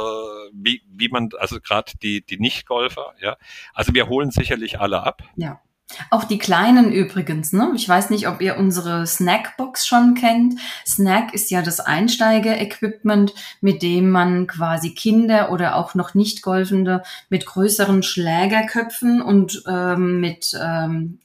wie, 0.52 0.82
wie 0.88 1.08
man, 1.08 1.30
also 1.38 1.60
gerade 1.60 1.92
die, 2.02 2.24
die 2.24 2.38
Nicht-Golfer, 2.38 3.14
ja. 3.20 3.36
Also 3.74 3.94
wir 3.94 4.08
holen 4.08 4.30
sicherlich 4.30 4.80
alle 4.80 5.02
ab. 5.02 5.22
Ja. 5.36 5.60
Auch 6.10 6.24
die 6.24 6.38
kleinen 6.38 6.92
übrigens, 6.92 7.52
ne? 7.52 7.72
Ich 7.74 7.88
weiß 7.88 8.10
nicht, 8.10 8.28
ob 8.28 8.40
ihr 8.40 8.56
unsere 8.56 9.06
Snackbox 9.06 9.86
schon 9.86 10.14
kennt. 10.14 10.58
Snack 10.86 11.34
ist 11.34 11.50
ja 11.50 11.62
das 11.62 11.80
Einsteiger-Equipment, 11.80 13.34
mit 13.60 13.82
dem 13.82 14.10
man 14.10 14.46
quasi 14.46 14.94
Kinder 14.94 15.50
oder 15.50 15.76
auch 15.76 15.94
noch 15.94 16.14
nicht 16.14 16.42
Golfende 16.42 17.02
mit 17.28 17.46
größeren 17.46 18.02
Schlägerköpfen 18.02 19.22
und 19.22 19.62
ähm, 19.68 20.20
mit 20.20 20.58
ähm, 20.60 21.18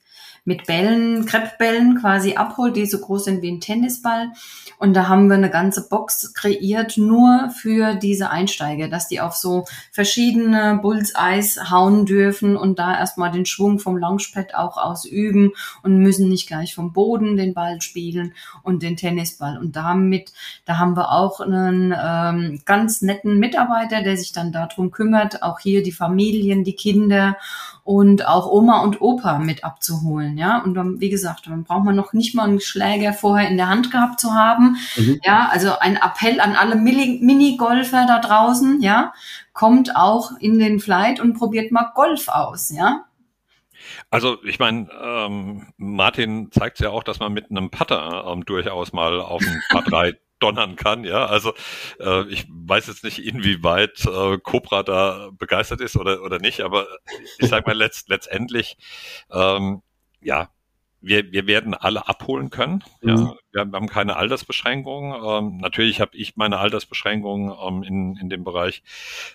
mit 0.47 0.65
Bällen, 0.65 1.25
Kreppbällen 1.25 1.99
quasi 1.99 2.35
abholt, 2.35 2.77
die 2.77 2.85
so 2.85 2.99
groß 2.99 3.25
sind 3.25 3.41
wie 3.41 3.51
ein 3.51 3.59
Tennisball. 3.59 4.31
Und 4.79 4.93
da 4.93 5.09
haben 5.09 5.27
wir 5.27 5.35
eine 5.35 5.49
ganze 5.49 5.89
Box 5.89 6.33
kreiert, 6.33 6.97
nur 6.97 7.49
für 7.49 7.95
diese 7.95 8.29
Einsteiger, 8.29 8.87
dass 8.87 9.09
die 9.09 9.19
auf 9.19 9.35
so 9.35 9.65
verschiedene 9.91 10.79
Bullseyes 10.81 11.69
hauen 11.69 12.05
dürfen 12.05 12.55
und 12.55 12.79
da 12.79 12.97
erstmal 12.97 13.31
den 13.31 13.45
Schwung 13.45 13.79
vom 13.79 13.97
Launchpad 13.97 14.55
auch 14.55 14.77
ausüben 14.77 15.51
und 15.83 15.97
müssen 15.97 16.29
nicht 16.29 16.47
gleich 16.47 16.73
vom 16.73 16.93
Boden 16.93 17.35
den 17.35 17.53
Ball 17.53 17.81
spielen 17.81 18.33
und 18.63 18.83
den 18.83 18.95
Tennisball. 18.95 19.57
Und 19.57 19.75
damit, 19.75 20.31
da 20.63 20.77
haben 20.77 20.95
wir 20.95 21.11
auch 21.11 21.41
einen 21.41 21.93
ähm, 21.99 22.61
ganz 22.63 23.01
netten 23.01 23.37
Mitarbeiter, 23.37 24.01
der 24.01 24.15
sich 24.15 24.31
dann 24.31 24.53
darum 24.53 24.91
kümmert, 24.91 25.43
auch 25.43 25.59
hier 25.59 25.83
die 25.83 25.91
Familien, 25.91 26.63
die 26.63 26.75
Kinder 26.75 27.35
und 27.87 28.27
auch 28.27 28.51
Oma 28.51 28.81
und 28.81 29.01
Opa 29.01 29.39
mit 29.39 29.63
abzuholen, 29.63 30.06
ja. 30.37 30.61
Und 30.63 30.73
dann, 30.73 30.99
wie 30.99 31.09
gesagt, 31.09 31.47
dann 31.47 31.63
braucht 31.63 31.85
man 31.85 31.95
noch 31.95 32.13
nicht 32.13 32.35
mal 32.35 32.47
einen 32.47 32.61
Schläger 32.61 33.13
vorher 33.13 33.49
in 33.49 33.57
der 33.57 33.69
Hand 33.69 33.91
gehabt 33.91 34.19
zu 34.19 34.33
haben. 34.33 34.77
Mhm. 34.95 35.19
Ja, 35.23 35.49
also 35.51 35.77
ein 35.79 35.97
Appell 35.97 36.39
an 36.39 36.55
alle 36.55 36.75
Minigolfer 36.75 38.05
da 38.07 38.19
draußen, 38.19 38.81
ja. 38.81 39.13
Kommt 39.53 39.95
auch 39.95 40.31
in 40.39 40.59
den 40.59 40.79
Flight 40.79 41.19
und 41.19 41.33
probiert 41.33 41.71
mal 41.71 41.91
Golf 41.95 42.27
aus, 42.27 42.71
ja. 42.71 43.05
Also 44.09 44.43
ich 44.43 44.59
meine, 44.59 44.89
ähm, 45.01 45.67
Martin 45.77 46.51
zeigt 46.51 46.79
ja 46.79 46.89
auch, 46.89 47.03
dass 47.03 47.19
man 47.19 47.33
mit 47.33 47.49
einem 47.49 47.69
Putter 47.69 48.25
ähm, 48.27 48.45
durchaus 48.45 48.93
mal 48.93 49.19
auf 49.19 49.41
ein 49.41 49.61
paar 49.69 49.83
drei 49.83 50.13
donnern 50.39 50.75
kann, 50.75 51.03
ja. 51.03 51.25
Also 51.25 51.53
äh, 51.99 52.27
ich 52.29 52.45
weiß 52.49 52.87
jetzt 52.87 53.03
nicht, 53.03 53.25
inwieweit 53.25 54.05
äh, 54.05 54.37
Cobra 54.37 54.83
da 54.83 55.29
begeistert 55.37 55.81
ist 55.81 55.97
oder, 55.97 56.21
oder 56.21 56.39
nicht, 56.39 56.61
aber 56.61 56.87
ich 57.39 57.49
sag 57.49 57.65
mal 57.65 57.75
letzt, 57.75 58.09
letztendlich, 58.09 58.77
ähm, 59.31 59.81
ja, 60.21 60.49
wir, 61.01 61.31
wir 61.31 61.47
werden 61.47 61.73
alle 61.73 62.07
abholen 62.07 62.49
können. 62.49 62.83
Mhm. 63.01 63.09
Ja. 63.09 63.35
Wir 63.51 63.61
haben 63.61 63.87
keine 63.87 64.17
Altersbeschränkungen. 64.17 65.13
Ähm, 65.25 65.57
natürlich 65.57 66.01
habe 66.01 66.15
ich 66.15 66.35
meine 66.35 66.59
Altersbeschränkungen 66.59 67.55
ähm, 67.65 67.83
in, 67.83 68.17
in 68.17 68.29
dem 68.29 68.43
Bereich, 68.43 68.83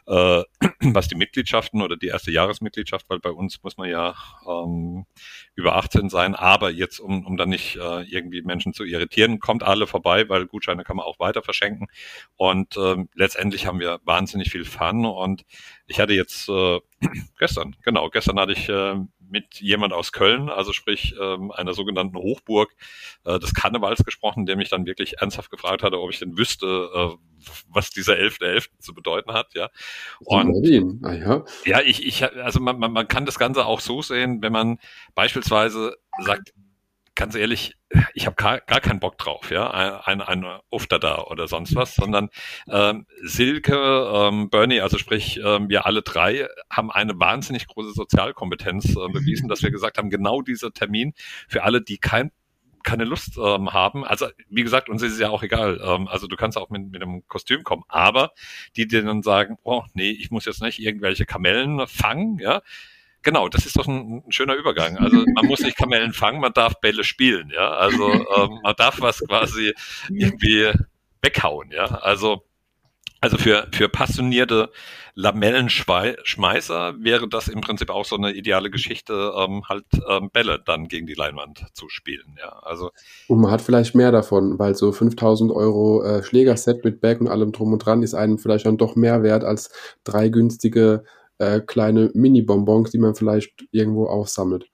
äh, 0.07 0.43
was 0.81 1.09
die 1.09 1.15
Mitgliedschaften 1.15 1.83
oder 1.83 1.97
die 1.97 2.09
erste 2.09 2.31
Jahresmitgliedschaft, 2.31 3.09
weil 3.09 3.19
bei 3.19 3.31
uns 3.31 3.63
muss 3.63 3.77
man 3.77 3.89
ja 3.89 4.15
ähm, 4.47 5.07
über 5.55 5.77
18 5.77 6.09
sein. 6.09 6.35
Aber 6.35 6.71
jetzt, 6.71 7.01
um, 7.01 7.25
um 7.27 7.37
dann 7.37 7.49
nicht 7.49 7.77
äh, 7.77 8.03
irgendwie 8.03 8.43
Menschen 8.43 8.75
zu 8.75 8.85
irritieren, 8.85 9.41
kommt 9.41 9.63
alle 9.63 9.87
vorbei, 9.87 10.29
weil 10.29 10.47
Gutscheine 10.47 10.85
kann 10.85 10.97
man 10.97 11.07
auch 11.07 11.19
weiter 11.19 11.43
verschenken. 11.43 11.89
Und 12.37 12.77
ähm, 12.77 13.09
letztendlich 13.15 13.67
haben 13.67 13.81
wir 13.81 14.01
wahnsinnig 14.05 14.51
viel 14.51 14.65
Fun. 14.65 15.07
Und 15.07 15.45
ich 15.87 15.99
hatte 16.01 16.13
jetzt 16.13 16.49
äh, 16.49 16.81
gestern, 17.39 17.77
genau, 17.83 18.09
gestern 18.09 18.39
hatte 18.39 18.53
ich 18.53 18.69
äh, 18.69 18.97
mit 19.33 19.61
jemand 19.61 19.93
aus 19.93 20.13
Köln, 20.13 20.49
also 20.51 20.73
sprich 20.73 21.15
ähm, 21.21 21.51
einer 21.51 21.73
sogenannten 21.73 22.17
Hochburg 22.17 22.71
äh, 23.25 23.39
des 23.39 23.55
Karnevals 23.55 24.05
gesprochen, 24.05 24.47
der 24.47 24.57
mich 24.57 24.69
dann 24.69 24.87
wirklich 24.87 25.19
ernsthaft 25.19 25.51
gefragt 25.51 25.83
hatte, 25.83 25.99
ob 26.01 26.11
ich 26.11 26.19
denn 26.19 26.37
wüsste, 26.37 26.67
äh, 26.95 27.17
was 27.69 27.91
dieser 27.91 28.13
11.11. 28.13 28.43
.11. 28.43 28.69
zu 28.79 28.95
bedeuten 28.95 29.33
hat, 29.33 29.55
ja. 29.55 29.71
Und 30.21 30.67
ah, 31.03 31.13
ja. 31.13 31.45
ja, 31.65 31.81
ich, 31.81 32.07
ich, 32.07 32.23
also 32.23 32.61
man, 32.61 32.79
man, 32.79 32.93
man 32.93 33.09
kann 33.09 33.27
das 33.27 33.39
Ganze 33.39 33.65
auch 33.65 33.81
so 33.81 34.03
sehen, 34.03 34.43
wenn 34.43 34.53
man 34.53 34.79
beispielsweise 35.15 35.97
sagt, 36.21 36.53
ganz 37.15 37.35
ehrlich, 37.35 37.77
ich 38.15 38.27
habe 38.27 38.37
gar, 38.37 38.61
gar 38.61 38.81
keinen 38.81 39.01
Bock 39.01 39.19
drauf, 39.19 39.51
ja, 39.51 39.71
eine, 39.71 40.27
eine 40.27 40.61
Ufter 40.71 40.99
da 40.99 41.23
oder 41.23 41.47
sonst 41.47 41.75
was, 41.75 41.95
sondern 41.95 42.31
ähm, 42.69 43.07
Silke, 43.23 43.75
ähm, 43.75 44.49
Bernie, 44.51 44.81
also 44.81 44.99
sprich, 44.99 45.39
ähm, 45.45 45.69
wir 45.69 45.87
alle 45.87 46.03
drei 46.03 46.49
haben 46.71 46.91
eine 46.91 47.19
wahnsinnig 47.19 47.67
große 47.67 47.93
Sozialkompetenz 47.93 48.91
äh, 48.91 49.09
bewiesen, 49.13 49.49
dass 49.49 49.63
wir 49.63 49.71
gesagt 49.71 49.99
haben, 49.99 50.11
genau 50.11 50.43
dieser 50.43 50.73
Termin 50.73 51.13
für 51.49 51.65
alle, 51.65 51.83
die 51.83 51.99
kein 51.99 52.31
keine 52.83 53.05
Lust 53.05 53.39
ähm, 53.39 53.73
haben. 53.73 54.05
Also 54.05 54.27
wie 54.49 54.63
gesagt, 54.63 54.89
uns 54.89 55.03
ist 55.03 55.13
es 55.13 55.21
ja 55.21 55.31
auch 55.31 55.45
egal. 55.45 55.81
Ähm, 55.85 56.09
also 56.09 56.27
du 56.27 56.37
kannst 56.37 56.59
auch 56.59 56.69
mit, 56.69 56.91
mit 56.91 57.01
einem 57.03 57.27
Kostüm 57.29 57.63
kommen, 57.63 57.85
aber 57.89 58.33
die, 58.77 58.89
die 58.89 59.03
dann 59.03 59.23
sagen, 59.23 59.57
oh 59.63 59.85
nee, 59.95 60.11
ich 60.11 60.31
muss 60.31 60.47
jetzt 60.47 60.63
nicht 60.63 60.81
irgendwelche 60.81 61.25
Kamellen 61.25 61.87
fangen, 61.87 62.39
ja, 62.41 62.61
Genau, 63.23 63.49
das 63.49 63.67
ist 63.67 63.77
doch 63.77 63.87
ein, 63.87 64.23
ein, 64.27 64.33
schöner 64.33 64.55
Übergang. 64.55 64.99
Also 64.99 65.25
man 65.35 65.47
muss 65.47 65.61
nicht 65.61 65.77
Kamellen 65.77 66.13
fangen, 66.13 66.41
man 66.41 66.53
darf 66.53 66.81
Bälle 66.81 67.05
spielen, 67.05 67.53
ja. 67.55 67.71
Also 67.71 68.13
ähm, 68.13 68.59
man 68.63 68.75
darf 68.77 69.01
was 69.01 69.21
quasi 69.21 69.73
irgendwie 70.09 70.73
weghauen, 71.23 71.71
ja. 71.71 71.87
Also 71.87 72.45
also 73.23 73.39
für, 73.39 73.69
für 73.71 73.89
passionierte 73.89 74.69
Lamellenschmeißer 75.15 76.95
wäre 76.99 77.29
das 77.29 77.47
im 77.47 77.61
Prinzip 77.61 77.89
auch 77.89 78.05
so 78.05 78.17
eine 78.17 78.33
ideale 78.33 78.69
Geschichte, 78.69 79.33
ähm, 79.39 79.63
halt 79.69 79.85
ähm, 80.09 80.31
Bälle 80.33 80.61
dann 80.65 80.89
gegen 80.89 81.07
die 81.07 81.15
Leinwand 81.15 81.67
zu 81.73 81.89
spielen. 81.89 82.37
Ja, 82.41 82.59
also 82.63 82.91
und 83.29 83.41
man 83.41 83.53
hat 83.53 83.63
vielleicht 83.63 83.95
mehr 83.95 84.11
davon, 84.11 84.59
weil 84.59 84.75
so 84.75 84.91
5000 84.91 85.53
Euro 85.53 86.03
äh, 86.03 86.25
Schlägerset 86.25 86.85
mit 86.85 87.01
Bag 87.01 87.21
und 87.21 87.29
allem 87.29 87.53
drum 87.53 87.73
und 87.73 87.79
dran 87.79 88.03
ist 88.03 88.15
einem 88.15 88.39
vielleicht 88.39 88.67
dann 88.67 88.77
doch 88.77 88.97
mehr 88.97 89.23
wert 89.23 89.45
als 89.45 89.71
drei 90.03 90.29
günstige 90.29 91.05
äh, 91.39 91.61
kleine 91.61 92.11
Mini-Bonbons, 92.15 92.91
die 92.91 92.99
man 92.99 93.15
vielleicht 93.15 93.65
irgendwo 93.71 94.07
aufsammelt. 94.07 94.67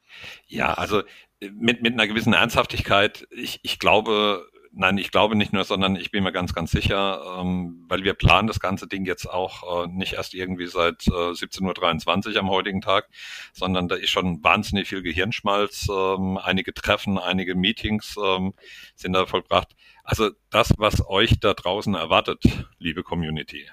Ja, 0.46 0.74
also 0.74 1.00
äh, 1.40 1.50
mit, 1.52 1.82
mit 1.82 1.94
einer 1.94 2.06
gewissen 2.06 2.32
Ernsthaftigkeit, 2.32 3.26
ich, 3.30 3.60
ich 3.62 3.78
glaube, 3.78 4.46
nein, 4.72 4.98
ich 4.98 5.10
glaube 5.10 5.36
nicht 5.36 5.52
nur, 5.52 5.64
sondern 5.64 5.96
ich 5.96 6.10
bin 6.10 6.22
mir 6.24 6.32
ganz, 6.32 6.54
ganz 6.54 6.70
sicher, 6.70 7.40
ähm, 7.40 7.84
weil 7.88 8.04
wir 8.04 8.14
planen 8.14 8.48
das 8.48 8.60
ganze 8.60 8.86
Ding 8.86 9.04
jetzt 9.04 9.28
auch 9.28 9.84
äh, 9.84 9.88
nicht 9.88 10.14
erst 10.14 10.34
irgendwie 10.34 10.66
seit 10.66 11.06
äh, 11.08 11.10
17.23 11.10 12.34
Uhr 12.34 12.40
am 12.40 12.50
heutigen 12.50 12.80
Tag, 12.80 13.08
sondern 13.52 13.88
da 13.88 13.96
ist 13.96 14.10
schon 14.10 14.42
wahnsinnig 14.42 14.88
viel 14.88 15.02
Gehirnschmalz, 15.02 15.88
ähm, 15.90 16.38
einige 16.38 16.74
Treffen, 16.74 17.18
einige 17.18 17.54
Meetings 17.54 18.16
ähm, 18.22 18.54
sind 18.94 19.12
da 19.12 19.26
vollbracht. 19.26 19.74
Also 20.04 20.30
das, 20.50 20.72
was 20.78 21.06
euch 21.06 21.38
da 21.40 21.54
draußen 21.54 21.94
erwartet, 21.94 22.42
liebe 22.78 23.02
Community, 23.02 23.66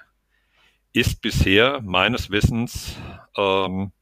ist 0.96 1.20
bisher 1.20 1.82
meines 1.82 2.30
Wissens, 2.30 2.96
ähm, 3.36 3.92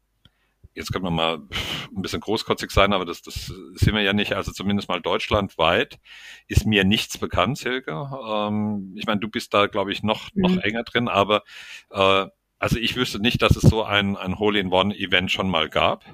jetzt 0.75 0.93
können 0.93 1.05
wir 1.05 1.11
mal 1.11 1.39
ein 1.39 2.03
bisschen 2.03 2.21
großkotzig 2.21 2.71
sein, 2.71 2.93
aber 2.93 3.05
das, 3.05 3.21
das 3.21 3.47
sind 3.47 3.95
wir 3.95 4.03
ja 4.03 4.13
nicht, 4.13 4.33
also 4.35 4.53
zumindest 4.53 4.89
mal 4.89 5.01
deutschlandweit 5.01 5.99
ist 6.47 6.67
mir 6.67 6.85
nichts 6.85 7.19
bekannt, 7.19 7.59
Silke. 7.59 7.91
Ähm, 7.91 8.95
ich 8.97 9.07
meine, 9.07 9.19
du 9.19 9.29
bist 9.29 9.53
da, 9.53 9.67
glaube 9.67 9.91
ich, 9.91 10.05
noch, 10.05 10.31
mhm. 10.35 10.43
noch 10.43 10.57
enger 10.59 10.85
drin, 10.85 11.09
aber 11.09 11.43
äh, 11.91 12.27
also 12.61 12.79
ich 12.79 12.95
wüsste 12.95 13.19
nicht, 13.19 13.43
dass 13.43 13.57
es 13.57 13.63
so 13.63 13.83
ein, 13.83 14.17
ein 14.17 14.39
Hole-in-One-Event 14.39 15.33
schon 15.33 15.51
mal 15.51 15.69
gab. 15.69 16.05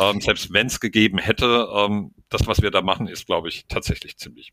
Ähm, 0.00 0.20
selbst 0.20 0.52
wenn 0.52 0.66
es 0.66 0.80
gegeben 0.80 1.18
hätte, 1.18 1.68
ähm, 1.72 2.14
das, 2.28 2.48
was 2.48 2.62
wir 2.62 2.72
da 2.72 2.82
machen, 2.82 3.06
ist, 3.06 3.26
glaube 3.26 3.48
ich, 3.48 3.66
tatsächlich 3.68 4.16
ziemlich 4.16 4.52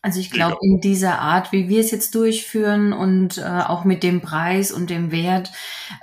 also 0.00 0.20
ich 0.20 0.30
glaube, 0.30 0.58
in 0.62 0.80
dieser 0.80 1.18
Art, 1.18 1.50
wie 1.50 1.68
wir 1.68 1.80
es 1.80 1.90
jetzt 1.90 2.14
durchführen 2.14 2.92
und 2.92 3.38
äh, 3.38 3.42
auch 3.42 3.84
mit 3.84 4.02
dem 4.04 4.20
Preis 4.20 4.70
und 4.70 4.90
dem 4.90 5.10
Wert, 5.10 5.50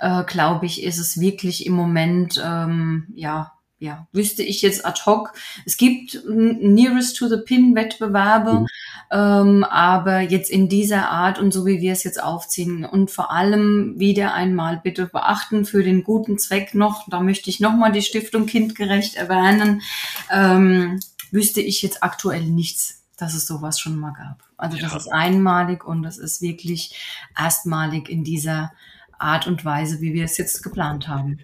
äh, 0.00 0.22
glaube 0.24 0.66
ich, 0.66 0.82
ist 0.82 0.98
es 0.98 1.18
wirklich 1.18 1.64
im 1.64 1.72
Moment, 1.72 2.40
ähm, 2.44 3.06
ja, 3.14 3.52
ja, 3.78 4.06
wüsste 4.12 4.42
ich 4.42 4.62
jetzt 4.62 4.86
ad 4.86 5.02
hoc. 5.04 5.32
Es 5.64 5.76
gibt 5.76 6.22
Nearest 6.26 7.16
to 7.16 7.28
the 7.28 7.38
Pin 7.44 7.74
Wettbewerbe, 7.74 8.60
mhm. 8.60 8.66
ähm, 9.10 9.64
aber 9.64 10.20
jetzt 10.20 10.50
in 10.50 10.68
dieser 10.68 11.10
Art 11.10 11.38
und 11.38 11.52
so 11.52 11.66
wie 11.66 11.80
wir 11.80 11.92
es 11.92 12.04
jetzt 12.04 12.22
aufziehen 12.22 12.84
und 12.84 13.10
vor 13.10 13.30
allem 13.30 13.98
wieder 13.98 14.32
einmal 14.34 14.80
bitte 14.82 15.06
beachten 15.06 15.64
für 15.64 15.82
den 15.82 16.04
guten 16.04 16.38
Zweck 16.38 16.74
noch, 16.74 17.06
da 17.08 17.20
möchte 17.20 17.50
ich 17.50 17.60
nochmal 17.60 17.92
die 17.92 18.02
Stiftung 18.02 18.46
Kindgerecht 18.46 19.14
erwähnen, 19.14 19.82
ähm, 20.30 21.00
wüsste 21.30 21.60
ich 21.60 21.82
jetzt 21.82 22.02
aktuell 22.02 22.44
nichts 22.44 23.05
dass 23.16 23.34
es 23.34 23.46
sowas 23.46 23.80
schon 23.80 23.96
mal 23.96 24.12
gab. 24.12 24.42
Also 24.56 24.78
das 24.78 24.94
ist 24.94 25.12
einmalig 25.12 25.84
und 25.84 26.02
das 26.02 26.18
ist 26.18 26.40
wirklich 26.40 26.94
erstmalig 27.36 28.08
in 28.08 28.24
dieser 28.24 28.72
Art 29.18 29.46
und 29.46 29.64
Weise, 29.64 30.00
wie 30.00 30.12
wir 30.12 30.24
es 30.24 30.36
jetzt 30.36 30.62
geplant 30.62 31.08
haben. 31.08 31.38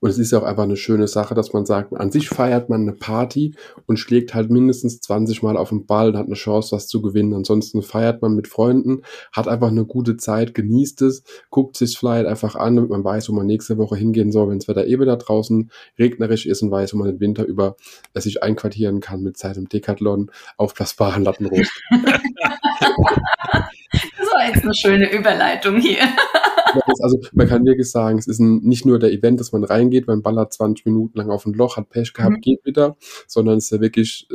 Und 0.00 0.10
es 0.10 0.18
ist 0.18 0.32
ja 0.32 0.38
auch 0.38 0.44
einfach 0.44 0.64
eine 0.64 0.76
schöne 0.76 1.08
Sache, 1.08 1.34
dass 1.34 1.52
man 1.52 1.66
sagt, 1.66 1.94
an 1.94 2.10
sich 2.10 2.28
feiert 2.28 2.68
man 2.68 2.82
eine 2.82 2.92
Party 2.92 3.54
und 3.86 3.98
schlägt 3.98 4.34
halt 4.34 4.50
mindestens 4.50 5.00
20 5.00 5.42
Mal 5.42 5.56
auf 5.56 5.70
den 5.70 5.86
Ball 5.86 6.10
und 6.10 6.16
hat 6.16 6.26
eine 6.26 6.34
Chance, 6.34 6.74
was 6.74 6.86
zu 6.86 7.02
gewinnen. 7.02 7.34
Ansonsten 7.34 7.82
feiert 7.82 8.22
man 8.22 8.34
mit 8.34 8.48
Freunden, 8.48 9.02
hat 9.32 9.48
einfach 9.48 9.68
eine 9.68 9.84
gute 9.84 10.16
Zeit, 10.16 10.54
genießt 10.54 11.02
es, 11.02 11.22
guckt 11.50 11.76
sich 11.76 11.98
vielleicht 11.98 12.26
einfach 12.26 12.54
an, 12.54 12.76
damit 12.76 12.90
man 12.90 13.04
weiß, 13.04 13.28
wo 13.28 13.32
man 13.32 13.46
nächste 13.46 13.78
Woche 13.78 13.96
hingehen 13.96 14.32
soll, 14.32 14.48
wenn 14.48 14.58
das 14.58 14.68
Wetter 14.68 14.86
eben 14.86 15.06
da 15.06 15.16
draußen 15.16 15.70
regnerisch 15.98 16.46
ist 16.46 16.62
und 16.62 16.70
weiß, 16.70 16.94
wo 16.94 16.98
man 16.98 17.08
den 17.08 17.20
Winter 17.20 17.44
über 17.44 17.76
äh, 18.14 18.20
sich 18.20 18.42
einquartieren 18.42 19.00
kann 19.00 19.22
mit 19.22 19.36
seinem 19.36 19.68
Decathlon 19.68 20.30
aufblasbaren 20.56 21.24
Lattenrost. 21.24 21.70
das 21.90 22.02
war 24.32 24.46
jetzt 24.46 24.64
eine 24.64 24.74
schöne 24.74 25.10
Überleitung 25.10 25.80
hier. 25.80 26.02
Also 27.00 27.20
man 27.32 27.48
kann 27.48 27.64
wirklich 27.64 27.90
sagen, 27.90 28.18
es 28.18 28.26
ist 28.26 28.38
ein, 28.38 28.58
nicht 28.60 28.86
nur 28.86 28.98
der 28.98 29.12
Event, 29.12 29.40
dass 29.40 29.52
man 29.52 29.64
reingeht, 29.64 30.06
man 30.06 30.22
ballert 30.22 30.52
20 30.52 30.86
Minuten 30.86 31.18
lang 31.18 31.30
auf 31.30 31.46
ein 31.46 31.54
Loch, 31.54 31.76
hat 31.76 31.90
Pech 31.90 32.12
gehabt, 32.12 32.36
mhm. 32.36 32.40
geht 32.40 32.64
wieder, 32.64 32.96
sondern 33.26 33.58
es 33.58 33.64
ist 33.64 33.70
ja 33.70 33.80
wirklich, 33.80 34.28
äh, 34.30 34.34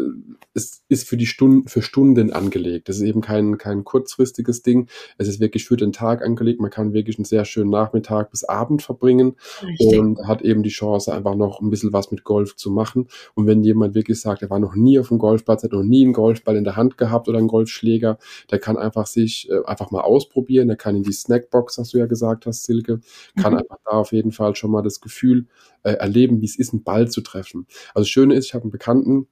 es 0.54 0.84
ist 0.90 1.08
für 1.08 1.18
die 1.18 1.26
Stunden, 1.26 1.68
für 1.68 1.82
Stunden 1.82 2.34
angelegt. 2.34 2.90
Es 2.90 2.98
ist 2.98 3.04
eben 3.04 3.22
kein, 3.22 3.58
kein 3.58 3.84
kurzfristiges 3.84 4.62
Ding. 4.62 4.88
Es 5.18 5.28
ist 5.28 5.40
wirklich 5.40 5.66
für 5.66 5.78
den 5.78 5.92
Tag 5.92 6.24
angelegt. 6.24 6.60
Man 6.60 6.72
kann 6.72 6.94
wirklich 6.94 7.18
einen 7.18 7.26
sehr 7.26 7.46
schönen 7.46 7.70
Nachmittag 7.70 8.32
bis 8.32 8.44
Abend 8.44 8.82
verbringen 8.82 9.36
Richtig. 9.62 10.00
und 10.00 10.28
hat 10.28 10.42
eben 10.42 10.64
die 10.64 10.70
Chance, 10.70 11.14
einfach 11.14 11.36
noch 11.36 11.62
ein 11.62 11.70
bisschen 11.70 11.94
was 11.94 12.12
mit 12.12 12.24
Golf 12.24 12.56
zu 12.56 12.72
machen. 12.72 13.08
Und 13.36 13.48
wenn 13.48 13.64
jemand 13.64 13.96
wirklich 13.96 14.22
sagt, 14.22 14.42
er 14.42 14.50
war 14.50 14.60
noch 14.60 14.76
nie 14.76 15.00
auf 15.00 15.10
dem 15.10 15.18
Golfplatz, 15.18 15.64
hat 15.64 15.72
noch 15.72 15.84
nie 15.84 16.04
einen 16.04 16.14
Golfball 16.14 16.56
in 16.56 16.64
der 16.64 16.76
Hand 16.76 16.98
gehabt 16.98 17.28
oder 17.28 17.38
einen 17.38 17.48
Golfschläger, 17.48 18.18
der 18.52 18.60
kann 18.60 18.78
einfach 18.78 19.08
sich 19.08 19.50
äh, 19.50 19.64
einfach 19.66 19.92
mal 19.92 20.02
ausprobieren. 20.02 20.68
Der 20.68 20.78
kann 20.78 20.96
in 20.96 21.04
die 21.04 21.14
Snackbox, 21.14 21.78
hast 21.78 21.94
du 21.94 21.98
ja 21.98 22.06
gesagt 22.06 22.23
hast, 22.26 22.64
Silke, 22.64 23.00
kann 23.42 23.54
mhm. 23.54 23.60
einfach 23.60 23.78
da 23.86 23.92
auf 23.92 24.12
jeden 24.12 24.32
Fall 24.32 24.56
schon 24.56 24.72
mal 24.72 24.82
das 24.82 25.02
Gefühl 25.02 25.48
äh, 25.84 25.94
erleben, 25.94 26.42
wie 26.42 26.46
es 26.46 26.58
ist, 26.58 26.74
einen 26.74 26.84
Ball 26.84 27.10
zu 27.10 27.22
treffen. 27.22 27.68
Also 27.94 28.02
das 28.02 28.10
Schöne 28.10 28.36
ist, 28.36 28.48
ich 28.48 28.54
habe 28.54 28.64
einen 28.64 28.72
Bekannten, 28.72 29.28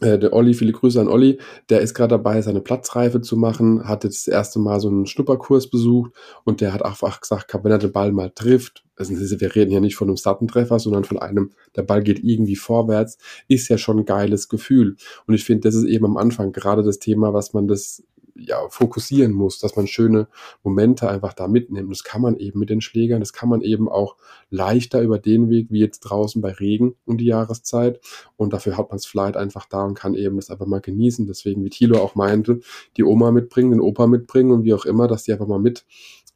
äh, 0.00 0.18
der 0.18 0.32
Olli, 0.32 0.54
viele 0.54 0.72
Grüße 0.72 1.00
an 1.00 1.08
Olli, 1.08 1.38
der 1.68 1.80
ist 1.80 1.94
gerade 1.94 2.10
dabei, 2.10 2.42
seine 2.42 2.60
Platzreife 2.60 3.20
zu 3.20 3.36
machen, 3.36 3.86
hat 3.86 4.02
jetzt 4.02 4.26
das 4.26 4.32
erste 4.32 4.58
Mal 4.58 4.80
so 4.80 4.88
einen 4.88 5.06
Schnupperkurs 5.06 5.70
besucht 5.70 6.12
und 6.42 6.60
der 6.60 6.72
hat 6.72 6.84
einfach 6.84 7.20
gesagt, 7.20 7.54
wenn 7.62 7.70
er 7.70 7.78
den 7.78 7.92
Ball 7.92 8.10
mal 8.10 8.30
trifft, 8.30 8.84
also 8.96 9.14
wir 9.14 9.54
reden 9.54 9.70
ja 9.70 9.80
nicht 9.80 9.96
von 9.96 10.08
einem 10.08 10.16
Sattentreffer, 10.16 10.78
sondern 10.78 11.04
von 11.04 11.18
einem, 11.18 11.52
der 11.76 11.82
Ball 11.82 12.02
geht 12.02 12.22
irgendwie 12.22 12.56
vorwärts, 12.56 13.18
ist 13.48 13.68
ja 13.68 13.78
schon 13.78 14.00
ein 14.00 14.04
geiles 14.04 14.48
Gefühl. 14.48 14.96
Und 15.26 15.34
ich 15.34 15.44
finde, 15.44 15.68
das 15.68 15.74
ist 15.74 15.84
eben 15.84 16.04
am 16.04 16.16
Anfang 16.16 16.52
gerade 16.52 16.82
das 16.82 16.98
Thema, 16.98 17.32
was 17.32 17.52
man 17.52 17.66
das 17.66 18.04
ja, 18.34 18.68
fokussieren 18.68 19.32
muss, 19.32 19.58
dass 19.58 19.76
man 19.76 19.86
schöne 19.86 20.28
Momente 20.62 21.08
einfach 21.08 21.32
da 21.32 21.46
mitnimmt. 21.46 21.90
Das 21.90 22.04
kann 22.04 22.20
man 22.20 22.36
eben 22.36 22.58
mit 22.58 22.70
den 22.70 22.80
Schlägern, 22.80 23.20
das 23.20 23.32
kann 23.32 23.48
man 23.48 23.62
eben 23.62 23.88
auch 23.88 24.16
leichter 24.50 25.00
über 25.02 25.18
den 25.18 25.48
Weg, 25.50 25.68
wie 25.70 25.80
jetzt 25.80 26.00
draußen 26.00 26.42
bei 26.42 26.52
Regen 26.52 26.96
um 27.06 27.16
die 27.16 27.26
Jahreszeit. 27.26 28.00
Und 28.36 28.52
dafür 28.52 28.76
hat 28.76 28.90
man 28.90 28.96
es 28.96 29.06
vielleicht 29.06 29.36
einfach 29.36 29.66
da 29.66 29.84
und 29.84 29.94
kann 29.94 30.14
eben 30.14 30.36
das 30.36 30.50
einfach 30.50 30.66
mal 30.66 30.80
genießen. 30.80 31.26
Deswegen, 31.26 31.64
wie 31.64 31.70
Thilo 31.70 32.00
auch 32.00 32.14
meinte, 32.14 32.60
die 32.96 33.04
Oma 33.04 33.30
mitbringen, 33.30 33.70
den 33.70 33.80
Opa 33.80 34.06
mitbringen 34.06 34.50
und 34.50 34.64
wie 34.64 34.74
auch 34.74 34.84
immer, 34.84 35.06
dass 35.06 35.24
die 35.24 35.32
einfach 35.32 35.46
mal 35.46 35.60
mit 35.60 35.84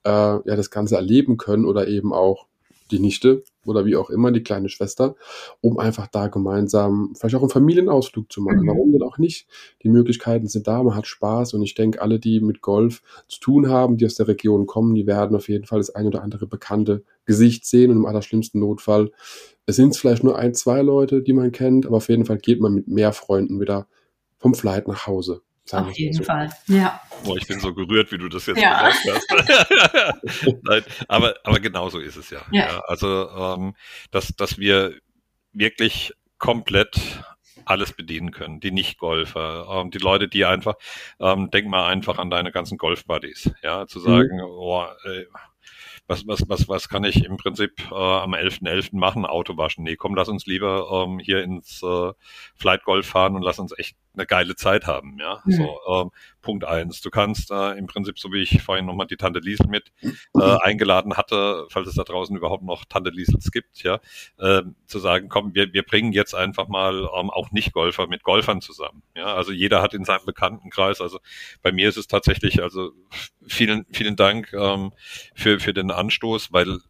äh, 0.05 0.11
ja, 0.11 0.57
das 0.57 0.71
Ganze 0.71 0.97
erleben 0.97 1.37
können 1.37 1.65
oder 1.65 1.89
eben 1.89 2.13
auch 2.13 2.47
die 2.91 2.99
Nichte 2.99 3.43
oder 3.65 3.85
wie 3.85 3.97
auch 3.97 4.11
immer, 4.11 4.33
die 4.33 4.43
kleine 4.43 4.69
Schwester, 4.69 5.15
um 5.61 5.79
einfach 5.79 6.07
da 6.07 6.29
gemeinsam 6.29 7.13
vielleicht 7.17 7.35
auch 7.37 7.43
einen 7.43 7.51
Familienausflug 7.51 8.33
zu 8.33 8.41
machen. 8.41 8.63
Mhm. 8.63 8.69
Warum 8.69 8.93
denn 8.93 9.03
auch 9.03 9.19
nicht? 9.19 9.47
Die 9.83 9.89
Möglichkeiten 9.89 10.49
sind 10.49 10.67
da, 10.67 10.83
man 10.83 10.95
hat 10.95 11.07
Spaß 11.07 11.55
und 11.55 11.63
ich 11.63 11.75
denke, 11.75 12.01
alle, 12.01 12.19
die 12.19 12.41
mit 12.41 12.61
Golf 12.61 13.03
zu 13.29 13.41
tun 13.41 13.69
haben, 13.69 13.97
die 13.97 14.07
aus 14.07 14.15
der 14.15 14.29
Region 14.29 14.67
kommen, 14.67 14.95
die 14.95 15.07
werden 15.07 15.37
auf 15.37 15.49
jeden 15.49 15.65
Fall 15.65 15.79
das 15.79 15.91
ein 15.91 16.07
oder 16.07 16.23
andere 16.23 16.47
bekannte 16.47 17.05
Gesicht 17.25 17.67
sehen 17.67 17.91
und 17.91 17.99
im 17.99 18.07
allerschlimmsten 18.07 18.61
Notfall 18.61 19.11
es 19.69 19.77
sind 19.77 19.95
vielleicht 19.99 20.25
nur 20.25 20.39
ein, 20.39 20.55
zwei 20.55 20.81
Leute, 20.81 21.23
die 21.23 21.35
man 21.35 21.53
kennt, 21.53 21.85
aber 21.85 21.99
auf 21.99 22.09
jeden 22.09 22.25
Fall 22.25 22.39
geht 22.39 22.59
man 22.59 22.73
mit 22.73 22.89
mehr 22.89 23.13
Freunden 23.13 23.61
wieder 23.61 23.87
vom 24.39 24.55
Flight 24.55 24.89
nach 24.89 25.07
Hause. 25.07 25.43
Auf 25.73 25.99
jeden 25.99 26.15
so. 26.15 26.25
Fall, 26.25 26.51
ja. 26.67 27.01
Boah, 27.25 27.37
ich 27.37 27.47
bin 27.47 27.61
so 27.61 27.75
gerührt, 27.75 28.13
wie 28.13 28.19
du 28.19 28.29
das 28.29 28.47
jetzt 28.47 28.61
ja. 28.61 28.89
gesagt 28.89 29.31
hast. 29.31 30.47
Nein, 30.63 30.83
aber, 31.09 31.35
aber 31.45 31.61
genau 31.61 31.89
so 31.89 31.99
ist 31.99 32.17
es 32.17 32.31
ja. 32.31 32.41
ja. 32.51 32.67
ja 32.69 32.81
also, 32.87 33.29
ähm, 33.31 33.75
dass, 34.11 34.29
dass 34.37 34.59
wir 34.59 34.95
wirklich 35.53 36.13
komplett 36.39 37.23
alles 37.65 37.93
bedienen 37.93 38.31
können, 38.31 38.61
die 38.61 38.71
Nicht-Golfer, 38.71 39.67
ähm, 39.71 39.91
die 39.91 39.99
Leute, 39.99 40.29
die 40.29 40.45
einfach, 40.45 40.75
ähm, 41.21 41.51
denk 41.51 41.69
mal 41.69 41.87
einfach 41.89 42.19
an 42.19 42.31
deine 42.31 42.51
ganzen 42.51 42.79
Golf-Buddies, 42.79 43.51
ja, 43.63 43.87
zu 43.87 44.01
sagen, 44.01 44.37
mhm. 44.37 44.45
oh, 44.45 44.87
ey, 45.05 45.27
was, 46.09 46.27
was, 46.27 46.49
was, 46.49 46.69
was 46.69 46.89
kann 46.89 47.05
ich 47.05 47.25
im 47.25 47.37
Prinzip 47.37 47.73
äh, 47.91 47.95
am 47.95 48.33
11.11. 48.33 48.63
.11. 48.63 48.97
machen? 48.97 49.27
Auto 49.27 49.59
waschen. 49.59 49.85
Nee, 49.85 49.97
komm, 49.97 50.15
lass 50.15 50.29
uns 50.29 50.47
lieber 50.47 51.05
ähm, 51.07 51.19
hier 51.19 51.43
ins 51.43 51.83
äh, 51.83 52.13
Flight 52.57 52.83
Golf 52.85 53.07
fahren 53.07 53.37
und 53.37 53.43
lass 53.43 53.59
uns 53.59 53.79
echt 53.79 53.97
eine 54.19 54.27
geile 54.27 54.57
Zeit 54.57 54.87
haben. 54.87 55.19
Ja, 55.21 55.43
mhm. 55.45 55.53
so 55.53 55.79
ähm, 55.89 56.11
Punkt 56.43 56.65
eins. 56.65 57.01
Du 57.01 57.11
kannst 57.11 57.51
äh, 57.51 57.73
im 57.73 57.87
Prinzip, 57.87 58.19
so 58.19 58.33
wie 58.33 58.43
ich 58.43 58.63
vorhin 58.63 58.87
nochmal 58.87 59.07
die 59.07 59.17
Tante 59.17 59.39
Liesel 59.41 59.67
mit 59.69 59.93
äh, 60.03 60.57
eingeladen 60.63 61.17
hatte, 61.17 61.67
falls 61.71 61.89
es 61.89 61.95
da 61.95 62.05
draußen 62.05 62.37
überhaupt 62.37 62.65
noch 62.65 62.85
Tante 62.85 63.11
Liesels 63.11 63.51
gibt, 63.51 63.83
ja, 63.83 64.01
äh, 64.39 64.63
zu 64.87 64.99
sagen, 64.99 65.29
komm, 65.29 65.55
wir, 65.55 65.73
wir 65.73 65.83
bringen 65.83 66.13
jetzt 66.13 66.35
einfach 66.35 66.69
mal 66.69 67.09
ähm, 67.19 67.31
auch 67.31 67.51
Nicht-Golfer 67.51 68.07
mit 68.07 68.23
Golfern 68.23 68.61
zusammen. 68.61 69.03
Ja, 69.15 69.35
also 69.35 69.53
jeder 69.53 69.83
hat 69.83 69.95
in 69.95 70.05
seinem 70.05 70.25
Bekanntenkreis, 70.25 71.01
also 71.01 71.19
bei 71.63 71.73
mir 71.73 71.89
ist 71.89 71.97
es 71.97 72.07
tatsächlich, 72.07 72.63
also 72.63 72.93
vielen, 73.47 73.87
vielen 73.93 74.17
Dank 74.17 74.53
ähm, 74.53 74.93
für, 75.35 75.61
für 75.61 75.75
den 75.75 75.91
Anstoß, 75.91 76.53
weil 76.53 76.81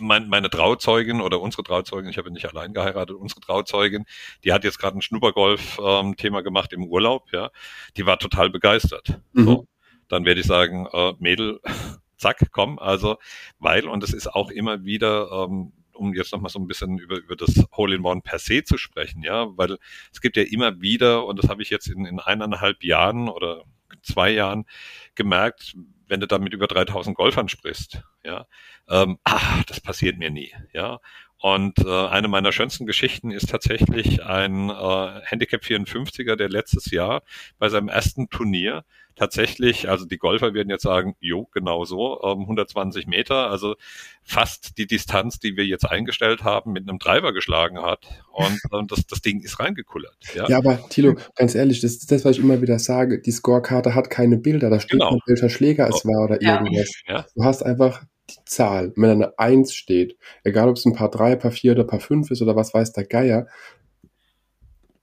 mein, 0.00 0.28
meine 0.28 0.50
Trauzeugin 0.50 1.20
oder 1.20 1.40
unsere 1.40 1.62
Trauzeugin, 1.62 2.10
ich 2.10 2.18
habe 2.18 2.30
nicht 2.30 2.46
allein 2.46 2.72
geheiratet, 2.72 3.16
unsere 3.16 3.40
Trauzeugin, 3.40 4.04
die 4.44 4.52
hat 4.52 4.64
jetzt 4.64 4.78
gerade 4.78 4.98
ein 4.98 5.02
Schnuppergolf-Thema 5.02 6.38
ähm, 6.38 6.44
gemacht 6.44 6.72
im 6.72 6.84
Urlaub, 6.84 7.32
ja, 7.32 7.50
die 7.96 8.06
war 8.06 8.18
total 8.18 8.50
begeistert. 8.50 9.20
Mhm. 9.32 9.44
So, 9.44 9.68
dann 10.08 10.24
werde 10.24 10.40
ich 10.40 10.46
sagen, 10.46 10.86
äh, 10.92 11.14
Mädel, 11.18 11.60
zack, 12.16 12.38
komm, 12.52 12.78
also, 12.78 13.18
weil, 13.58 13.88
und 13.88 14.02
es 14.02 14.12
ist 14.12 14.28
auch 14.28 14.50
immer 14.50 14.84
wieder, 14.84 15.30
ähm, 15.30 15.72
um 15.92 16.12
jetzt 16.12 16.32
nochmal 16.32 16.50
so 16.50 16.58
ein 16.58 16.66
bisschen 16.66 16.98
über, 16.98 17.16
über 17.16 17.36
das 17.36 17.64
Hole-in-One 17.76 18.22
per 18.22 18.38
se 18.38 18.64
zu 18.64 18.78
sprechen, 18.78 19.22
ja, 19.22 19.46
weil 19.56 19.78
es 20.12 20.20
gibt 20.20 20.36
ja 20.36 20.42
immer 20.42 20.80
wieder, 20.80 21.24
und 21.24 21.42
das 21.42 21.48
habe 21.48 21.62
ich 21.62 21.70
jetzt 21.70 21.86
in, 21.86 22.04
in 22.04 22.18
eineinhalb 22.18 22.82
Jahren 22.82 23.28
oder 23.28 23.62
zwei 24.02 24.30
Jahren 24.30 24.66
gemerkt, 25.14 25.76
wenn 26.06 26.20
du 26.20 26.26
da 26.26 26.38
mit 26.38 26.52
über 26.52 26.66
3000 26.66 27.16
Golfern 27.16 27.48
sprichst, 27.48 28.02
ja, 28.22 28.46
ähm, 28.88 29.18
ach, 29.24 29.64
das 29.64 29.80
passiert 29.80 30.18
mir 30.18 30.30
nie, 30.30 30.52
ja. 30.72 31.00
Und 31.44 31.80
äh, 31.80 32.06
eine 32.06 32.28
meiner 32.28 32.52
schönsten 32.52 32.86
Geschichten 32.86 33.30
ist 33.30 33.50
tatsächlich 33.50 34.24
ein 34.24 34.70
äh, 34.70 35.20
Handicap 35.24 35.60
54er, 35.60 36.36
der 36.36 36.48
letztes 36.48 36.90
Jahr 36.90 37.22
bei 37.58 37.68
seinem 37.68 37.88
ersten 37.88 38.30
Turnier 38.30 38.82
tatsächlich, 39.14 39.90
also 39.90 40.06
die 40.06 40.16
Golfer 40.16 40.54
werden 40.54 40.70
jetzt 40.70 40.84
sagen, 40.84 41.16
jo, 41.20 41.46
genau 41.52 41.84
so, 41.84 42.18
ähm, 42.24 42.40
120 42.40 43.06
Meter, 43.08 43.50
also 43.50 43.76
fast 44.22 44.78
die 44.78 44.86
Distanz, 44.86 45.38
die 45.38 45.58
wir 45.58 45.66
jetzt 45.66 45.84
eingestellt 45.84 46.44
haben, 46.44 46.72
mit 46.72 46.88
einem 46.88 46.98
Driver 46.98 47.34
geschlagen 47.34 47.82
hat. 47.82 48.24
Und, 48.32 48.58
und 48.70 48.90
das, 48.90 49.06
das 49.06 49.20
Ding 49.20 49.42
ist 49.42 49.60
reingekullert. 49.60 50.16
Ja. 50.34 50.48
ja, 50.48 50.56
aber 50.56 50.88
Tilo, 50.88 51.14
ganz 51.36 51.54
ehrlich, 51.54 51.82
das 51.82 51.90
ist 51.90 52.10
das, 52.10 52.24
was 52.24 52.38
ich 52.38 52.42
immer 52.42 52.62
wieder 52.62 52.78
sage. 52.78 53.20
Die 53.20 53.32
Scorekarte 53.32 53.94
hat 53.94 54.08
keine 54.08 54.38
Bilder, 54.38 54.70
da 54.70 54.80
steht 54.80 54.92
genau. 55.00 55.18
welcher 55.26 55.50
Schläger 55.50 55.88
es 55.88 56.06
oh. 56.06 56.08
war 56.08 56.24
oder 56.24 56.42
ja. 56.42 56.54
irgendwas. 56.54 56.90
Ja. 57.06 57.26
Du 57.34 57.44
hast 57.44 57.62
einfach 57.62 58.02
die 58.30 58.44
Zahl. 58.46 58.92
Wenn 58.96 59.20
da 59.20 59.26
eine 59.26 59.38
1 59.38 59.74
steht, 59.74 60.16
egal 60.44 60.68
ob 60.68 60.76
es 60.76 60.84
ein 60.84 60.94
paar 60.94 61.10
3, 61.10 61.36
paar 61.36 61.50
4 61.50 61.72
oder 61.72 61.84
paar 61.84 62.00
5 62.00 62.30
ist 62.30 62.42
oder 62.42 62.56
was 62.56 62.74
weiß 62.74 62.92
der 62.92 63.04
Geier, 63.04 63.46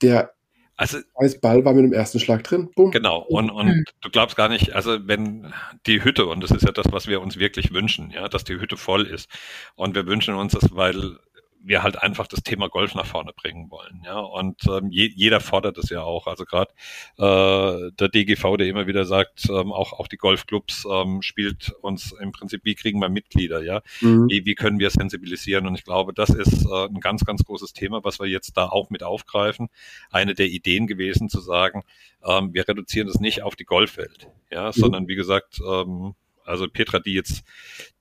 der 0.01 0.33
also, 0.81 0.97
als 1.13 1.39
Ball 1.39 1.63
war 1.63 1.73
mit 1.73 1.83
dem 1.83 1.93
ersten 1.93 2.19
Schlag 2.19 2.43
drin. 2.43 2.71
Boom. 2.75 2.89
Genau. 2.89 3.19
Und, 3.19 3.51
und 3.51 3.67
mhm. 3.67 3.85
du 4.01 4.09
glaubst 4.09 4.35
gar 4.35 4.49
nicht, 4.49 4.73
also 4.73 4.97
wenn 5.07 5.53
die 5.85 6.03
Hütte, 6.03 6.25
und 6.25 6.41
das 6.41 6.49
ist 6.49 6.63
ja 6.63 6.71
das, 6.71 6.91
was 6.91 7.05
wir 7.05 7.21
uns 7.21 7.37
wirklich 7.37 7.71
wünschen, 7.71 8.09
ja, 8.09 8.27
dass 8.27 8.45
die 8.45 8.59
Hütte 8.59 8.77
voll 8.77 9.05
ist. 9.05 9.29
Und 9.75 9.93
wir 9.93 10.07
wünschen 10.07 10.33
uns 10.33 10.53
das, 10.53 10.75
weil 10.75 11.19
wir 11.63 11.83
halt 11.83 12.01
einfach 12.01 12.27
das 12.27 12.43
Thema 12.43 12.69
Golf 12.69 12.95
nach 12.95 13.05
vorne 13.05 13.31
bringen 13.33 13.69
wollen. 13.69 14.01
Ja, 14.05 14.19
und 14.19 14.61
ähm, 14.67 14.89
je, 14.89 15.11
jeder 15.15 15.39
fordert 15.39 15.77
es 15.77 15.89
ja 15.89 16.01
auch. 16.01 16.27
Also 16.27 16.45
gerade 16.45 16.71
äh, 17.17 17.91
der 17.91 18.09
DGV, 18.09 18.57
der 18.57 18.67
immer 18.67 18.87
wieder 18.87 19.05
sagt, 19.05 19.47
ähm, 19.49 19.71
auch 19.71 19.93
auch 19.93 20.07
die 20.07 20.17
Golfclubs 20.17 20.85
ähm, 20.91 21.21
spielt 21.21 21.71
uns 21.81 22.13
im 22.13 22.31
Prinzip, 22.31 22.61
wie 22.63 22.75
kriegen 22.75 22.99
wir 22.99 23.09
Mitglieder? 23.09 23.63
Ja, 23.63 23.81
mhm. 24.01 24.27
wie, 24.29 24.45
wie 24.45 24.55
können 24.55 24.79
wir 24.79 24.89
sensibilisieren? 24.89 25.67
Und 25.67 25.75
ich 25.75 25.83
glaube, 25.83 26.13
das 26.13 26.29
ist 26.29 26.65
äh, 26.65 26.85
ein 26.85 26.99
ganz 26.99 27.25
ganz 27.25 27.43
großes 27.43 27.73
Thema, 27.73 28.03
was 28.03 28.19
wir 28.19 28.27
jetzt 28.27 28.57
da 28.57 28.67
auch 28.67 28.89
mit 28.89 29.03
aufgreifen. 29.03 29.69
Eine 30.09 30.33
der 30.33 30.47
Ideen 30.47 30.87
gewesen 30.87 31.29
zu 31.29 31.39
sagen, 31.39 31.83
ähm, 32.23 32.53
wir 32.53 32.67
reduzieren 32.67 33.07
das 33.07 33.19
nicht 33.19 33.43
auf 33.43 33.55
die 33.55 33.65
Golfwelt, 33.65 34.29
ja, 34.51 34.67
mhm. 34.67 34.73
sondern 34.73 35.07
wie 35.07 35.15
gesagt 35.15 35.59
ähm, 35.67 36.15
also 36.45 36.67
Petra, 36.67 36.99
die 36.99 37.13
jetzt 37.13 37.43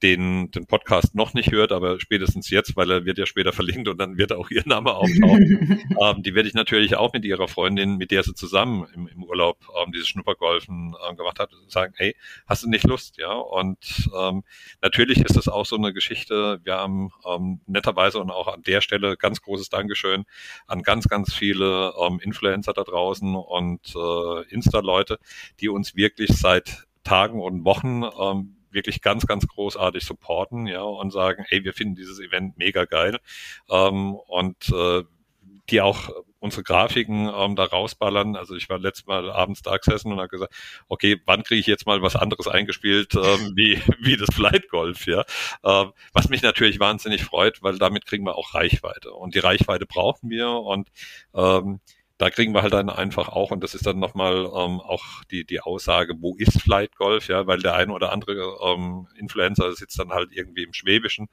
den, 0.03 0.51
den 0.51 0.67
Podcast 0.67 1.15
noch 1.15 1.35
nicht 1.35 1.53
hört, 1.53 1.73
aber 1.73 2.01
spätestens 2.01 2.51
jetzt, 2.51 2.77
weil 2.77 2.91
er 2.91 3.05
wird 3.05 3.19
ja 3.19 3.27
später 3.27 3.53
verlinkt 3.61 3.89
und 3.89 3.99
dann 3.99 4.17
wird 4.17 4.33
auch 4.33 4.51
ihr 4.51 4.63
Name 4.67 4.95
auftauchen. 4.95 5.81
ähm, 6.01 6.23
die 6.23 6.35
werde 6.35 6.49
ich 6.49 6.55
natürlich 6.55 6.97
auch 6.97 7.13
mit 7.13 7.25
ihrer 7.25 7.49
Freundin, 7.49 7.97
mit 7.97 8.11
der 8.11 8.23
sie 8.23 8.35
zusammen 8.35 8.87
im, 8.95 9.09
im 9.09 9.25
Urlaub 9.25 9.59
ähm, 9.83 9.93
dieses 9.93 10.09
Schnuppergolfen 10.09 10.95
ähm, 11.09 11.17
gemacht 11.17 11.39
hat, 11.39 11.51
sagen, 11.69 11.95
hey, 11.97 12.17
hast 12.47 12.63
du 12.63 12.69
nicht 12.69 12.85
Lust? 12.85 13.19
Ja, 13.19 13.33
und 13.33 14.11
ähm, 14.19 14.45
natürlich 14.83 15.21
ist 15.21 15.37
das 15.37 15.49
auch 15.49 15.67
so 15.67 15.77
eine 15.77 15.93
Geschichte. 15.93 16.61
Wir 16.65 16.75
haben 16.75 17.11
ähm, 17.27 17.61
netterweise 17.67 18.19
und 18.19 18.31
auch 18.31 18.49
an 18.49 18.63
der 18.63 18.81
Stelle 18.81 19.17
ganz 19.17 19.43
großes 19.43 19.69
Dankeschön 19.69 20.25
an 20.67 20.83
ganz, 20.83 21.09
ganz 21.09 21.35
viele 21.35 21.93
ähm, 22.01 22.21
Influencer 22.23 22.73
da 22.73 22.85
draußen 22.85 23.35
und 23.35 23.95
äh, 23.95 24.43
Insta-Leute, 24.49 25.19
die 25.61 25.69
uns 25.69 25.95
wirklich 25.95 26.31
seit 26.31 26.87
Tagen 27.05 27.41
und 27.41 27.65
Wochen 27.65 28.03
ähm, 28.21 28.57
wirklich 28.71 29.03
ganz, 29.03 29.27
ganz 29.27 29.47
großartig 29.47 30.05
supporten, 30.05 30.67
ja, 30.67 30.83
und 30.83 31.13
sagen, 31.13 31.45
ey, 31.49 31.65
wir 31.65 31.73
finden 31.73 31.97
dieses 31.97 32.21
Event 32.21 32.57
mega 32.57 32.85
geil. 32.85 33.19
Ähm, 33.69 34.15
und 34.15 34.69
äh, 34.73 35.03
die 35.71 35.81
auch 35.81 36.11
unsere 36.41 36.63
Grafiken 36.63 37.31
ähm, 37.33 37.55
da 37.55 37.65
rausballern. 37.65 38.35
Also 38.35 38.57
ich 38.57 38.69
war 38.69 38.79
letztes 38.79 39.07
Mal 39.07 39.31
abends 39.31 39.63
da 39.63 39.77
gesessen 39.77 40.11
und 40.11 40.19
habe 40.19 40.29
gesagt, 40.29 40.53
okay, 40.89 41.21
wann 41.27 41.43
kriege 41.43 41.61
ich 41.61 41.67
jetzt 41.67 41.87
mal 41.87 42.03
was 42.03 42.17
anderes 42.17 42.49
eingespielt 42.49 43.15
ähm, 43.15 43.53
wie, 43.57 43.81
wie 44.01 44.17
das 44.17 44.35
Flight 44.35 44.69
Golf, 44.69 45.07
ja. 45.07 45.25
Ähm, 45.65 45.93
was 46.13 46.29
mich 46.29 46.43
natürlich 46.43 46.81
wahnsinnig 46.81 47.23
freut, 47.23 47.63
weil 47.63 47.79
damit 47.79 48.07
kriegen 48.07 48.25
wir 48.25 48.37
auch 48.37 48.55
Reichweite. 48.55 49.13
Und 49.13 49.35
die 49.35 49.39
Reichweite 49.39 49.87
brauchen 49.87 50.31
wir 50.31 50.51
und 50.51 50.89
ähm, 51.35 51.81
da 52.21 52.29
kriegen 52.29 52.53
wir 52.53 52.61
halt 52.61 52.75
dann 52.75 52.91
einfach 52.91 53.31
auch, 53.31 53.51
und 53.51 53.65
das 53.65 53.75
ist 53.75 53.87
dann 53.87 53.99
nochmal 53.99 54.45
ähm, 54.45 54.79
auch 54.79 55.25
die, 55.31 55.47
die 55.47 55.61
Aussage, 55.61 56.13
wo 56.21 56.37
ist 56.37 56.61
Flight 56.61 56.95
Golf, 56.97 57.29
ja, 57.29 57.47
weil 57.47 57.61
der 57.61 57.75
eine 57.77 57.95
oder 57.95 58.13
andere 58.13 58.59
ähm, 58.63 59.09
Influencer 59.17 59.73
sitzt 59.73 59.99
dann 59.99 60.11
halt 60.11 60.29
irgendwie 60.31 60.65
im 60.65 60.75
Schwäbischen. 60.75 61.29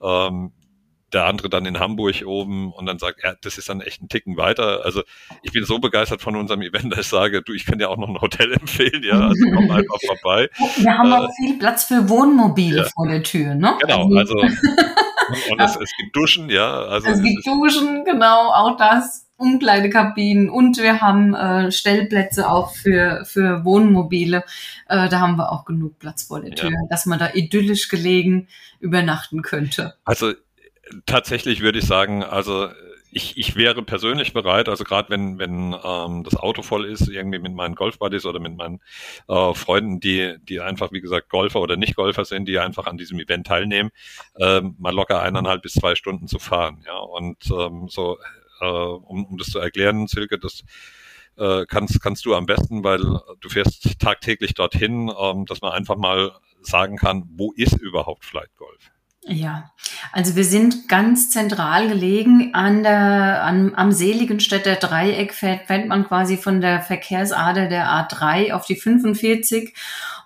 Ähm, 0.00 0.52
der 1.12 1.24
andere 1.24 1.48
dann 1.48 1.64
in 1.66 1.80
Hamburg 1.80 2.22
oben 2.24 2.70
und 2.72 2.86
dann 2.86 2.98
sagt, 3.00 3.24
ja, 3.24 3.34
das 3.40 3.58
ist 3.58 3.68
dann 3.68 3.80
echt 3.80 4.00
ein 4.00 4.08
Ticken 4.08 4.36
weiter. 4.36 4.84
Also 4.84 5.02
ich 5.42 5.52
bin 5.52 5.64
so 5.64 5.80
begeistert 5.80 6.20
von 6.20 6.36
unserem 6.36 6.62
Event, 6.62 6.92
dass 6.92 7.00
ich 7.00 7.08
sage, 7.08 7.42
du, 7.42 7.52
ich 7.52 7.64
kann 7.66 7.78
dir 7.78 7.90
auch 7.90 7.96
noch 7.96 8.08
ein 8.08 8.20
Hotel 8.20 8.52
empfehlen, 8.60 9.02
ja, 9.02 9.28
also 9.28 9.44
komm 9.52 9.70
einfach 9.70 9.98
vorbei. 10.06 10.48
Wir 10.76 10.96
haben 10.96 11.10
äh, 11.10 11.14
auch 11.14 11.30
viel 11.34 11.58
Platz 11.58 11.84
für 11.86 12.08
Wohnmobile 12.08 12.82
ja. 12.82 12.88
vor 12.94 13.08
der 13.08 13.24
Tür, 13.24 13.56
ne? 13.56 13.76
Genau, 13.80 14.04
also, 14.14 14.38
also 14.38 14.38
und 15.50 15.60
es, 15.60 15.76
es, 15.76 15.90
gibt 15.98 16.14
Duschen, 16.14 16.48
ja. 16.48 16.82
Also 16.82 17.08
es, 17.08 17.18
es 17.18 17.24
gibt 17.24 17.44
Duschen, 17.44 18.04
genau, 18.04 18.52
auch 18.52 18.76
das. 18.76 19.27
Umkleidekabinen 19.38 20.50
und 20.50 20.78
wir 20.78 21.00
haben 21.00 21.34
äh, 21.34 21.72
Stellplätze 21.72 22.50
auch 22.50 22.74
für, 22.74 23.24
für 23.24 23.64
Wohnmobile. 23.64 24.44
Äh, 24.88 25.08
da 25.08 25.20
haben 25.20 25.36
wir 25.36 25.52
auch 25.52 25.64
genug 25.64 25.98
Platz 25.98 26.24
vor 26.24 26.40
der 26.40 26.54
Tür, 26.54 26.70
ja. 26.70 26.76
dass 26.90 27.06
man 27.06 27.18
da 27.18 27.30
idyllisch 27.32 27.88
gelegen 27.88 28.48
übernachten 28.80 29.42
könnte. 29.42 29.94
Also 30.04 30.32
tatsächlich 31.06 31.60
würde 31.60 31.78
ich 31.78 31.86
sagen, 31.86 32.24
also 32.24 32.68
ich, 33.10 33.38
ich 33.38 33.56
wäre 33.56 33.82
persönlich 33.82 34.32
bereit, 34.32 34.68
also 34.68 34.84
gerade 34.84 35.10
wenn, 35.10 35.38
wenn 35.38 35.74
ähm, 35.82 36.24
das 36.24 36.36
Auto 36.36 36.62
voll 36.62 36.84
ist, 36.84 37.08
irgendwie 37.08 37.38
mit 37.38 37.54
meinen 37.54 37.74
Golfbuddies 37.74 38.26
oder 38.26 38.38
mit 38.38 38.56
meinen 38.56 38.80
äh, 39.28 39.54
Freunden, 39.54 40.00
die, 40.00 40.36
die 40.42 40.60
einfach, 40.60 40.92
wie 40.92 41.00
gesagt, 41.00 41.30
Golfer 41.30 41.60
oder 41.60 41.76
Nicht-Golfer 41.76 42.24
sind, 42.24 42.46
die 42.46 42.58
einfach 42.58 42.86
an 42.86 42.98
diesem 42.98 43.18
Event 43.18 43.46
teilnehmen, 43.46 43.90
ähm, 44.38 44.76
mal 44.78 44.94
locker 44.94 45.22
eineinhalb 45.22 45.62
bis 45.62 45.74
zwei 45.74 45.94
Stunden 45.94 46.28
zu 46.28 46.38
fahren. 46.38 46.82
Ja, 46.86 46.98
und 46.98 47.38
ähm, 47.50 47.88
so, 47.88 48.18
äh, 48.60 48.64
um, 48.64 49.26
um 49.26 49.38
das 49.38 49.48
zu 49.48 49.58
erklären, 49.58 50.06
Silke, 50.06 50.38
das 50.38 50.62
äh, 51.36 51.66
kannst, 51.66 52.00
kannst 52.02 52.24
du 52.24 52.34
am 52.34 52.46
besten, 52.46 52.84
weil 52.84 53.00
du 53.40 53.48
fährst 53.48 53.98
tagtäglich 54.00 54.54
dorthin, 54.54 55.10
ähm, 55.20 55.46
dass 55.46 55.60
man 55.60 55.72
einfach 55.72 55.96
mal 55.96 56.32
sagen 56.62 56.96
kann, 56.96 57.24
wo 57.36 57.52
ist 57.52 57.74
überhaupt 57.74 58.24
Flight 58.24 58.50
Golf? 58.56 58.90
Ja, 59.30 59.72
also 60.12 60.36
wir 60.36 60.44
sind 60.44 60.88
ganz 60.88 61.30
zentral 61.30 61.88
gelegen 61.88 62.54
an 62.54 62.82
der, 62.82 63.44
an, 63.44 63.74
am 63.74 63.92
Seligenstädter 63.92 64.76
Dreieck 64.76 65.34
fährt, 65.34 65.66
fährt 65.66 65.86
man 65.86 66.06
quasi 66.06 66.38
von 66.38 66.60
der 66.60 66.80
Verkehrsader 66.80 67.68
der 67.68 67.88
A3 67.88 68.52
auf 68.52 68.64
die 68.64 68.76
45 68.76 69.74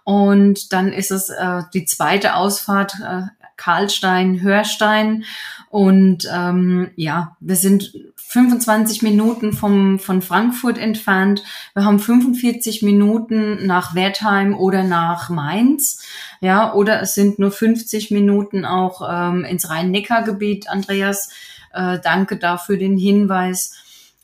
und 0.04 0.72
dann 0.72 0.92
ist 0.92 1.10
es 1.10 1.30
äh, 1.30 1.62
die 1.74 1.84
zweite 1.84 2.36
Ausfahrt 2.36 2.94
äh, 3.04 3.22
Karlstein, 3.56 4.40
Hörstein 4.40 5.24
und 5.68 6.28
ähm, 6.32 6.90
ja, 6.94 7.36
wir 7.40 7.56
sind 7.56 7.92
25 8.32 9.02
Minuten 9.02 9.52
vom, 9.52 9.98
von 9.98 10.22
Frankfurt 10.22 10.78
entfernt. 10.78 11.44
Wir 11.74 11.84
haben 11.84 11.98
45 11.98 12.80
Minuten 12.80 13.66
nach 13.66 13.94
Wertheim 13.94 14.56
oder 14.56 14.84
nach 14.84 15.28
Mainz. 15.28 16.02
Ja, 16.40 16.72
oder 16.72 17.02
es 17.02 17.14
sind 17.14 17.38
nur 17.38 17.50
50 17.50 18.10
Minuten 18.10 18.64
auch 18.64 19.06
ähm, 19.06 19.44
ins 19.44 19.68
Rhein-Neckar-Gebiet, 19.68 20.70
Andreas. 20.70 21.28
Äh, 21.74 21.98
danke 22.02 22.38
dafür 22.38 22.78
den 22.78 22.96
Hinweis. 22.96 23.74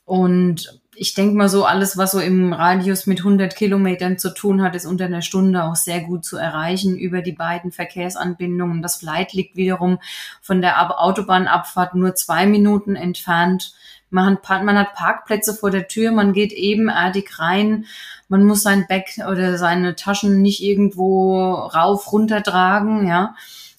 Und 0.06 0.80
ich 0.98 1.14
denke 1.14 1.36
mal 1.36 1.48
so, 1.48 1.64
alles, 1.64 1.96
was 1.96 2.12
so 2.12 2.20
im 2.20 2.52
Radius 2.52 3.06
mit 3.06 3.18
100 3.18 3.54
Kilometern 3.54 4.18
zu 4.18 4.34
tun 4.34 4.62
hat, 4.62 4.74
ist 4.74 4.86
unter 4.86 5.06
einer 5.06 5.22
Stunde 5.22 5.64
auch 5.64 5.76
sehr 5.76 6.00
gut 6.00 6.24
zu 6.24 6.36
erreichen 6.36 6.96
über 6.96 7.22
die 7.22 7.32
beiden 7.32 7.72
Verkehrsanbindungen. 7.72 8.82
Das 8.82 8.96
Flight 8.96 9.32
liegt 9.32 9.56
wiederum 9.56 9.98
von 10.42 10.60
der 10.60 11.00
Autobahnabfahrt 11.00 11.94
nur 11.94 12.14
zwei 12.14 12.46
Minuten 12.46 12.96
entfernt. 12.96 13.72
Man 14.10 14.38
hat, 14.42 14.64
man 14.64 14.78
hat 14.78 14.94
Parkplätze 14.94 15.54
vor 15.54 15.70
der 15.70 15.86
Tür, 15.86 16.12
man 16.12 16.32
geht 16.32 16.52
ebenerdig 16.52 17.38
rein, 17.38 17.84
man 18.28 18.44
muss 18.44 18.62
sein 18.62 18.86
Bag 18.88 19.04
oder 19.30 19.58
seine 19.58 19.96
Taschen 19.96 20.40
nicht 20.40 20.62
irgendwo 20.62 21.52
rauf, 21.54 22.10
runter 22.12 22.42
tragen, 22.42 23.06
ja 23.06 23.34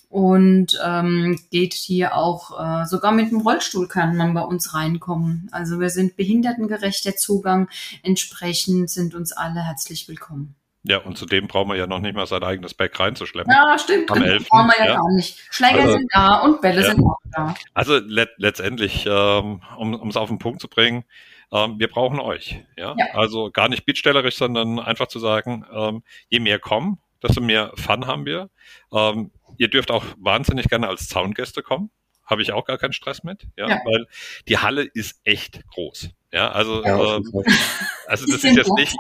und 0.10 0.80
ähm, 0.84 1.40
geht 1.52 1.74
hier 1.74 2.16
auch, 2.16 2.60
äh, 2.60 2.86
sogar 2.86 3.12
mit 3.12 3.32
dem 3.32 3.42
Rollstuhl 3.42 3.88
kann 3.88 4.18
man 4.18 4.34
bei 4.34 4.42
uns 4.42 4.74
reinkommen. 4.74 5.48
Also 5.52 5.80
wir 5.80 5.92
sind 5.92 6.18
behindertengerechter 6.18 7.16
Zugang, 7.16 7.70
entsprechend 8.02 8.90
sind 8.90 9.14
uns 9.14 9.32
alle 9.32 9.62
herzlich 9.62 10.08
willkommen. 10.08 10.56
Ja, 10.84 10.98
und 11.00 11.18
zudem 11.18 11.48
brauchen 11.48 11.70
wir 11.70 11.76
ja 11.76 11.88
noch 11.88 12.00
nicht 12.00 12.16
mal 12.16 12.26
sein 12.26 12.42
eigenes 12.42 12.74
Bag 12.74 12.98
reinzuschleppen. 12.98 13.52
Ja, 13.52 13.78
stimmt. 13.78 14.10
Am 14.10 14.24
11. 14.24 14.48
brauchen 14.48 14.68
wir 14.68 14.80
ja, 14.80 14.86
ja, 14.92 14.96
gar 14.96 15.14
nicht. 15.14 15.38
Schläger 15.52 15.82
also, 15.82 15.92
sind 15.92 16.10
da 16.14 16.36
und 16.40 16.62
Bälle 16.62 16.82
ja. 16.82 16.88
sind 16.90 17.06
auch 17.06 17.18
da. 17.32 17.54
Also 17.74 17.98
let 17.98 18.30
letztendlich, 18.38 19.06
ähm, 19.06 19.62
um 19.78 20.08
es 20.10 20.18
auf 20.18 20.30
den 20.30 20.40
Punkt 20.40 20.62
zu 20.62 20.70
bringen, 20.70 21.04
ähm, 21.52 21.76
wir 21.80 21.90
brauchen 21.90 22.20
euch. 22.20 22.64
Ja? 22.78 22.96
ja? 22.98 23.06
Also 23.14 23.52
gar 23.52 23.70
nicht 23.70 23.86
bittstellerisch, 23.86 24.38
sondern 24.38 24.80
einfach 24.80 25.08
zu 25.08 25.20
sagen, 25.20 25.66
ähm, 25.72 26.04
je 26.30 26.40
mehr 26.40 26.60
kommen, 26.60 27.00
desto 27.22 27.42
mehr 27.42 27.72
Fun 27.76 28.08
haben 28.08 28.26
wir. 28.26 28.50
Ähm, 28.94 29.32
ihr 29.60 29.68
dürft 29.68 29.92
auch 29.92 30.06
wahnsinnig 30.18 30.68
gerne 30.70 30.88
als 30.88 31.08
Zaungäste 31.08 31.62
kommen. 31.62 31.92
Habe 32.26 32.42
ich 32.42 32.52
auch 32.52 32.66
gar 32.66 32.78
keinen 32.78 32.94
Stress 32.94 33.24
mit, 33.24 33.48
ja, 33.58 33.70
ja. 33.70 33.82
weil 33.86 34.08
die 34.48 34.58
Halle 34.58 34.84
ist 34.84 35.20
echt 35.24 35.68
groß. 35.68 36.10
Ja, 36.32 36.52
also, 36.52 36.84
ja, 36.84 37.18
äh, 37.18 37.22
also 38.08 38.26
das 38.26 38.44
ist 38.44 38.56
jetzt 38.56 38.72
nicht, 38.74 38.96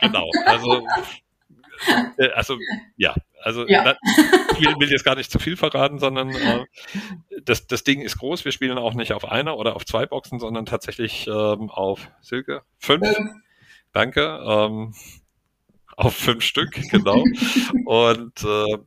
genau, 0.00 0.30
also, 0.46 0.86
äh, 2.16 2.30
also, 2.30 2.58
ja, 2.96 3.14
also 3.42 3.66
ja. 3.66 3.96
ich 4.52 4.66
will, 4.66 4.74
will, 4.78 4.90
jetzt 4.90 5.04
gar 5.04 5.14
nicht 5.14 5.30
zu 5.30 5.38
viel 5.38 5.56
verraten, 5.56 5.98
sondern 5.98 6.30
äh, 6.30 6.64
das, 7.44 7.66
das 7.66 7.84
Ding 7.84 8.00
ist 8.00 8.18
groß. 8.18 8.44
Wir 8.44 8.52
spielen 8.52 8.78
auch 8.78 8.94
nicht 8.94 9.12
auf 9.12 9.26
einer 9.26 9.58
oder 9.58 9.76
auf 9.76 9.84
zwei 9.84 10.06
Boxen, 10.06 10.38
sondern 10.38 10.66
tatsächlich 10.66 11.26
ähm, 11.26 11.70
auf 11.70 12.10
Silke 12.20 12.62
fünf. 12.78 13.06
Ähm. 13.06 13.42
Danke. 13.92 14.40
Ähm, 14.46 14.94
auf 15.96 16.14
fünf 16.14 16.44
Stück, 16.44 16.72
genau. 16.90 17.22
Und 17.84 18.44
äh, 18.44 18.78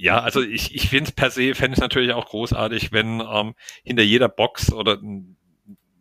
ja, 0.00 0.20
also 0.20 0.40
ich, 0.40 0.74
ich 0.74 0.88
finde 0.88 1.10
es 1.10 1.12
per 1.12 1.30
se, 1.30 1.54
fände 1.54 1.74
es 1.74 1.80
natürlich 1.80 2.12
auch 2.12 2.26
großartig, 2.26 2.90
wenn 2.90 3.20
ähm, 3.20 3.54
hinter 3.84 4.02
jeder 4.02 4.28
Box 4.28 4.72
oder 4.72 4.98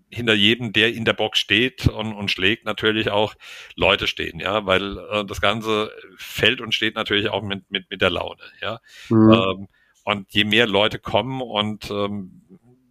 hinter 0.10 0.34
jedem, 0.34 0.72
der 0.72 0.93
in 0.93 1.04
der 1.04 1.14
Box 1.14 1.38
steht 1.38 1.88
und, 1.88 2.14
und 2.14 2.32
schlägt, 2.32 2.66
natürlich 2.66 3.12
auch 3.12 3.36
Leute 3.76 4.08
stehen, 4.08 4.39
ja, 4.39 4.66
weil 4.66 4.97
äh, 4.97 5.26
das 5.26 5.41
Ganze 5.41 5.91
fällt 6.18 6.62
und 6.62 6.74
steht 6.74 6.95
natürlich 6.95 7.30
auch 7.30 7.43
mit, 7.43 7.70
mit, 7.70 7.89
mit 7.89 8.02
der 8.02 8.10
Laune, 8.10 8.41
ja. 8.62 8.80
Mhm. 9.10 9.32
Ähm, 9.32 9.68
und 10.06 10.32
je 10.32 10.45
mehr 10.45 10.66
Leute 10.66 10.97
kommen 10.97 11.41
und 11.41 11.91
ähm, 11.91 12.41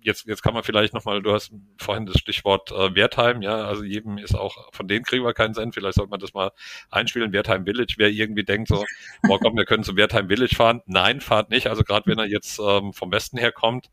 jetzt, 0.08 0.26
jetzt 0.26 0.42
kann 0.42 0.54
man 0.54 0.64
vielleicht 0.64 0.94
nochmal, 0.94 1.22
du 1.22 1.32
hast 1.32 1.52
vorhin 1.78 2.06
das 2.06 2.18
Stichwort 2.18 2.72
äh, 2.72 2.94
Wertheim, 2.94 3.42
ja, 3.42 3.64
also 3.64 3.84
jedem 3.84 4.18
ist 4.18 4.34
auch, 4.34 4.72
von 4.72 4.88
denen 4.88 5.04
kriegen 5.04 5.24
wir 5.24 5.34
keinen 5.34 5.54
Cent, 5.54 5.74
vielleicht 5.74 5.94
sollte 5.94 6.10
man 6.10 6.18
das 6.18 6.34
mal 6.34 6.50
einspielen, 6.90 7.32
Wertheim 7.32 7.64
Village, 7.64 7.94
wer 7.98 8.08
irgendwie 8.08 8.44
denkt 8.44 8.68
so, 8.68 8.84
boah 9.22 9.38
komm, 9.38 9.56
wir 9.56 9.66
können 9.66 9.84
zu 9.84 9.96
Wertheim 9.96 10.28
Village 10.28 10.56
fahren, 10.56 10.82
nein, 10.86 11.20
fahrt 11.20 11.50
nicht, 11.50 11.68
also 11.68 11.84
gerade 11.84 12.06
wenn 12.06 12.18
er 12.18 12.26
jetzt 12.26 12.58
ähm, 12.58 12.92
vom 12.92 13.12
Westen 13.12 13.38
her 13.38 13.52
kommt, 13.52 13.90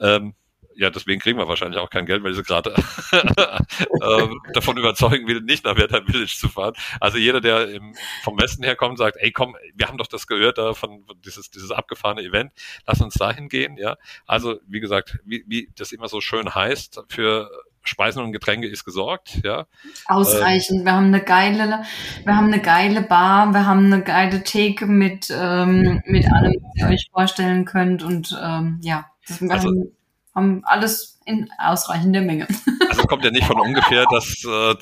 ähm, 0.00 0.34
ja, 0.78 0.90
deswegen 0.90 1.20
kriegen 1.20 1.38
wir 1.38 1.48
wahrscheinlich 1.48 1.80
auch 1.80 1.90
kein 1.90 2.06
Geld, 2.06 2.22
weil 2.22 2.30
ich 2.30 2.36
sie 2.36 2.44
gerade 2.44 2.72
äh, 3.12 4.28
davon 4.52 4.76
überzeugen 4.76 5.26
will, 5.26 5.40
nicht 5.40 5.64
nach 5.64 5.76
Wertheim 5.76 6.06
Village 6.06 6.36
zu 6.38 6.48
fahren. 6.48 6.74
Also 7.00 7.18
jeder, 7.18 7.40
der 7.40 7.68
im, 7.68 7.96
vom 8.22 8.40
Westen 8.40 8.62
herkommt, 8.62 8.96
sagt, 8.96 9.16
ey 9.18 9.32
komm, 9.32 9.56
wir 9.74 9.88
haben 9.88 9.98
doch 9.98 10.06
das 10.06 10.28
gehört 10.28 10.56
da 10.56 10.74
von, 10.74 11.04
von 11.04 11.20
dieses, 11.20 11.50
dieses 11.50 11.72
abgefahrene 11.72 12.22
Event, 12.22 12.52
lass 12.86 13.00
uns 13.00 13.14
dahin 13.14 13.48
gehen, 13.48 13.76
ja. 13.76 13.96
Also, 14.24 14.60
wie 14.68 14.78
gesagt, 14.78 15.18
wie, 15.24 15.44
wie 15.48 15.68
das 15.76 15.90
immer 15.90 16.06
so 16.06 16.20
schön 16.20 16.54
heißt, 16.54 17.00
für 17.08 17.50
Speisen 17.82 18.22
und 18.22 18.30
Getränke 18.30 18.68
ist 18.68 18.84
gesorgt, 18.84 19.40
ja. 19.42 19.66
Ausreichend. 20.06 20.80
Ähm, 20.80 20.84
wir 20.84 20.92
haben 20.92 21.06
eine 21.06 21.24
geile, 21.24 21.82
wir 22.24 22.36
haben 22.36 22.52
eine 22.52 22.62
geile 22.62 23.02
Bar, 23.02 23.52
wir 23.52 23.66
haben 23.66 23.92
eine 23.92 24.04
geile 24.04 24.44
Theke 24.44 24.86
mit 24.86 25.28
ähm, 25.36 26.02
mit 26.04 26.24
allem, 26.30 26.54
was 26.62 26.76
ihr 26.76 26.86
euch 26.86 27.08
vorstellen 27.10 27.64
könnt 27.64 28.04
und 28.04 28.38
ähm, 28.40 28.78
ja, 28.82 29.06
das, 29.26 29.42
also, 29.42 29.70
haben 29.70 29.97
haben 30.38 30.62
alles 30.64 31.20
in 31.26 31.50
ausreichender 31.58 32.22
Menge. 32.22 32.46
Also 32.88 33.06
kommt 33.06 33.24
ja 33.24 33.30
nicht 33.30 33.46
von 33.46 33.60
ungefähr, 33.60 34.06
dass, 34.10 34.44
äh, 34.44 34.74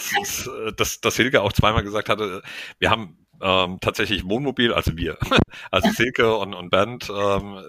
dass, 0.76 1.00
dass 1.00 1.14
Silke 1.16 1.42
auch 1.42 1.52
zweimal 1.52 1.82
gesagt 1.82 2.09
hatte, 2.09 2.40
wir 2.78 2.88
haben 2.88 3.18
ähm, 3.42 3.78
tatsächlich 3.80 4.26
Wohnmobil, 4.26 4.72
also 4.72 4.96
wir, 4.96 5.18
also 5.70 5.90
Silke 5.90 6.34
und, 6.36 6.54
und 6.54 6.70
Bernd, 6.70 7.11
ähm, 7.11 7.61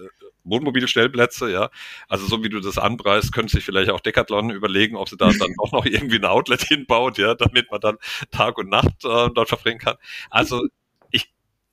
Wohnmobilstellplätze, 0.44 1.50
ja. 1.50 1.70
Also 2.08 2.26
so 2.26 2.42
wie 2.42 2.48
du 2.48 2.60
das 2.60 2.78
anpreist, 2.78 3.32
könnte 3.32 3.52
sich 3.52 3.64
vielleicht 3.64 3.90
auch 3.90 4.00
Decathlon 4.00 4.50
überlegen, 4.50 4.96
ob 4.96 5.08
sie 5.08 5.16
da 5.16 5.30
dann 5.38 5.54
auch 5.58 5.72
noch 5.72 5.84
irgendwie 5.84 6.16
ein 6.16 6.24
Outlet 6.24 6.62
hinbaut, 6.68 7.18
ja, 7.18 7.34
damit 7.34 7.70
man 7.70 7.80
dann 7.80 7.96
Tag 8.30 8.58
und 8.58 8.70
Nacht 8.70 9.04
äh, 9.04 9.28
dort 9.34 9.48
verbringen 9.48 9.80
kann. 9.80 9.96
Also 10.30 10.66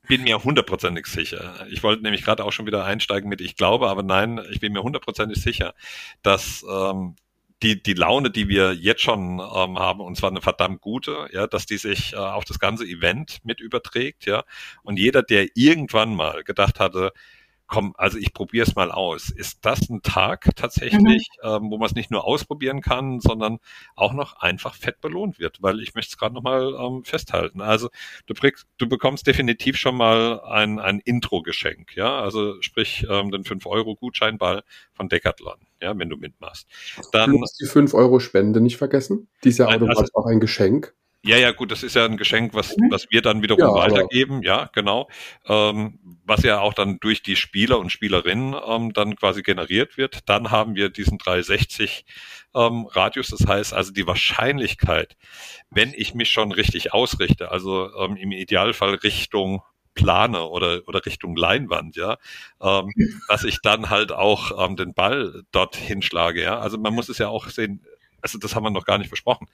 bin 0.07 0.23
mir 0.23 0.43
hundertprozentig 0.43 1.07
sicher. 1.07 1.65
Ich 1.69 1.83
wollte 1.83 2.03
nämlich 2.03 2.23
gerade 2.23 2.43
auch 2.43 2.51
schon 2.51 2.65
wieder 2.65 2.85
einsteigen 2.85 3.29
mit 3.29 3.41
ich 3.41 3.55
glaube, 3.55 3.89
aber 3.89 4.03
nein, 4.03 4.41
ich 4.51 4.59
bin 4.59 4.73
mir 4.73 4.83
hundertprozentig 4.83 5.41
sicher, 5.41 5.73
dass 6.23 6.65
ähm, 6.69 7.15
die, 7.63 7.81
die 7.81 7.93
Laune, 7.93 8.31
die 8.31 8.47
wir 8.47 8.73
jetzt 8.73 9.01
schon 9.01 9.39
ähm, 9.39 9.79
haben, 9.79 10.01
und 10.01 10.17
zwar 10.17 10.29
eine 10.29 10.41
verdammt 10.41 10.81
gute, 10.81 11.27
ja, 11.31 11.47
dass 11.47 11.65
die 11.65 11.77
sich 11.77 12.13
äh, 12.13 12.17
auf 12.17 12.45
das 12.45 12.59
ganze 12.59 12.85
Event 12.85 13.39
mit 13.43 13.61
überträgt, 13.61 14.25
ja. 14.25 14.43
Und 14.83 14.99
jeder, 14.99 15.23
der 15.23 15.47
irgendwann 15.55 16.15
mal 16.15 16.43
gedacht 16.43 16.79
hatte, 16.79 17.11
komm, 17.67 17.93
also 17.97 18.17
ich 18.17 18.33
probiere 18.33 18.65
es 18.67 18.75
mal 18.75 18.91
aus. 18.91 19.29
Ist 19.29 19.65
das 19.65 19.89
ein 19.89 20.01
Tag 20.01 20.49
tatsächlich, 20.55 21.29
mhm. 21.43 21.49
ähm, 21.49 21.71
wo 21.71 21.77
man 21.77 21.87
es 21.87 21.95
nicht 21.95 22.11
nur 22.11 22.25
ausprobieren 22.25 22.81
kann, 22.81 23.19
sondern 23.19 23.59
auch 23.95 24.13
noch 24.13 24.39
einfach 24.39 24.75
fett 24.75 25.01
belohnt 25.01 25.39
wird? 25.39 25.61
Weil 25.61 25.81
ich 25.81 25.95
möchte 25.95 26.11
es 26.11 26.17
gerade 26.17 26.35
nochmal 26.35 26.75
ähm, 26.79 27.03
festhalten. 27.03 27.61
Also 27.61 27.89
du, 28.27 28.33
kriegst, 28.33 28.67
du 28.77 28.87
bekommst 28.87 29.27
definitiv 29.27 29.77
schon 29.77 29.95
mal 29.95 30.41
ein, 30.41 30.79
ein 30.79 30.99
Intro-Geschenk, 30.99 31.95
ja, 31.95 32.19
also 32.19 32.61
sprich 32.61 33.05
ähm, 33.09 33.31
den 33.31 33.43
5-Euro-Gutscheinball 33.43 34.63
von 34.93 35.09
Decathlon, 35.09 35.57
ja, 35.81 35.97
wenn 35.97 36.09
du 36.09 36.17
mitmachst. 36.17 36.67
Dann, 37.11 37.31
du 37.31 37.39
musst 37.39 37.59
die 37.59 37.67
5-Euro-Spende 37.67 38.61
nicht 38.61 38.77
vergessen. 38.77 39.27
Die 39.43 39.49
ist 39.49 39.57
ja 39.57 39.67
automatisch 39.67 39.99
also, 39.99 40.13
auch 40.15 40.25
ein 40.27 40.39
Geschenk. 40.39 40.93
Ja, 41.25 41.37
ja, 41.37 41.51
gut, 41.51 41.71
das 41.71 41.81
ist 41.81 41.95
ja 41.95 42.05
ein 42.05 42.17
Geschenk, 42.17 42.53
was, 42.53 42.77
mhm. 42.77 42.91
was 42.91 43.07
wir 43.09 43.23
dann 43.23 43.41
wiederum 43.41 43.63
ja, 43.63 43.73
weitergeben, 43.73 44.43
ja, 44.43 44.69
genau. 44.73 45.09
Ähm, 45.47 45.97
was 46.23 46.43
ja 46.43 46.59
auch 46.59 46.75
dann 46.75 46.99
durch 46.99 47.23
die 47.23 47.35
Spieler 47.35 47.79
und 47.79 47.91
Spielerinnen 47.91 48.55
ähm, 48.67 48.93
dann 48.93 49.15
quasi 49.15 49.41
generiert 49.41 49.97
wird. 49.97 50.29
Dann 50.29 50.51
haben 50.51 50.75
wir 50.75 50.89
diesen 50.89 51.17
360 51.17 52.05
ähm, 52.53 52.85
Radius, 52.85 53.29
das 53.29 53.47
heißt 53.47 53.73
also 53.73 53.91
die 53.91 54.05
Wahrscheinlichkeit, 54.05 55.17
wenn 55.71 55.93
ich 55.95 56.13
mich 56.13 56.29
schon 56.29 56.51
richtig 56.51 56.93
ausrichte, 56.93 57.51
also 57.51 57.89
ähm, 57.97 58.17
im 58.17 58.31
Idealfall 58.31 58.93
Richtung 58.95 59.63
plane 59.95 60.43
oder, 60.43 60.81
oder 60.87 61.03
Richtung 61.07 61.35
Leinwand, 61.35 61.95
ja, 61.95 62.17
ähm, 62.61 62.91
dass 63.29 63.43
ich 63.43 63.61
dann 63.63 63.89
halt 63.89 64.11
auch 64.11 64.63
ähm, 64.63 64.75
den 64.75 64.93
Ball 64.93 65.41
dort 65.51 65.75
hinschlage, 65.75 66.43
ja. 66.43 66.59
Also 66.59 66.77
man 66.77 66.93
muss 66.93 67.09
es 67.09 67.17
ja 67.17 67.29
auch 67.29 67.47
sehen, 67.49 67.83
also 68.21 68.37
das 68.37 68.53
haben 68.53 68.63
wir 68.63 68.69
noch 68.69 68.85
gar 68.85 68.99
nicht 68.99 69.09
besprochen 69.09 69.47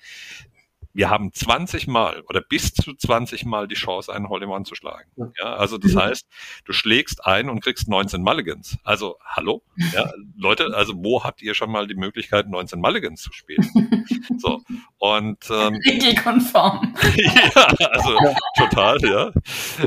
wir 0.94 1.10
haben 1.10 1.32
20 1.34 1.88
Mal 1.88 2.22
oder 2.30 2.42
bis 2.42 2.74
zu 2.74 2.94
20 2.94 3.46
Mal 3.46 3.68
die 3.68 3.76
Chance, 3.76 4.14
einen 4.14 4.30
Hole 4.30 4.48
One 4.48 4.66
zu 4.66 4.76
schlagen. 4.76 5.10
Ja, 5.40 5.56
also 5.56 5.78
das 5.78 5.96
heißt, 5.96 6.28
du 6.66 6.74
schlägst 6.74 7.26
ein 7.26 7.50
und 7.50 7.62
kriegst 7.62 7.88
19 7.88 8.22
Mulligans. 8.22 8.78
Also 8.84 9.18
hallo, 9.26 9.64
ja, 9.94 10.12
Leute, 10.38 10.76
also 10.76 10.94
wo 10.96 11.24
habt 11.24 11.42
ihr 11.42 11.54
schon 11.54 11.72
mal 11.72 11.88
die 11.88 11.96
Möglichkeit, 11.96 12.50
19 12.50 12.80
Mulligans 12.80 13.22
zu 13.22 13.34
spielen? 13.34 13.68
So 14.38 14.62
und 15.02 15.50
ähm, 15.50 15.80
regelkonform. 15.86 16.96
ja, 17.16 17.66
also 17.90 18.18
total, 18.58 18.98
ja. 19.02 19.32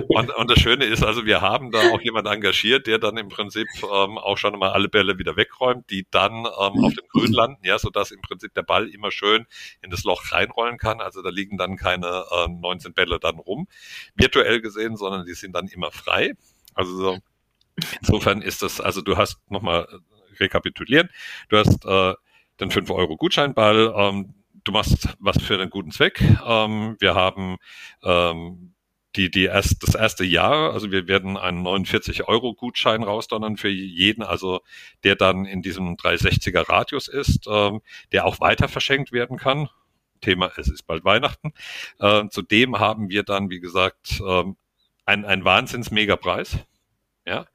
Und, 0.09 0.35
und 0.35 0.51
das 0.51 0.59
Schöne 0.59 0.85
ist, 0.85 1.05
also 1.05 1.25
wir 1.25 1.41
haben 1.41 1.71
da 1.71 1.79
auch 1.93 2.01
jemand 2.01 2.27
engagiert, 2.27 2.87
der 2.87 2.99
dann 2.99 3.17
im 3.17 3.29
Prinzip 3.29 3.69
ähm, 3.83 4.19
auch 4.19 4.39
schon 4.39 4.59
mal 4.59 4.71
alle 4.71 4.89
Bälle 4.89 5.19
wieder 5.19 5.37
wegräumt, 5.37 5.89
die 5.91 6.07
dann 6.11 6.33
ähm, 6.33 6.85
auf 6.85 6.95
dem 6.95 7.07
Grün 7.11 7.33
landen, 7.33 7.65
ja, 7.65 7.79
so 7.79 7.91
dass 7.91 8.11
im 8.11 8.21
Prinzip 8.23 8.55
der 8.55 8.63
Ball 8.63 8.89
immer 8.89 9.11
schön 9.11 9.47
in 9.83 9.91
das 9.91 10.03
Loch 10.03 10.33
reinrollen 10.33 10.79
kann 10.79 10.94
kann. 10.95 11.05
Also 11.05 11.23
da 11.23 11.31
liegen 11.31 11.57
dann 11.57 11.77
keine 11.77 12.25
äh, 12.31 12.49
19 12.49 12.95
Bälle 12.95 13.19
dann 13.19 13.39
rum, 13.39 13.69
virtuell 14.15 14.61
gesehen, 14.61 14.97
sondern 14.97 15.27
die 15.27 15.35
sind 15.35 15.53
dann 15.53 15.69
immer 15.69 15.91
frei. 15.91 16.35
Also 16.75 16.97
so, 16.97 17.19
insofern 18.01 18.43
ist 18.43 18.63
das, 18.63 18.81
also 18.81 19.01
du 19.01 19.17
hast 19.17 19.39
nochmal 19.51 19.89
äh, 19.91 20.37
rekapitulieren, 20.43 21.09
du 21.49 21.59
hast 21.59 21.85
äh, 21.85 22.15
den 22.61 22.71
5 22.71 22.91
Euro 22.91 23.17
Gutscheinball, 23.17 23.93
ähm, 23.97 24.35
du 24.65 24.73
machst 24.73 25.09
was 25.19 25.41
für 25.43 25.59
den 25.59 25.71
guten 25.71 25.91
Zweck. 25.91 26.21
Ähm, 26.47 26.97
wir 26.99 27.15
haben 27.15 27.57
ähm, 28.03 28.75
die, 29.17 29.31
die 29.31 29.45
erst, 29.45 29.83
das 29.87 29.95
erste 29.95 30.25
Jahr, 30.25 30.73
also 30.73 30.91
wir 30.91 31.07
werden 31.07 31.37
einen 31.37 31.65
49-Euro-Gutschein 31.65 33.05
rausdonnern 33.05 33.57
für 33.57 33.69
jeden, 33.69 34.25
also 34.25 34.61
der 35.05 35.15
dann 35.15 35.45
in 35.45 35.63
diesem 35.63 35.97
360er 35.97 36.69
Radius 36.69 37.07
ist, 37.07 37.47
ähm, 37.49 37.81
der 38.11 38.27
auch 38.27 38.41
weiter 38.41 38.67
verschenkt 38.67 39.13
werden 39.13 39.37
kann. 39.37 39.69
Thema, 40.25 40.51
es 40.57 40.69
ist 40.69 40.87
bald 40.87 41.05
Weihnachten. 41.05 41.53
Äh, 41.99 42.29
zudem 42.31 42.79
haben 42.79 43.09
wir 43.11 43.23
dann, 43.23 43.51
wie 43.51 43.61
gesagt, 43.61 44.21
ähm, 44.27 44.57
ein, 45.07 45.25
ein 45.25 45.45
Wahnsinns-Megapreis. 45.45 46.59
Ja, 47.27 47.47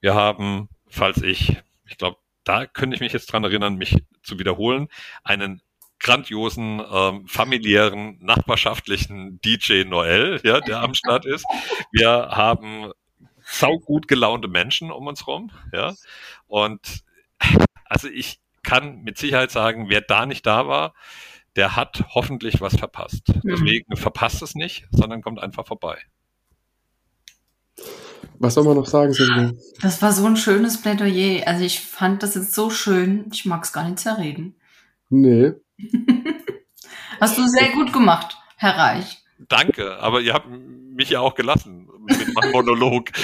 wir 0.00 0.14
haben, 0.14 0.68
falls 0.88 1.22
ich, 1.22 1.56
ich 1.88 1.98
glaube, 1.98 2.18
da 2.44 2.66
könnte 2.66 2.94
ich 2.94 3.00
mich 3.00 3.12
jetzt 3.12 3.26
dran 3.26 3.44
erinnern, 3.44 3.76
mich 3.76 4.04
zu 4.22 4.38
wiederholen, 4.38 4.88
einen 5.24 5.62
grandiosen, 5.98 6.82
ähm, 6.92 7.26
familiären, 7.26 8.18
nachbarschaftlichen 8.20 9.40
DJ 9.40 9.84
Noel, 9.84 10.40
ja, 10.44 10.60
der 10.60 10.80
am 10.80 10.94
Start 10.94 11.26
ist. 11.26 11.44
Wir 11.90 12.08
haben 12.10 12.92
saugut 13.46 14.08
gelaunte 14.08 14.48
Menschen 14.48 14.90
um 14.90 15.06
uns 15.06 15.26
rum, 15.26 15.50
ja. 15.72 15.94
Und 16.46 17.04
also 17.84 18.08
ich 18.08 18.40
kann 18.62 19.02
mit 19.02 19.16
Sicherheit 19.16 19.50
sagen, 19.50 19.88
wer 19.88 20.00
da 20.00 20.26
nicht 20.26 20.44
da 20.44 20.66
war, 20.66 20.94
der 21.56 21.74
hat 21.74 22.04
hoffentlich 22.14 22.60
was 22.60 22.76
verpasst. 22.76 23.28
Mhm. 23.28 23.40
Deswegen 23.44 23.96
verpasst 23.96 24.42
es 24.42 24.54
nicht, 24.54 24.86
sondern 24.90 25.22
kommt 25.22 25.40
einfach 25.40 25.66
vorbei. 25.66 25.98
Was 28.38 28.54
soll 28.54 28.64
man 28.64 28.76
noch 28.76 28.86
sagen, 28.86 29.12
Silvia? 29.12 29.52
Das 29.80 30.02
war 30.02 30.12
so 30.12 30.26
ein 30.26 30.36
schönes 30.36 30.80
Plädoyer. 30.80 31.46
Also 31.46 31.64
ich 31.64 31.80
fand 31.80 32.22
das 32.22 32.34
jetzt 32.34 32.54
so 32.54 32.68
schön. 32.68 33.30
Ich 33.32 33.46
mag 33.46 33.64
es 33.64 33.72
gar 33.72 33.84
nicht 33.84 33.98
zerreden. 33.98 34.56
Nee. 35.08 35.52
Hast 37.20 37.38
du 37.38 37.46
sehr 37.46 37.70
gut 37.70 37.92
gemacht, 37.92 38.36
Herr 38.56 38.76
Reich. 38.76 39.22
Danke, 39.38 39.98
aber 39.98 40.20
ihr 40.20 40.34
habt 40.34 40.48
mich 40.48 41.10
ja 41.10 41.20
auch 41.20 41.34
gelassen 41.34 41.88
mit 42.06 42.34
meinem 42.34 42.52
Monolog. 42.52 43.10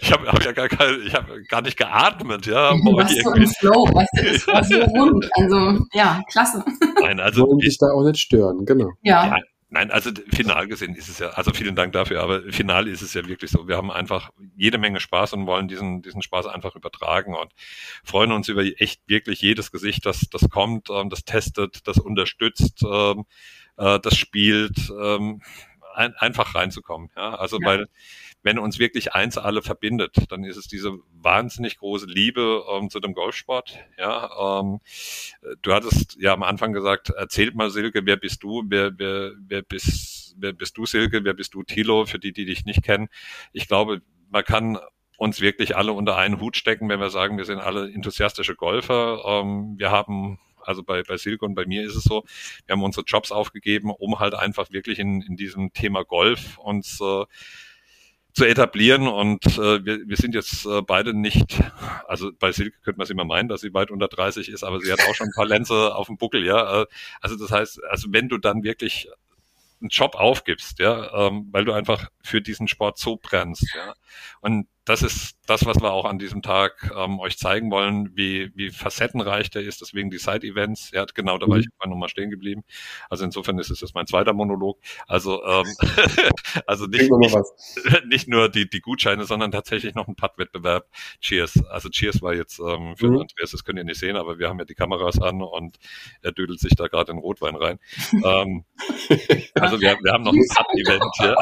ich 0.00 0.12
habe 0.12 0.26
hab 0.26 0.44
ja 0.44 0.52
gar 0.52 0.68
kein, 0.68 1.00
ich 1.06 1.14
habe 1.14 1.42
gar 1.44 1.62
nicht 1.62 1.76
geatmet, 1.76 2.46
ja. 2.46 2.72
Du 2.72 2.96
warst 2.96 3.22
so 3.22 3.32
im 3.32 3.46
Flow, 3.46 3.84
weißt 3.92 4.10
du, 4.16 4.32
das 4.32 4.46
war 4.46 4.64
so 4.64 4.80
rund. 4.98 5.28
Also 5.34 5.86
ja, 5.92 6.20
klasse. 6.30 6.64
Nein, 7.00 7.20
also 7.20 7.46
wollen 7.46 7.58
dich 7.58 7.78
da 7.78 7.86
auch 7.92 8.04
nicht 8.04 8.20
stören, 8.20 8.64
genau. 8.64 8.90
Ja. 9.02 9.26
ja. 9.26 9.36
Nein, 9.72 9.92
also 9.92 10.10
final 10.32 10.66
gesehen 10.66 10.96
ist 10.96 11.08
es 11.08 11.20
ja, 11.20 11.28
also 11.30 11.52
vielen 11.52 11.76
Dank 11.76 11.92
dafür, 11.92 12.22
aber 12.22 12.42
final 12.50 12.88
ist 12.88 13.02
es 13.02 13.14
ja 13.14 13.28
wirklich 13.28 13.52
so. 13.52 13.68
Wir 13.68 13.76
haben 13.76 13.92
einfach 13.92 14.30
jede 14.56 14.78
Menge 14.78 14.98
Spaß 14.98 15.32
und 15.34 15.46
wollen 15.46 15.68
diesen, 15.68 16.02
diesen 16.02 16.22
Spaß 16.22 16.46
einfach 16.46 16.74
übertragen 16.74 17.36
und 17.36 17.52
freuen 18.02 18.32
uns 18.32 18.48
über 18.48 18.62
echt 18.62 19.00
wirklich 19.06 19.40
jedes 19.42 19.70
Gesicht, 19.70 20.04
das, 20.06 20.26
das 20.28 20.50
kommt, 20.50 20.88
ähm, 20.90 21.08
das 21.08 21.24
testet, 21.24 21.86
das 21.86 21.98
unterstützt, 21.98 22.82
ähm, 22.82 23.26
äh, 23.76 24.00
das 24.00 24.16
spielt. 24.16 24.90
Ein, 25.94 26.14
einfach 26.14 26.54
reinzukommen. 26.54 27.10
Ja? 27.16 27.34
Also 27.34 27.58
ja. 27.60 27.66
weil 27.66 27.86
wenn 28.42 28.58
uns 28.58 28.78
wirklich 28.78 29.14
eins 29.14 29.36
alle 29.36 29.62
verbindet, 29.62 30.16
dann 30.30 30.44
ist 30.44 30.56
es 30.56 30.66
diese 30.66 30.98
wahnsinnig 31.12 31.78
große 31.78 32.06
Liebe 32.06 32.64
ähm, 32.72 32.90
zu 32.90 33.00
dem 33.00 33.12
Golfsport. 33.12 33.78
Ja, 33.98 34.60
ähm, 34.60 34.80
du 35.62 35.72
hattest 35.72 36.16
ja 36.18 36.32
am 36.32 36.42
Anfang 36.42 36.72
gesagt, 36.72 37.10
erzählt 37.10 37.54
mal 37.54 37.70
Silke, 37.70 38.06
wer 38.06 38.16
bist 38.16 38.42
du? 38.42 38.62
Wer, 38.66 38.98
wer, 38.98 39.32
wer 39.38 39.62
bist, 39.62 40.36
wer 40.38 40.52
bist 40.52 40.76
du 40.78 40.86
Silke? 40.86 41.24
Wer 41.24 41.34
bist 41.34 41.54
du 41.54 41.62
Tilo? 41.62 42.06
Für 42.06 42.18
die, 42.18 42.32
die 42.32 42.46
dich 42.46 42.64
nicht 42.64 42.82
kennen. 42.82 43.08
Ich 43.52 43.68
glaube, 43.68 44.00
man 44.30 44.44
kann 44.44 44.78
uns 45.18 45.42
wirklich 45.42 45.76
alle 45.76 45.92
unter 45.92 46.16
einen 46.16 46.40
Hut 46.40 46.56
stecken, 46.56 46.88
wenn 46.88 46.98
wir 46.98 47.10
sagen, 47.10 47.36
wir 47.36 47.44
sind 47.44 47.58
alle 47.58 47.92
enthusiastische 47.92 48.56
Golfer. 48.56 49.22
Ähm, 49.26 49.74
wir 49.76 49.90
haben 49.90 50.38
also 50.64 50.82
bei, 50.82 51.02
bei 51.02 51.16
Silke 51.16 51.44
und 51.44 51.54
bei 51.54 51.66
mir 51.66 51.82
ist 51.82 51.96
es 51.96 52.04
so, 52.04 52.24
wir 52.66 52.74
haben 52.74 52.82
unsere 52.82 53.04
Jobs 53.04 53.32
aufgegeben, 53.32 53.90
um 53.90 54.18
halt 54.18 54.34
einfach 54.34 54.70
wirklich 54.70 54.98
in, 54.98 55.22
in 55.22 55.36
diesem 55.36 55.72
Thema 55.72 56.04
Golf 56.04 56.58
uns 56.58 57.00
äh, 57.00 57.24
zu 58.32 58.44
etablieren 58.44 59.08
und 59.08 59.44
äh, 59.58 59.84
wir, 59.84 60.06
wir 60.06 60.16
sind 60.16 60.34
jetzt 60.34 60.64
äh, 60.64 60.82
beide 60.82 61.14
nicht, 61.14 61.60
also 62.06 62.30
bei 62.38 62.52
Silke 62.52 62.78
könnte 62.82 62.98
man 62.98 63.04
es 63.04 63.10
immer 63.10 63.24
meinen, 63.24 63.48
dass 63.48 63.60
sie 63.60 63.74
weit 63.74 63.90
unter 63.90 64.08
30 64.08 64.48
ist, 64.48 64.62
aber 64.62 64.80
sie 64.80 64.92
hat 64.92 65.00
auch 65.00 65.14
schon 65.14 65.28
ein 65.28 65.34
paar 65.34 65.46
Lenze 65.46 65.94
auf 65.94 66.06
dem 66.06 66.16
Buckel, 66.16 66.46
ja. 66.46 66.82
Äh, 66.82 66.86
also 67.20 67.36
das 67.36 67.50
heißt, 67.50 67.82
also 67.84 68.08
wenn 68.10 68.28
du 68.28 68.38
dann 68.38 68.62
wirklich 68.62 69.08
einen 69.80 69.88
Job 69.88 70.14
aufgibst, 70.14 70.78
ja, 70.78 71.26
ähm, 71.26 71.48
weil 71.50 71.64
du 71.64 71.72
einfach 71.72 72.08
für 72.22 72.40
diesen 72.40 72.68
Sport 72.68 72.98
so 72.98 73.18
brennst, 73.20 73.74
ja. 73.74 73.94
Und 74.40 74.68
das 74.90 75.02
ist 75.02 75.36
das, 75.46 75.66
was 75.66 75.80
wir 75.80 75.92
auch 75.92 76.04
an 76.04 76.18
diesem 76.18 76.42
Tag 76.42 76.92
ähm, 76.96 77.20
euch 77.20 77.38
zeigen 77.38 77.70
wollen, 77.70 78.16
wie, 78.16 78.50
wie 78.56 78.70
facettenreich 78.70 79.48
der 79.50 79.62
ist, 79.62 79.80
deswegen 79.80 80.10
die 80.10 80.18
Side-Events. 80.18 80.90
Ja, 80.92 81.04
genau, 81.14 81.38
da 81.38 81.46
war 81.48 81.56
mhm. 81.56 81.62
ich 81.62 81.88
nochmal 81.88 82.08
stehen 82.08 82.30
geblieben. 82.30 82.64
Also 83.08 83.24
insofern 83.24 83.58
ist 83.58 83.70
es 83.70 83.80
jetzt 83.80 83.94
mein 83.94 84.06
zweiter 84.06 84.32
Monolog. 84.32 84.80
Also, 85.06 85.44
ähm, 85.44 85.66
also 86.66 86.86
nicht, 86.86 87.10
nicht, 87.10 87.36
nicht, 88.06 88.28
nur 88.28 88.48
die, 88.48 88.68
die 88.68 88.80
Gutscheine, 88.80 89.24
sondern 89.24 89.52
tatsächlich 89.52 89.94
noch 89.94 90.08
ein 90.08 90.16
Putt-Wettbewerb. 90.16 90.88
Cheers. 91.20 91.64
Also 91.66 91.88
Cheers 91.88 92.20
war 92.22 92.34
jetzt 92.34 92.58
ähm, 92.58 92.96
für 92.96 93.10
mhm. 93.10 93.20
Andreas, 93.20 93.52
das 93.52 93.64
könnt 93.64 93.78
ihr 93.78 93.84
nicht 93.84 94.00
sehen, 94.00 94.16
aber 94.16 94.38
wir 94.38 94.48
haben 94.48 94.58
ja 94.58 94.64
die 94.64 94.74
Kameras 94.74 95.20
an 95.20 95.40
und 95.40 95.78
er 96.22 96.32
düdelt 96.32 96.58
sich 96.58 96.74
da 96.74 96.88
gerade 96.88 97.12
in 97.12 97.18
Rotwein 97.18 97.54
rein. 97.54 97.78
ähm, 98.12 98.64
also 99.54 99.80
wir, 99.80 99.96
wir 100.02 100.12
haben 100.12 100.24
noch 100.24 100.32
ein 100.32 100.46
Putt-Event, 100.48 101.04
ja. 101.20 101.36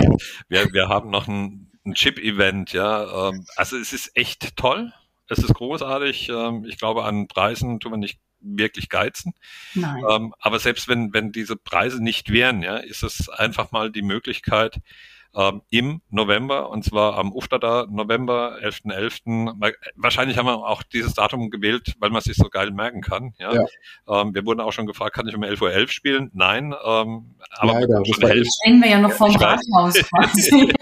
Wir, 0.49 0.73
wir 0.73 0.89
haben 0.89 1.11
noch 1.11 1.29
ein 1.29 1.68
ein 1.85 1.95
Chip-Event, 1.95 2.73
ja. 2.73 3.29
Ähm, 3.29 3.47
also 3.57 3.77
es 3.77 3.93
ist 3.93 4.17
echt 4.17 4.57
toll. 4.57 4.93
Es 5.29 5.39
ist 5.39 5.55
großartig. 5.55 6.29
Ähm, 6.29 6.65
ich 6.67 6.79
glaube, 6.79 7.05
an 7.05 7.29
Preisen 7.29 7.81
tun 7.81 7.93
wir 7.93 7.99
nicht 7.99 8.19
wirklich 8.41 8.89
geizen. 8.89 9.35
Nein. 9.75 10.05
Ähm, 10.09 10.35
aber 10.39 10.59
selbst 10.59 10.89
wenn, 10.89 11.13
wenn 11.13 11.33
diese 11.33 11.57
Preise 11.57 12.03
nicht 12.03 12.31
wären, 12.31 12.63
ja, 12.63 12.77
ist 12.77 13.03
es 13.03 13.29
einfach 13.29 13.73
mal 13.73 13.91
die 13.91 14.03
Möglichkeit, 14.03 14.79
ähm, 15.35 15.63
im 15.71 16.01
November 16.11 16.71
und 16.71 16.85
zwar 16.85 17.17
am 17.19 17.33
Uftada 17.33 17.87
November 17.89 18.59
11.11. 18.63 19.59
.11. 19.59 19.75
Wahrscheinlich 19.97 20.39
haben 20.39 20.47
wir 20.47 20.55
auch 20.55 20.83
dieses 20.83 21.15
Datum 21.15 21.51
gewählt, 21.51 21.95
weil 21.99 22.11
man 22.11 22.23
sich 22.23 22.37
so 22.37 22.49
geil 22.49 22.71
merken 22.71 23.03
kann. 23.03 23.35
Ja. 23.39 23.55
ja. 23.55 23.65
Ähm, 24.09 24.35
wir 24.35 24.45
wurden 24.47 24.61
auch 24.61 24.73
schon 24.73 24.87
gefragt, 24.87 25.15
kann 25.15 25.29
ich 25.29 25.35
um 25.35 25.43
11.11 25.43 25.63
Uhr 25.63 25.69
.11 25.71 25.89
spielen? 25.91 26.31
Nein, 26.35 26.75
ähm, 26.85 27.35
aber 27.51 27.75
Leider, 27.75 28.03
schon 28.05 28.27
helfen. 28.27 28.51
Stehen 28.63 28.83
wir 28.83 28.91
ja 28.91 29.01
noch 29.01 29.13
vom 29.13 29.35
Rathaus 29.35 29.95
quasi. 30.11 30.73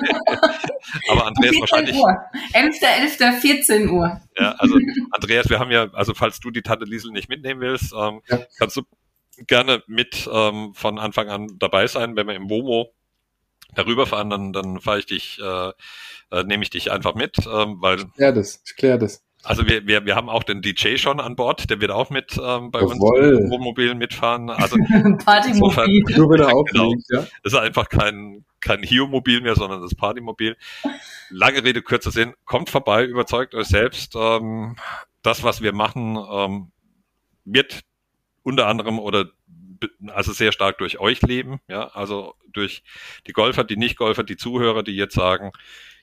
aber 1.11 1.27
Andreas 1.27 1.57
wahrscheinlich. 1.61 1.97
11.11. 1.97 3.41
14 3.41 3.89
Uhr. 3.91 4.21
Ja, 4.39 4.53
also 4.59 4.79
Andreas, 5.11 5.49
wir 5.49 5.59
haben 5.59 5.71
ja, 5.71 5.89
also 5.93 6.15
falls 6.15 6.41
du 6.41 6.51
die 6.51 6.63
Tante 6.63 6.85
Liesel 6.85 7.13
nicht 7.13 7.29
mitnehmen 7.29 7.61
willst, 7.61 7.93
ähm, 7.97 8.21
ja. 8.29 8.39
kannst 8.59 8.77
du 8.77 8.83
gerne 9.47 9.83
mit 9.87 10.29
ähm, 10.33 10.73
von 10.75 10.99
Anfang 10.99 11.29
an 11.29 11.49
dabei 11.59 11.87
sein, 11.87 12.17
wenn 12.17 12.27
wir 12.27 12.35
im 12.35 12.49
WOMO 12.49 12.93
darüber 13.75 14.07
fahren, 14.07 14.31
dann, 14.31 14.53
dann 14.53 14.81
fahre 14.81 14.99
ich 14.99 15.07
dich, 15.07 15.41
äh, 15.41 15.71
äh, 16.31 16.45
nehme 16.45 16.63
ich 16.63 16.71
dich 16.71 16.91
einfach 16.91 17.15
mit, 17.15 17.39
ähm, 17.47 17.77
weil. 17.81 17.99
Ich 17.99 18.13
klär 18.15 18.33
das, 18.33 18.63
ich 18.65 18.77
klär 18.77 18.99
das. 18.99 19.23
Also 19.47 19.65
wir, 19.67 19.87
wir, 19.87 20.05
wir 20.05 20.17
haben 20.17 20.29
auch 20.29 20.43
den 20.43 20.61
DJ 20.61 20.97
schon 20.97 21.21
an 21.21 21.37
Bord, 21.37 21.71
der 21.71 21.81
wird 21.81 21.93
auch 21.93 22.11
mit 22.11 22.37
ähm, 22.37 22.73
bei 22.73 22.81
Jawohl. 22.81 23.35
uns 23.35 23.45
im 23.45 23.51
Wohnmobil 23.51 23.95
mitfahren. 23.95 24.51
Also 24.51 24.77
Partymobil. 25.25 26.03
Nur 26.17 26.31
wenn 26.31 26.41
er 26.41 26.65
genau, 26.73 26.93
ja. 27.11 27.27
Das 27.45 27.53
ist 27.53 27.59
einfach 27.59 27.89
kein, 27.89 28.45
kein 28.61 28.83
Hio-Mobil 28.83 29.43
mehr, 29.43 29.55
sondern 29.55 29.83
das 29.83 29.95
Partymobil. 29.95 30.57
Lange 31.31 31.63
Rede, 31.63 31.83
kurzer 31.83 32.11
Sinn, 32.11 32.35
kommt 32.45 32.71
vorbei, 32.71 33.05
überzeugt 33.05 33.55
euch 33.55 33.69
selbst. 33.69 34.15
Ähm, 34.17 34.75
das, 35.23 35.45
was 35.45 35.61
wir 35.61 35.73
machen, 35.73 36.19
ähm, 36.29 36.73
wird 37.45 37.83
unter 38.43 38.67
anderem 38.67 38.99
oder 38.99 39.27
also 40.09 40.33
sehr 40.33 40.53
stark 40.53 40.79
durch 40.79 40.99
euch 40.99 41.23
leben, 41.23 41.61
ja, 41.69 41.89
also 41.89 42.35
durch 42.53 42.83
die 43.27 43.33
Golfer, 43.33 43.65
die 43.65 43.77
Nicht-Golfer, 43.77 44.25
die 44.25 44.37
Zuhörer, 44.37 44.83
die 44.83 44.97
jetzt 44.97 45.15
sagen, 45.15 45.53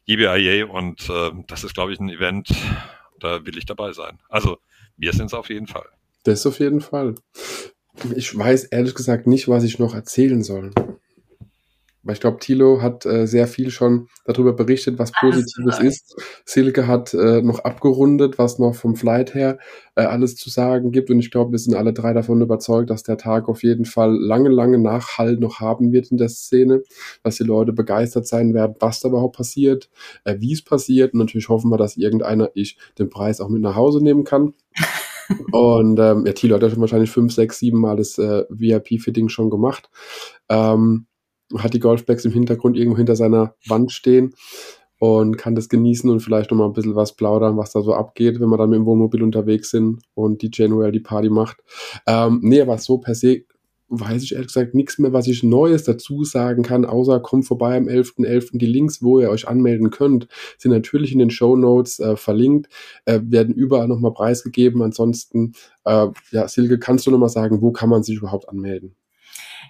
JBIA 0.06 0.66
und 0.66 1.10
äh, 1.10 1.32
das 1.48 1.64
ist, 1.64 1.74
glaube 1.74 1.94
ich, 1.94 2.00
ein 2.00 2.10
Event, 2.10 2.50
da 3.20 3.46
will 3.46 3.58
ich 3.58 3.66
dabei 3.66 3.94
sein. 3.94 4.20
Also 4.30 4.58
wir 4.98 5.14
sind 5.14 5.28
es 5.28 5.34
auf 5.34 5.50
jeden 5.50 5.68
Fall. 5.68 5.88
Das 6.24 6.46
auf 6.46 6.60
jeden 6.60 6.82
Fall. 6.82 7.16
Ich 8.16 8.36
weiß 8.38 8.66
ehrlich 8.66 8.96
gesagt 8.96 9.28
nicht, 9.28 9.48
was 9.48 9.64
ich 9.64 9.80
noch 9.80 9.94
erzählen 9.94 10.44
soll. 10.44 10.72
Weil 12.04 12.16
ich 12.16 12.20
glaube, 12.20 12.40
Thilo 12.40 12.82
hat 12.82 13.06
äh, 13.06 13.26
sehr 13.26 13.48
viel 13.48 13.70
schon 13.70 14.10
darüber 14.26 14.54
berichtet, 14.54 15.00
was 15.00 15.14
Positives 15.14 15.80
ist. 15.80 16.16
Silke 16.46 16.86
hat 16.86 17.14
äh, 17.14 17.42
noch 17.42 17.60
abgerundet, 17.60 18.38
was 18.38 18.60
noch 18.60 18.76
vom 18.76 18.96
Flight 18.96 19.34
her 19.34 19.58
äh, 19.96 20.04
alles 20.04 20.36
zu 20.36 20.50
sagen 20.50 20.92
gibt. 20.92 21.10
Und 21.10 21.20
ich 21.20 21.32
glaube, 21.32 21.54
wir 21.54 21.60
sind 21.60 21.76
alle 21.76 21.94
drei 21.94 22.14
davon 22.14 22.42
überzeugt, 22.42 22.90
dass 22.90 23.04
der 23.04 23.18
Tag 23.18 23.48
auf 23.48 23.64
jeden 23.64 23.86
Fall 23.86 24.14
lange, 24.14 24.50
lange 24.50 24.80
Nachhall 24.80 25.38
noch 25.38 25.62
haben 25.62 25.94
wird 25.94 26.12
in 26.12 26.18
der 26.18 26.30
Szene, 26.30 26.84
dass 27.24 27.38
die 27.38 27.44
Leute 27.44 27.72
begeistert 27.72 28.28
sein 28.28 28.54
werden, 28.54 28.76
was 28.80 29.00
da 29.00 29.08
überhaupt 29.08 29.38
passiert, 29.38 29.90
äh, 30.26 30.36
wie 30.40 30.54
es 30.54 30.62
passiert. 30.62 31.14
Und 31.14 31.20
natürlich 31.20 31.48
hoffen 31.48 31.72
wir, 31.72 31.78
dass 31.78 31.96
irgendeiner 31.96 32.50
ich 32.54 32.78
den 33.00 33.10
Preis 33.10 33.40
auch 33.40 33.50
mit 33.50 33.62
nach 33.62 33.76
Hause 33.76 34.04
nehmen 34.04 34.26
kann. 34.26 34.54
Und 35.52 36.00
ähm, 36.00 36.26
ja, 36.26 36.34
Thilo 36.34 36.56
hat 36.56 36.64
ja 36.64 36.70
schon 36.70 36.82
wahrscheinlich 36.82 37.10
fünf, 37.12 37.34
sechs, 37.34 37.60
sieben 37.60 37.80
Mal 37.80 37.96
das 37.96 38.18
äh, 38.18 38.44
VIP-Fitting 38.50 39.30
schon 39.30 39.50
gemacht. 39.50 39.90
Ähm, 40.50 41.06
hat 41.60 41.74
die 41.74 41.80
Golfbags 41.80 42.26
im 42.26 42.32
Hintergrund 42.32 42.78
irgendwo 42.78 42.98
hinter 42.98 43.16
seiner 43.16 43.56
Wand 43.68 43.92
stehen 43.92 44.34
und 45.00 45.38
kann 45.38 45.56
das 45.56 45.70
genießen 45.70 46.10
und 46.10 46.22
vielleicht 46.22 46.52
noch 46.52 46.58
mal 46.58 46.66
ein 46.66 46.74
bisschen 46.74 46.96
was 46.96 47.16
plaudern, 47.16 47.58
was 47.58 47.72
da 47.72 47.82
so 47.82 47.94
abgeht, 47.94 48.40
wenn 48.40 48.50
wir 48.50 48.58
dann 48.58 48.70
mit 48.70 48.78
dem 48.78 48.86
Wohnmobil 48.86 49.22
unterwegs 49.22 49.70
sind 49.70 50.02
und 50.14 50.42
die 50.42 50.50
January 50.52 50.92
die 50.92 51.00
Party 51.02 51.30
macht. 51.30 51.58
Ähm, 52.08 52.40
nee, 52.42 52.62
aber 52.62 52.78
so 52.78 53.00
per 53.00 53.16
se 53.16 53.44
weiß 53.90 54.24
ich 54.24 54.34
ehrlich 54.34 54.48
gesagt 54.48 54.74
nichts 54.74 54.98
mehr, 54.98 55.14
was 55.14 55.28
ich 55.28 55.44
Neues 55.44 55.84
dazu 55.84 56.24
sagen 56.24 56.64
kann, 56.64 56.86
außer 56.86 57.20
kommt 57.20 57.46
vorbei 57.46 57.78
am 57.78 57.88
11.11. 57.88 58.26
.11. 58.26 58.58
Die 58.58 58.66
Links, 58.66 59.04
wo 59.04 59.20
ihr 59.20 59.30
euch 59.30 59.48
anmelden 59.48 59.90
könnt, 59.92 60.28
sind 60.58 60.72
natürlich 60.72 61.12
in 61.12 61.20
den 61.20 61.30
Show 61.30 61.56
Notes 61.56 62.00
äh, 62.00 62.16
verlinkt, 62.16 62.70
äh, 63.06 63.20
werden 63.24 63.54
überall 63.54 63.88
nochmal 63.88 64.14
preisgegeben. 64.14 64.82
Ansonsten, 64.82 65.54
äh, 65.86 66.08
ja, 66.32 66.48
Silke, 66.48 66.80
kannst 66.80 67.06
du 67.06 67.12
nochmal 67.12 67.30
sagen, 67.30 67.62
wo 67.62 67.72
kann 67.72 67.90
man 67.90 68.04
sich 68.04 68.18
überhaupt 68.18 68.50
anmelden? 68.50 68.96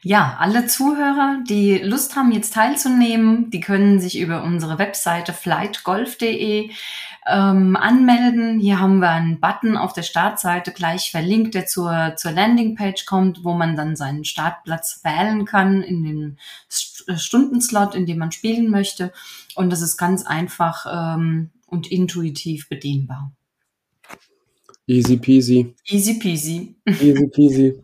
Ja, 0.06 0.36
alle 0.38 0.68
Zuhörer, 0.68 1.40
die 1.48 1.78
Lust 1.78 2.18
haben, 2.18 2.34
jetzt 2.34 2.54
teilzunehmen, 2.54 3.50
die 3.52 3.62
können 3.62 4.02
sich 4.02 4.20
über 4.20 4.44
unsere 4.44 4.78
Webseite 4.78 5.32
flightgolf.de 5.32 6.72
ähm, 7.26 7.76
anmelden. 7.78 8.60
Hier 8.60 8.82
haben 8.82 9.00
wir 9.00 9.12
einen 9.12 9.40
Button 9.40 9.78
auf 9.78 9.94
der 9.94 10.02
Startseite 10.04 10.74
gleich 10.74 11.10
verlinkt, 11.10 11.56
der 11.56 11.68
zur, 11.68 12.16
zur 12.18 12.32
Landingpage 12.32 13.06
kommt, 13.06 13.46
wo 13.46 13.54
man 13.54 13.78
dann 13.78 13.96
seinen 13.96 14.26
Startplatz 14.26 15.00
wählen 15.06 15.46
kann 15.46 15.82
in 15.82 16.04
den 16.04 16.38
äh, 17.08 17.18
Stundenslot, 17.18 17.96
in 17.96 18.06
dem 18.06 18.18
man 18.18 18.34
spielen 18.34 18.70
möchte. 18.70 19.14
Und 19.56 19.70
das 19.70 19.82
ist 19.82 19.96
ganz 19.96 20.26
einfach 20.26 20.86
ähm, 21.16 21.52
und 21.66 21.90
intuitiv 21.90 22.68
bedienbar. 22.68 23.32
Easy 24.86 25.16
peasy. 25.16 25.74
Easy 25.88 26.16
peasy. 26.16 26.76
Easy 26.86 27.28
peasy. 27.34 27.80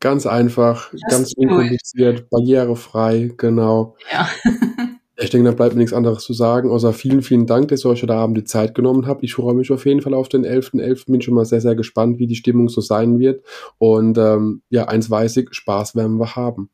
Ganz 0.00 0.26
einfach, 0.26 0.90
das 0.92 1.02
ganz 1.10 1.32
unkompliziert, 1.34 2.30
barrierefrei, 2.30 3.32
genau. 3.36 3.96
Ja. 4.10 4.28
ich 5.16 5.28
denke, 5.28 5.50
da 5.50 5.54
bleibt 5.54 5.74
mir 5.74 5.80
nichts 5.80 5.92
anderes 5.92 6.24
zu 6.24 6.32
sagen, 6.32 6.70
außer 6.70 6.94
vielen, 6.94 7.20
vielen 7.20 7.46
Dank, 7.46 7.68
dass 7.68 7.84
ihr 7.84 7.90
euch 7.90 8.02
heute 8.02 8.14
Abend 8.14 8.38
die 8.38 8.44
Zeit 8.44 8.74
genommen 8.74 9.06
habt. 9.06 9.22
Ich 9.22 9.34
freue 9.34 9.54
mich 9.54 9.70
auf 9.70 9.84
jeden 9.84 10.00
Fall 10.00 10.14
auf 10.14 10.30
den 10.30 10.46
11.11. 10.46 10.80
.11. 10.80 11.12
Bin 11.12 11.20
schon 11.20 11.34
mal 11.34 11.44
sehr, 11.44 11.60
sehr 11.60 11.74
gespannt, 11.74 12.18
wie 12.18 12.26
die 12.26 12.34
Stimmung 12.34 12.70
so 12.70 12.80
sein 12.80 13.18
wird. 13.18 13.44
Und 13.76 14.16
ähm, 14.16 14.62
ja, 14.70 14.88
eins 14.88 15.10
weiß 15.10 15.36
ich, 15.36 15.48
Spaß 15.52 15.94
werden 15.96 16.16
wir 16.16 16.34
haben. 16.34 16.70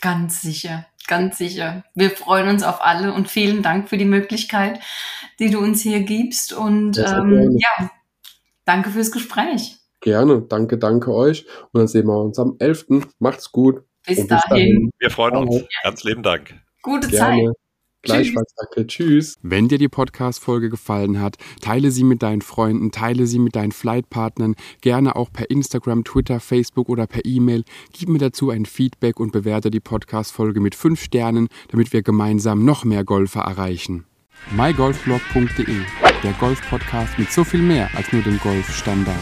Ganz 0.00 0.42
sicher, 0.42 0.86
ganz 1.08 1.38
sicher. 1.38 1.82
Wir 1.96 2.10
freuen 2.10 2.48
uns 2.48 2.62
auf 2.62 2.80
alle 2.80 3.12
und 3.12 3.26
vielen 3.26 3.62
Dank 3.62 3.88
für 3.88 3.98
die 3.98 4.04
Möglichkeit, 4.04 4.78
die 5.40 5.50
du 5.50 5.58
uns 5.58 5.82
hier 5.82 6.00
gibst. 6.00 6.52
Und 6.52 6.98
ähm, 6.98 7.58
ja, 7.58 7.90
danke 8.64 8.90
fürs 8.90 9.10
Gespräch. 9.10 9.77
Gerne. 10.00 10.42
Danke, 10.42 10.78
danke 10.78 11.12
euch. 11.12 11.46
Und 11.72 11.80
dann 11.80 11.88
sehen 11.88 12.06
wir 12.06 12.18
uns 12.18 12.38
am 12.38 12.56
11. 12.58 12.86
Macht's 13.18 13.50
gut. 13.52 13.82
Bis, 14.06 14.18
bis 14.18 14.26
dahin. 14.26 14.50
dahin. 14.50 14.90
Wir 14.98 15.10
freuen 15.10 15.36
uns. 15.36 15.64
Ganz 15.82 16.04
lieben 16.04 16.22
Dank. 16.22 16.54
Gute 16.82 17.08
Gerne. 17.08 17.46
Zeit. 17.46 17.54
Gleichfalls 18.02 18.54
danke. 18.56 18.86
Tschüss. 18.86 19.34
Wenn 19.42 19.68
dir 19.68 19.78
die 19.78 19.88
Podcast-Folge 19.88 20.70
gefallen 20.70 21.20
hat, 21.20 21.36
teile 21.60 21.90
sie 21.90 22.04
mit 22.04 22.22
deinen 22.22 22.42
Freunden, 22.42 22.92
teile 22.92 23.26
sie 23.26 23.40
mit 23.40 23.56
deinen 23.56 23.72
Flightpartnern, 23.72 24.54
gerne 24.80 25.16
auch 25.16 25.32
per 25.32 25.50
Instagram, 25.50 26.04
Twitter, 26.04 26.38
Facebook 26.38 26.88
oder 26.88 27.06
per 27.06 27.24
E-Mail. 27.24 27.64
Gib 27.92 28.08
mir 28.08 28.18
dazu 28.18 28.50
ein 28.50 28.66
Feedback 28.66 29.18
und 29.18 29.32
bewerte 29.32 29.70
die 29.70 29.80
Podcast-Folge 29.80 30.60
mit 30.60 30.74
fünf 30.74 31.02
Sternen, 31.02 31.48
damit 31.70 31.92
wir 31.92 32.02
gemeinsam 32.02 32.64
noch 32.64 32.84
mehr 32.84 33.04
Golfer 33.04 33.40
erreichen. 33.40 34.04
mygolfblog.de, 34.52 35.80
der 36.22 36.32
Golf-Podcast 36.34 37.18
mit 37.18 37.32
so 37.32 37.42
viel 37.42 37.62
mehr 37.62 37.90
als 37.96 38.12
nur 38.12 38.22
dem 38.22 38.38
Golfstandard. 38.38 39.16